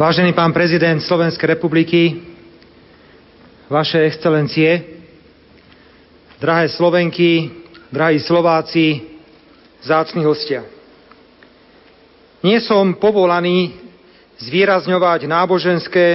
Vážený 0.00 0.32
pán 0.32 0.56
prezident 0.56 1.04
Slovenskej 1.04 1.60
republiky, 1.60 2.27
Vaše 3.68 4.00
excelencie, 4.00 4.80
drahé 6.40 6.72
Slovenky, 6.72 7.52
drahí 7.92 8.16
Slováci, 8.16 9.04
zácni 9.84 10.24
hostia. 10.24 10.64
Nie 12.40 12.64
som 12.64 12.96
povolaný 12.96 13.76
zvýrazňovať 14.40 15.28
náboženské 15.28 16.06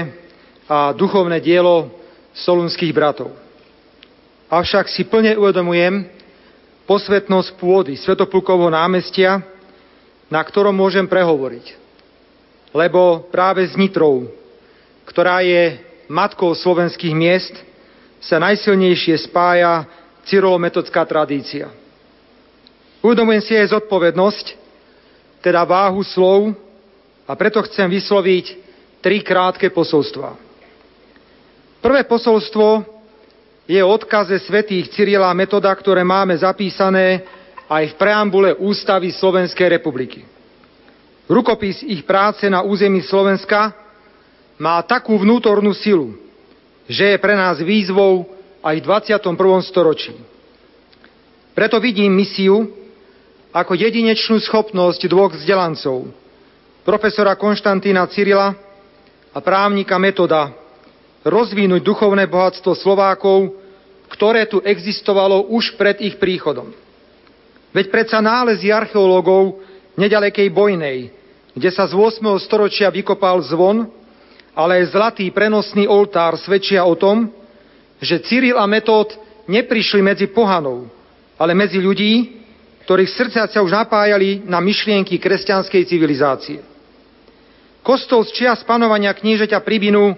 a 0.66 0.98
duchovné 0.98 1.38
dielo 1.46 1.94
solunských 2.34 2.90
bratov. 2.90 3.30
Avšak 4.50 4.90
si 4.90 5.06
plne 5.06 5.38
uvedomujem 5.38 6.10
posvetnosť 6.90 7.54
pôdy 7.62 7.94
Svetoplukovho 8.02 8.74
námestia, 8.74 9.46
na 10.26 10.42
ktorom 10.42 10.74
môžem 10.74 11.06
prehovoriť. 11.06 11.78
Lebo 12.74 13.30
práve 13.30 13.62
s 13.62 13.78
Nitrou, 13.78 14.26
ktorá 15.06 15.46
je 15.46 15.93
matkou 16.08 16.52
slovenských 16.56 17.16
miest, 17.16 17.56
sa 18.24 18.40
najsilnejšie 18.40 19.28
spája 19.28 19.84
cyrolometodská 20.24 21.04
tradícia. 21.04 21.68
Uvedomujem 23.04 23.44
si 23.44 23.54
aj 23.60 23.76
zodpovednosť, 23.76 24.46
teda 25.44 25.68
váhu 25.68 26.00
slov, 26.08 26.56
a 27.28 27.32
preto 27.36 27.64
chcem 27.68 27.88
vysloviť 27.88 28.46
tri 29.04 29.24
krátke 29.24 29.72
posolstva. 29.72 30.36
Prvé 31.84 32.08
posolstvo 32.08 32.84
je 33.68 33.80
o 33.84 33.92
odkaze 33.92 34.40
svetých 34.44 34.92
Cyrila 34.92 35.32
Metoda, 35.36 35.72
ktoré 35.76 36.04
máme 36.04 36.36
zapísané 36.36 37.24
aj 37.68 37.96
v 37.96 37.98
preambule 38.00 38.56
Ústavy 38.56 39.12
Slovenskej 39.12 39.80
republiky. 39.80 40.24
Rukopis 41.28 41.84
ich 41.84 42.04
práce 42.04 42.48
na 42.52 42.64
území 42.64 43.00
Slovenska 43.04 43.72
má 44.64 44.80
takú 44.80 45.20
vnútornú 45.20 45.76
silu, 45.76 46.16
že 46.88 47.12
je 47.12 47.18
pre 47.20 47.36
nás 47.36 47.60
výzvou 47.60 48.24
aj 48.64 48.80
v 48.80 48.86
21. 48.88 49.36
storočí. 49.68 50.16
Preto 51.52 51.84
vidím 51.84 52.16
misiu 52.16 52.72
ako 53.52 53.76
jedinečnú 53.76 54.40
schopnosť 54.40 55.04
dvoch 55.12 55.36
vzdelancov, 55.36 56.08
profesora 56.88 57.36
Konštantína 57.36 58.08
Cyrila 58.08 58.56
a 59.36 59.38
právnika 59.44 60.00
Metoda, 60.00 60.56
rozvinúť 61.28 61.84
duchovné 61.84 62.24
bohatstvo 62.32 62.72
Slovákov, 62.72 63.60
ktoré 64.16 64.48
tu 64.48 64.64
existovalo 64.64 65.52
už 65.52 65.76
pred 65.76 66.00
ich 66.00 66.16
príchodom. 66.16 66.72
Veď 67.76 67.92
predsa 67.92 68.24
nálezy 68.24 68.72
archeológov 68.72 69.60
nedalekej 70.00 70.48
Bojnej, 70.56 71.12
kde 71.52 71.70
sa 71.70 71.84
z 71.84 71.94
8. 72.00 72.24
storočia 72.40 72.88
vykopal 72.88 73.44
zvon, 73.44 74.03
ale 74.54 74.86
zlatý 74.86 75.34
prenosný 75.34 75.90
oltár 75.90 76.38
svedčia 76.38 76.86
o 76.86 76.94
tom, 76.94 77.30
že 77.98 78.22
Cyril 78.22 78.58
a 78.58 78.70
Metód 78.70 79.18
neprišli 79.50 80.02
medzi 80.06 80.30
pohanov, 80.30 80.88
ale 81.38 81.58
medzi 81.58 81.82
ľudí, 81.82 82.44
ktorých 82.86 83.12
srdcia 83.12 83.44
sa 83.50 83.64
už 83.64 83.74
napájali 83.74 84.44
na 84.46 84.62
myšlienky 84.62 85.18
kresťanskej 85.18 85.84
civilizácie. 85.88 86.60
Kostol 87.84 88.24
z 88.24 88.32
čia 88.44 88.56
panovania 88.64 89.12
knížeťa 89.12 89.60
Pribinu 89.60 90.16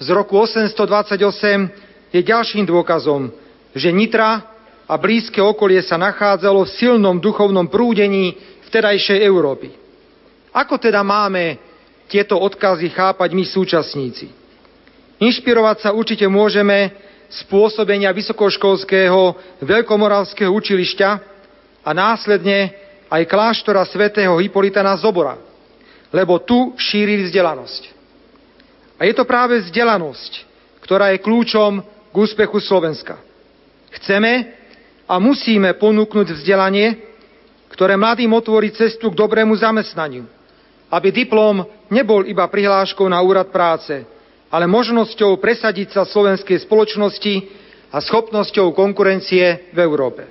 z 0.00 0.08
roku 0.12 0.40
828 0.40 2.12
je 2.12 2.20
ďalším 2.20 2.64
dôkazom, 2.64 3.32
že 3.76 3.92
Nitra 3.92 4.44
a 4.88 4.94
blízke 4.96 5.40
okolie 5.40 5.80
sa 5.80 5.96
nachádzalo 5.96 6.64
v 6.64 6.74
silnom 6.76 7.16
duchovnom 7.20 7.68
prúdení 7.68 8.36
vtedajšej 8.68 9.24
Európy. 9.24 9.72
Ako 10.52 10.76
teda 10.76 11.00
máme 11.00 11.71
tieto 12.12 12.36
odkazy 12.36 12.92
chápať 12.92 13.32
my 13.32 13.44
súčasníci. 13.48 14.28
Inšpirovať 15.16 15.88
sa 15.88 15.90
určite 15.96 16.28
môžeme 16.28 16.92
z 17.32 17.40
pôsobenia 17.48 18.12
vysokoškolského 18.12 19.32
veľkomoravského 19.64 20.52
učilišťa 20.52 21.10
a 21.80 21.90
následne 21.96 22.76
aj 23.08 23.24
kláštora 23.24 23.88
svätého 23.88 24.36
Hipolita 24.36 24.84
na 24.84 24.92
Zobora, 25.00 25.40
lebo 26.12 26.36
tu 26.36 26.76
šírili 26.76 27.32
vzdelanosť. 27.32 27.82
A 29.00 29.08
je 29.08 29.16
to 29.16 29.24
práve 29.24 29.64
vzdelanosť, 29.64 30.32
ktorá 30.84 31.16
je 31.16 31.24
kľúčom 31.24 31.80
k 32.12 32.14
úspechu 32.14 32.60
Slovenska. 32.60 33.16
Chceme 33.96 34.52
a 35.08 35.16
musíme 35.16 35.72
ponúknuť 35.80 36.36
vzdelanie, 36.36 37.00
ktoré 37.72 37.96
mladým 37.96 38.36
otvorí 38.36 38.68
cestu 38.76 39.08
k 39.08 39.16
dobrému 39.16 39.56
zamestnaniu, 39.56 40.28
aby 40.92 41.08
diplom 41.08 41.64
nebol 41.88 42.28
iba 42.28 42.44
prihláškou 42.44 43.08
na 43.08 43.16
úrad 43.24 43.48
práce, 43.48 44.04
ale 44.52 44.68
možnosťou 44.68 45.40
presadiť 45.40 45.96
sa 45.96 46.04
slovenskej 46.04 46.68
spoločnosti 46.68 47.48
a 47.88 47.96
schopnosťou 48.04 48.76
konkurencie 48.76 49.72
v 49.72 49.78
Európe. 49.80 50.28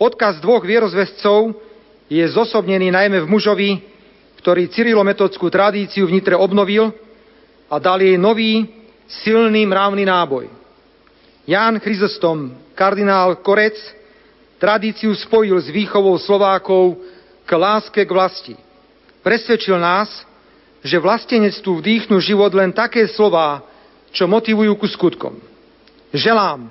Odkaz 0.00 0.40
dvoch 0.40 0.64
vierozvescov 0.64 1.52
je 2.08 2.24
zosobnený 2.24 2.88
najmä 2.88 3.20
v 3.20 3.30
mužovi, 3.30 3.70
ktorý 4.40 4.72
cyrilometodskú 4.72 5.52
tradíciu 5.52 6.08
v 6.08 6.16
Nitre 6.16 6.36
obnovil 6.36 6.88
a 7.68 7.76
dal 7.76 8.00
jej 8.00 8.16
nový, 8.16 8.64
silný 9.04 9.68
mravný 9.68 10.08
náboj. 10.08 10.48
Ján 11.44 11.76
Chryzostom, 11.84 12.56
kardinál 12.72 13.44
Korec, 13.44 13.76
tradíciu 14.56 15.12
spojil 15.12 15.60
s 15.60 15.68
výchovou 15.68 16.16
Slovákov 16.16 16.96
k 17.44 17.50
láske 17.52 18.00
k 18.00 18.08
vlasti– 18.08 18.56
Presvedčil 19.24 19.80
nás, 19.80 20.12
že 20.84 21.00
vlastenectvu 21.00 21.80
vdýchnu 21.80 22.20
život 22.20 22.52
len 22.52 22.76
také 22.76 23.08
slová, 23.08 23.64
čo 24.12 24.28
motivujú 24.28 24.76
ku 24.76 24.84
skutkom. 24.84 25.40
Želám 26.12 26.68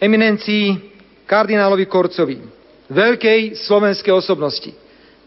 eminencii 0.00 0.80
kardinálovi 1.28 1.84
Korcovi, 1.84 2.40
veľkej 2.88 3.60
slovenskej 3.68 4.16
osobnosti, 4.16 4.72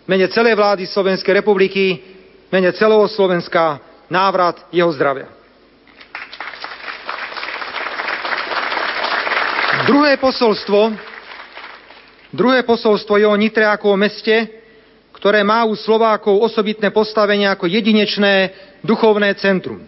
mene 0.10 0.26
celej 0.34 0.58
vlády 0.58 0.90
Slovenskej 0.90 1.46
republiky, 1.46 2.02
mene 2.50 2.74
celého 2.74 3.06
Slovenska, 3.06 3.78
návrat 4.10 4.66
jeho 4.74 4.90
zdravia. 4.98 5.30
Druhé 9.86 10.18
posolstvo, 10.18 10.90
druhé 12.34 12.66
posolstvo 12.66 13.14
je 13.22 13.30
o 13.30 13.38
Nitre 13.38 13.62
ako 13.62 13.94
o 13.94 13.98
meste, 14.00 14.57
ktoré 15.28 15.44
má 15.44 15.68
u 15.68 15.76
Slovákov 15.76 16.40
osobitné 16.40 16.88
postavenie 16.96 17.52
ako 17.52 17.68
jedinečné 17.68 18.48
duchovné 18.80 19.36
centrum. 19.36 19.84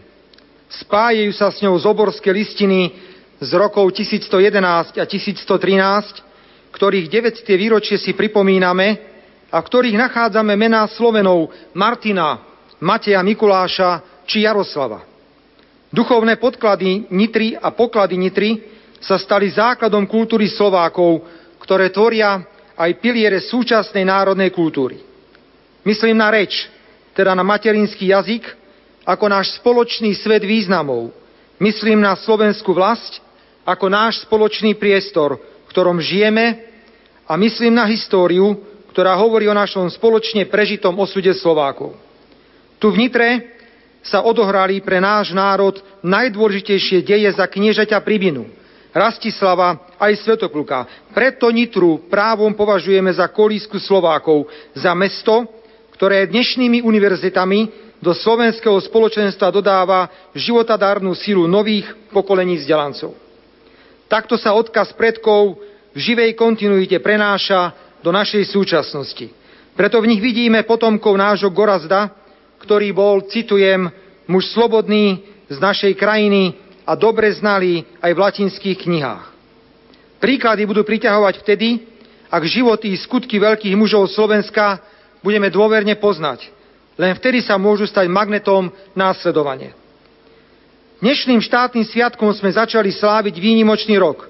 spájajú 0.67 1.31
sa 1.31 1.47
s 1.47 1.63
ňou 1.63 1.79
zoborské 1.79 2.27
listiny 2.27 2.91
z 3.39 3.51
rokov 3.55 3.87
1111 3.95 4.99
a 4.99 5.05
1113, 5.07 6.75
ktorých 6.75 7.07
900. 7.07 7.55
výročie 7.55 7.95
si 7.95 8.11
pripomíname 8.19 8.99
a 9.47 9.63
v 9.63 9.67
ktorých 9.71 9.95
nachádzame 9.95 10.59
mená 10.59 10.83
Slovenov 10.91 11.55
Martina, 11.71 12.43
Mateja 12.83 13.23
Mikuláša 13.23 14.03
či 14.27 14.43
Jaroslava. 14.43 15.07
Duchovné 15.87 16.35
podklady 16.35 17.15
Nitry 17.15 17.55
a 17.55 17.71
poklady 17.71 18.19
Nitry 18.19 18.59
sa 18.99 19.15
stali 19.15 19.47
základom 19.55 20.03
kultúry 20.03 20.51
Slovákov, 20.51 21.23
ktoré 21.63 21.95
tvoria 21.95 22.43
aj 22.75 22.91
piliere 22.99 23.39
súčasnej 23.39 24.03
národnej 24.03 24.51
kultúry. 24.51 25.07
Myslím 25.89 26.21
na 26.21 26.29
reč, 26.29 26.69
teda 27.17 27.33
na 27.33 27.41
materinský 27.41 28.13
jazyk, 28.13 28.45
ako 29.09 29.25
náš 29.25 29.57
spoločný 29.57 30.13
svet 30.13 30.45
významov. 30.45 31.09
Myslím 31.57 32.05
na 32.05 32.13
slovenskú 32.13 32.77
vlast 32.77 33.17
ako 33.65 33.89
náš 33.89 34.21
spoločný 34.21 34.77
priestor, 34.77 35.41
v 35.41 35.69
ktorom 35.73 35.97
žijeme 35.97 36.61
a 37.25 37.33
myslím 37.41 37.73
na 37.73 37.89
históriu, 37.89 38.53
ktorá 38.93 39.17
hovorí 39.17 39.49
o 39.49 39.57
našom 39.57 39.89
spoločne 39.89 40.45
prežitom 40.45 40.93
osude 40.93 41.33
Slovákov. 41.33 41.97
Tu 42.77 42.85
v 42.93 43.09
Nitre 43.09 43.29
sa 44.05 44.21
odohrali 44.21 44.85
pre 44.85 45.01
náš 45.01 45.33
národ 45.33 45.81
najdôležitejšie 46.05 47.01
deje 47.01 47.33
za 47.33 47.49
kniežaťa 47.49 47.97
Pribinu, 48.05 48.45
Rastislava 48.93 49.89
aj 49.97 50.21
Svetopluka. 50.21 50.85
Preto 51.17 51.49
Nitru 51.49 52.09
právom 52.09 52.53
považujeme 52.53 53.09
za 53.09 53.25
kolísku 53.25 53.81
Slovákov, 53.81 54.49
za 54.77 54.93
mesto, 54.93 55.58
ktoré 55.99 56.31
dnešnými 56.31 56.79
univerzitami 56.79 57.91
do 57.99 58.15
slovenského 58.15 58.79
spoločenstva 58.79 59.51
dodáva 59.51 60.07
životadárnu 60.31 61.11
silu 61.11 61.43
nových 61.43 61.91
pokolení 62.15 62.55
vzdelancov. 62.55 63.19
Takto 64.07 64.39
sa 64.39 64.55
odkaz 64.55 64.95
predkov 64.95 65.59
v 65.91 65.99
živej 65.99 66.39
kontinuite 66.39 66.95
prenáša 67.03 67.75
do 67.99 68.15
našej 68.15 68.47
súčasnosti. 68.47 69.27
Preto 69.75 69.99
v 69.99 70.15
nich 70.15 70.23
vidíme 70.23 70.63
potomkov 70.63 71.19
nášho 71.19 71.51
Gorazda, 71.51 72.15
ktorý 72.63 72.95
bol, 72.95 73.27
citujem, 73.27 73.91
muž 74.23 74.55
slobodný 74.55 75.19
z 75.51 75.59
našej 75.59 75.99
krajiny 75.99 76.55
a 76.87 76.95
dobre 76.95 77.27
znalý 77.35 77.83
aj 77.99 78.11
v 78.15 78.21
latinských 78.23 78.87
knihách. 78.87 79.25
Príklady 80.23 80.63
budú 80.63 80.87
priťahovať 80.87 81.43
vtedy, 81.43 81.83
ak 82.31 82.43
životy 82.47 82.95
i 82.95 83.01
skutky 83.03 83.35
veľkých 83.35 83.75
mužov 83.75 84.07
Slovenska 84.07 84.79
budeme 85.23 85.51
dôverne 85.51 85.95
poznať. 85.97 86.47
Len 86.99 87.15
vtedy 87.15 87.39
sa 87.39 87.55
môžu 87.55 87.87
stať 87.87 88.11
magnetom 88.11 88.71
následovanie. 88.91 89.71
Dnešným 90.99 91.39
štátnym 91.39 91.87
sviatkom 91.87 92.27
sme 92.35 92.51
začali 92.51 92.91
sláviť 92.91 93.39
výnimočný 93.39 93.95
rok, 93.95 94.27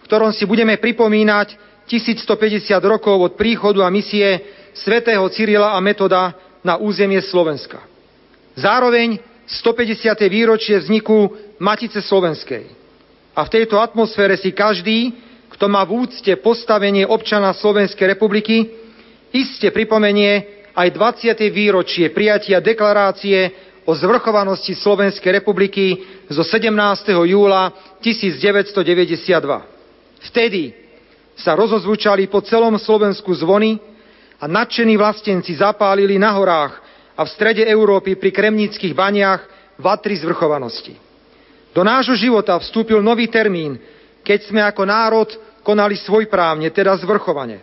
v 0.00 0.04
ktorom 0.08 0.32
si 0.32 0.48
budeme 0.48 0.80
pripomínať 0.80 1.60
1150 1.84 2.72
rokov 2.88 3.16
od 3.20 3.32
príchodu 3.36 3.84
a 3.84 3.92
misie 3.92 4.40
svätého 4.72 5.22
Cyrila 5.28 5.76
a 5.76 5.78
Metoda 5.84 6.32
na 6.64 6.80
územie 6.80 7.20
Slovenska. 7.20 7.84
Zároveň 8.56 9.20
150. 9.44 10.16
výročie 10.32 10.80
vzniku 10.80 11.36
Matice 11.60 12.00
Slovenskej. 12.00 12.64
A 13.36 13.44
v 13.44 13.52
tejto 13.52 13.76
atmosfére 13.76 14.40
si 14.40 14.56
každý, 14.56 15.12
kto 15.52 15.68
má 15.68 15.84
v 15.84 16.08
úcte 16.08 16.32
postavenie 16.40 17.04
občana 17.04 17.52
Slovenskej 17.52 18.16
republiky, 18.16 18.85
iste 19.32 19.70
pripomenie 19.70 20.66
aj 20.76 20.88
20. 20.92 21.40
výročie 21.50 22.12
prijatia 22.12 22.60
deklarácie 22.60 23.52
o 23.86 23.94
zvrchovanosti 23.94 24.74
Slovenskej 24.74 25.40
republiky 25.40 26.02
zo 26.26 26.42
17. 26.42 26.74
júla 27.26 27.70
1992. 28.02 29.22
Vtedy 30.26 30.74
sa 31.38 31.54
rozozvučali 31.54 32.26
po 32.26 32.42
celom 32.42 32.74
Slovensku 32.76 33.30
zvony 33.36 33.78
a 34.42 34.50
nadšení 34.50 34.98
vlastenci 34.98 35.54
zapálili 35.56 36.18
na 36.18 36.34
horách 36.34 36.82
a 37.16 37.24
v 37.24 37.32
strede 37.32 37.64
Európy 37.64 38.18
pri 38.18 38.34
kremnických 38.34 38.92
baniach 38.92 39.40
vatry 39.80 40.18
zvrchovanosti. 40.18 40.96
Do 41.72 41.84
nášho 41.84 42.16
života 42.16 42.56
vstúpil 42.56 43.04
nový 43.04 43.28
termín, 43.28 43.76
keď 44.24 44.38
sme 44.48 44.60
ako 44.64 44.82
národ 44.88 45.28
konali 45.60 45.96
svojprávne, 46.00 46.72
teda 46.72 46.96
zvrchovane. 46.96 47.60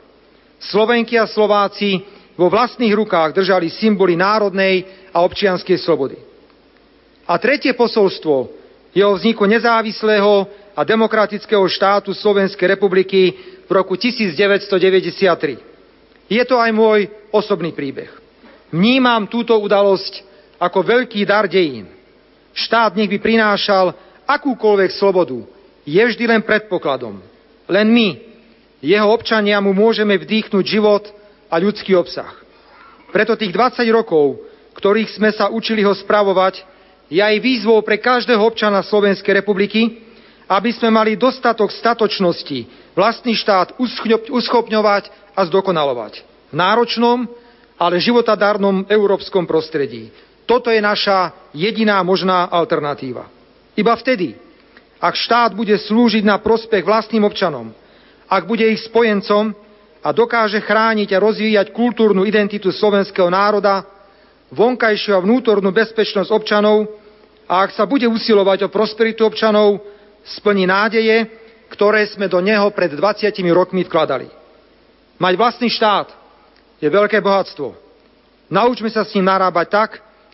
Slovenky 0.71 1.19
a 1.19 1.27
Slováci 1.27 1.99
vo 2.39 2.47
vlastných 2.49 2.93
rukách 2.95 3.35
držali 3.35 3.69
symboly 3.69 4.15
národnej 4.15 4.85
a 5.11 5.21
občianskej 5.21 5.77
slobody. 5.81 6.17
A 7.27 7.37
tretie 7.39 7.73
posolstvo 7.75 8.49
je 8.93 9.03
o 9.05 9.15
vzniku 9.15 9.45
nezávislého 9.47 10.47
a 10.73 10.81
demokratického 10.83 11.63
štátu 11.69 12.13
Slovenskej 12.13 12.77
republiky 12.77 13.33
v 13.63 13.71
roku 13.71 13.95
1993. 13.95 15.57
Je 16.27 16.43
to 16.45 16.57
aj 16.57 16.71
môj 16.73 17.07
osobný 17.29 17.71
príbeh. 17.71 18.09
Vnímam 18.73 19.29
túto 19.29 19.53
udalosť 19.59 20.25
ako 20.57 20.79
veľký 20.81 21.21
dar 21.29 21.45
dejín. 21.45 21.85
Štát 22.53 22.97
nech 22.97 23.09
by 23.09 23.19
prinášal 23.21 23.93
akúkoľvek 24.25 24.91
slobodu, 24.97 25.37
je 25.83 25.99
vždy 25.99 26.23
len 26.25 26.41
predpokladom. 26.41 27.19
Len 27.67 27.87
my, 27.89 28.07
jeho 28.83 29.07
občania 29.07 29.63
mu 29.63 29.71
môžeme 29.71 30.19
vdýchnuť 30.19 30.65
život 30.67 31.07
a 31.47 31.55
ľudský 31.55 31.95
obsah. 31.95 32.35
Preto 33.15 33.39
tých 33.39 33.55
20 33.55 33.87
rokov, 33.95 34.43
ktorých 34.75 35.15
sme 35.15 35.31
sa 35.31 35.47
učili 35.47 35.87
ho 35.87 35.95
spravovať, 35.95 36.67
je 37.07 37.23
aj 37.23 37.39
výzvou 37.39 37.79
pre 37.85 38.01
každého 38.01 38.43
občana 38.43 38.83
Slovenskej 38.83 39.39
republiky, 39.39 40.03
aby 40.49 40.75
sme 40.75 40.91
mali 40.91 41.15
dostatok 41.15 41.71
statočnosti 41.71 42.67
vlastný 42.97 43.37
štát 43.37 43.79
uschopňovať 44.27 45.33
a 45.33 45.41
zdokonalovať. 45.47 46.25
V 46.51 46.55
náročnom, 46.57 47.25
ale 47.79 48.03
životadárnom 48.03 48.85
európskom 48.91 49.47
prostredí. 49.49 50.13
Toto 50.43 50.69
je 50.69 50.83
naša 50.83 51.31
jediná 51.55 52.03
možná 52.03 52.51
alternatíva. 52.51 53.31
Iba 53.73 53.95
vtedy, 53.95 54.35
ak 54.99 55.15
štát 55.15 55.51
bude 55.55 55.73
slúžiť 55.73 56.21
na 56.21 56.37
prospech 56.37 56.83
vlastným 56.85 57.25
občanom, 57.25 57.73
ak 58.33 58.49
bude 58.49 58.65
ich 58.65 58.81
spojencom 58.89 59.53
a 60.03 60.09
dokáže 60.09 60.59
chrániť 60.59 61.09
a 61.13 61.21
rozvíjať 61.21 61.71
kultúrnu 61.71 62.25
identitu 62.25 62.73
slovenského 62.73 63.29
národa, 63.29 63.85
vonkajšiu 64.49 65.13
a 65.17 65.23
vnútornú 65.23 65.69
bezpečnosť 65.69 66.29
občanov 66.33 66.89
a 67.45 67.63
ak 67.63 67.77
sa 67.77 67.85
bude 67.85 68.09
usilovať 68.09 68.65
o 68.67 68.73
prosperitu 68.73 69.25
občanov, 69.25 69.81
splní 70.25 70.65
nádeje, 70.65 71.29
ktoré 71.69 72.05
sme 72.09 72.29
do 72.29 72.37
neho 72.41 72.69
pred 72.73 72.93
20 72.93 73.33
rokmi 73.49 73.85
vkladali. 73.85 74.29
Mať 75.17 75.33
vlastný 75.37 75.69
štát 75.69 76.09
je 76.81 76.89
veľké 76.89 77.21
bohatstvo. 77.21 77.73
Naučme 78.51 78.89
sa 78.91 79.07
s 79.07 79.13
ním 79.17 79.25
narábať 79.25 79.67
tak, 79.71 79.89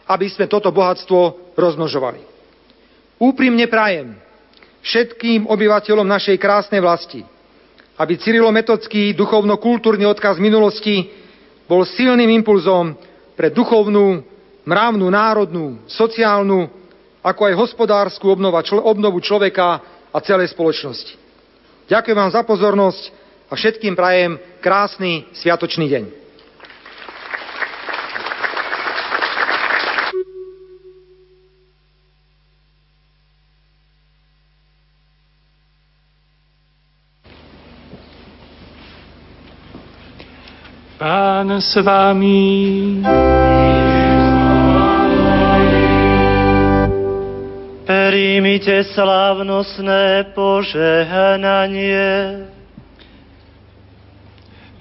aby 0.10 0.28
sme 0.28 0.50
toto 0.50 0.74
bohatstvo 0.74 1.54
rozmnožovali. 1.56 2.26
Úprimne 3.22 3.70
prajem 3.70 4.18
všetkým 4.82 5.46
obyvateľom 5.46 6.08
našej 6.08 6.40
krásnej 6.40 6.82
vlasti, 6.82 7.22
aby 8.00 8.16
Cyrilometodský 8.16 9.12
duchovno-kultúrny 9.12 10.08
odkaz 10.08 10.40
minulosti 10.40 11.12
bol 11.68 11.84
silným 11.84 12.32
impulzom 12.40 12.96
pre 13.36 13.52
duchovnú, 13.52 14.24
mravnú, 14.64 15.12
národnú, 15.12 15.84
sociálnu, 15.84 16.72
ako 17.20 17.42
aj 17.52 17.60
hospodárskú 17.60 18.32
obnovu 18.88 19.20
človeka 19.20 19.84
a 20.16 20.18
celej 20.24 20.56
spoločnosti. 20.56 21.20
Ďakujem 21.92 22.18
vám 22.18 22.32
za 22.32 22.42
pozornosť 22.48 23.04
a 23.52 23.54
všetkým 23.60 23.94
prajem 24.00 24.40
krásny 24.64 25.28
sviatočný 25.36 25.92
deň. 25.92 26.04
Pán 41.00 41.48
s 41.64 41.80
vami. 41.80 43.00
Príjmite 47.88 48.84
slávnostné 48.84 50.36
požehnanie. 50.36 52.04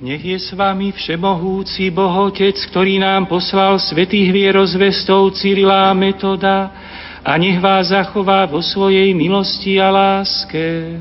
Nech 0.03 0.19
je 0.27 0.39
s 0.43 0.51
vami 0.59 0.91
všemohúci 0.91 1.95
Bohotec, 1.95 2.59
ktorý 2.67 2.99
nám 2.99 3.31
poslal 3.31 3.79
svetých 3.79 4.35
vierozvestov 4.35 5.39
Cyrila 5.39 5.95
Metoda 5.95 6.75
a 7.23 7.31
nech 7.39 7.63
vás 7.63 7.95
zachová 7.95 8.43
vo 8.51 8.59
svojej 8.59 9.15
milosti 9.15 9.79
a 9.79 9.95
láske. 9.95 10.99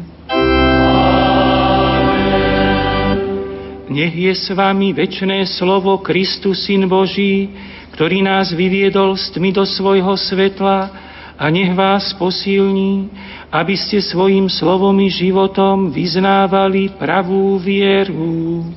Nech 3.87 4.11
je 4.11 4.35
s 4.35 4.51
vami 4.51 4.91
väčšné 4.91 5.47
slovo 5.47 6.03
Kristus, 6.03 6.67
Syn 6.67 6.91
Boží, 6.91 7.47
ktorý 7.95 8.19
nás 8.19 8.51
vyviedol 8.51 9.15
s 9.15 9.31
tmy 9.31 9.55
do 9.55 9.63
svojho 9.63 10.11
svetla 10.19 10.91
a 11.39 11.45
nech 11.47 11.71
vás 11.71 12.11
posilní, 12.19 13.07
aby 13.47 13.79
ste 13.79 14.03
svojim 14.03 14.51
slovom 14.51 14.91
i 14.99 15.07
životom 15.07 15.87
vyznávali 15.87 16.91
pravú 16.99 17.55
vieru. 17.63 18.67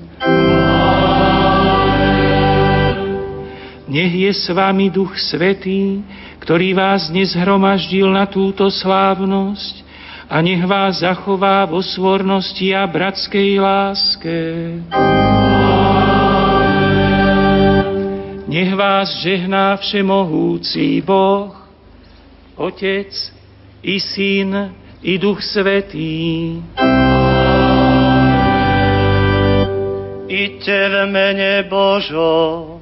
Nech 3.90 4.14
je 4.14 4.30
s 4.30 4.46
vami 4.54 4.94
Duch 4.94 5.18
Svetý, 5.18 6.06
ktorý 6.38 6.70
vás 6.78 7.10
dnes 7.10 7.34
hromaždil 7.34 8.06
na 8.06 8.30
túto 8.30 8.70
slávnosť 8.70 9.89
a 10.30 10.40
nech 10.40 10.62
vás 10.66 11.02
zachová 11.02 11.66
vo 11.66 11.82
svornosti 11.82 12.70
a 12.70 12.86
bratskej 12.86 13.58
láske. 13.58 14.38
Nech 18.46 18.74
vás 18.74 19.10
žehná 19.26 19.76
všemohúci 19.76 21.02
Boh, 21.02 21.50
Otec 22.54 23.10
i 23.82 23.98
Syn 23.98 24.74
i 25.02 25.18
Duch 25.18 25.42
Svetý. 25.42 26.62
Iďte 30.30 30.78
v 30.88 30.94
mene 31.10 31.66
Božom. 31.66 32.78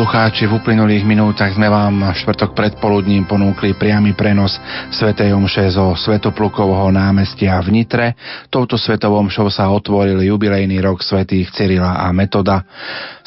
Poslucháči, 0.00 0.48
v 0.48 0.56
uplynulých 0.56 1.04
minútach 1.04 1.52
sme 1.52 1.68
vám 1.68 2.16
štvrtok 2.16 2.56
predpoludním 2.56 3.28
ponúkli 3.28 3.76
priamy 3.76 4.16
prenos 4.16 4.56
Sv. 4.88 5.12
Omše 5.12 5.76
zo 5.76 5.92
Svetoplukovho 5.92 6.88
námestia 6.88 7.60
v 7.60 7.68
Nitre. 7.68 8.16
Touto 8.48 8.80
Svetovou 8.80 9.20
omšou 9.20 9.52
sa 9.52 9.68
otvoril 9.68 10.24
jubilejný 10.24 10.80
rok 10.80 11.04
svätých 11.04 11.52
Cyrila 11.52 12.00
a 12.00 12.08
Metoda. 12.16 12.64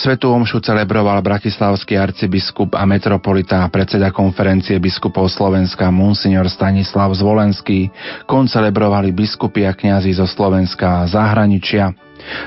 Svetú 0.02 0.34
omšu 0.34 0.66
celebroval 0.66 1.22
bratislavský 1.22 1.94
arcibiskup 1.94 2.74
a 2.74 2.90
metropolita 2.90 3.62
a 3.62 3.70
predseda 3.70 4.10
konferencie 4.10 4.82
biskupov 4.82 5.30
Slovenska 5.30 5.94
Monsignor 5.94 6.50
Stanislav 6.50 7.14
Zvolenský. 7.14 7.94
Koncelebrovali 8.26 9.14
biskupy 9.14 9.70
a 9.70 9.78
kňazi 9.78 10.18
zo 10.18 10.26
Slovenska 10.26 11.06
a 11.06 11.06
zahraničia. 11.06 12.03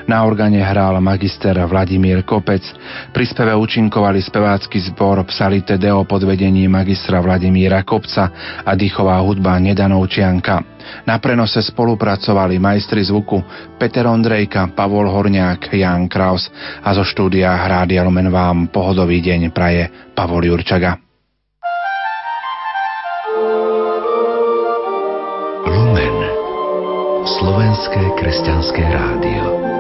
Na 0.06 0.22
organe 0.22 0.62
hral 0.62 0.98
magister 1.02 1.56
Vladimír 1.66 2.22
Kopec, 2.22 2.62
pri 3.10 3.24
speve 3.26 3.52
účinkovali 3.54 4.22
spevácky 4.22 4.78
zbor 4.92 5.24
Psalite 5.26 5.76
Deo 5.76 6.06
pod 6.06 6.22
vedením 6.22 6.72
magistra 6.72 7.18
Vladimíra 7.18 7.82
Kopca 7.82 8.30
a 8.62 8.72
dýchová 8.74 9.18
hudba 9.22 9.58
Nedanovčianka. 9.58 10.76
Na 11.06 11.18
prenose 11.18 11.58
spolupracovali 11.62 12.62
majstri 12.62 13.02
zvuku 13.02 13.42
Peter 13.74 14.06
Ondrejka, 14.06 14.70
Pavol 14.70 15.10
Horniák, 15.10 15.74
Jan 15.74 16.06
Kraus 16.06 16.46
a 16.82 16.94
zo 16.94 17.02
štúdia 17.02 17.50
Hrádia 17.58 18.06
Lumen 18.06 18.30
vám 18.30 18.70
pohodový 18.70 19.18
deň 19.18 19.50
praje 19.50 19.90
Pavol 20.14 20.46
Jurčaga. 20.46 20.98
Lumen 25.66 26.16
Slovenské 27.26 28.02
kresťanské 28.22 28.82
rádio 28.86 29.76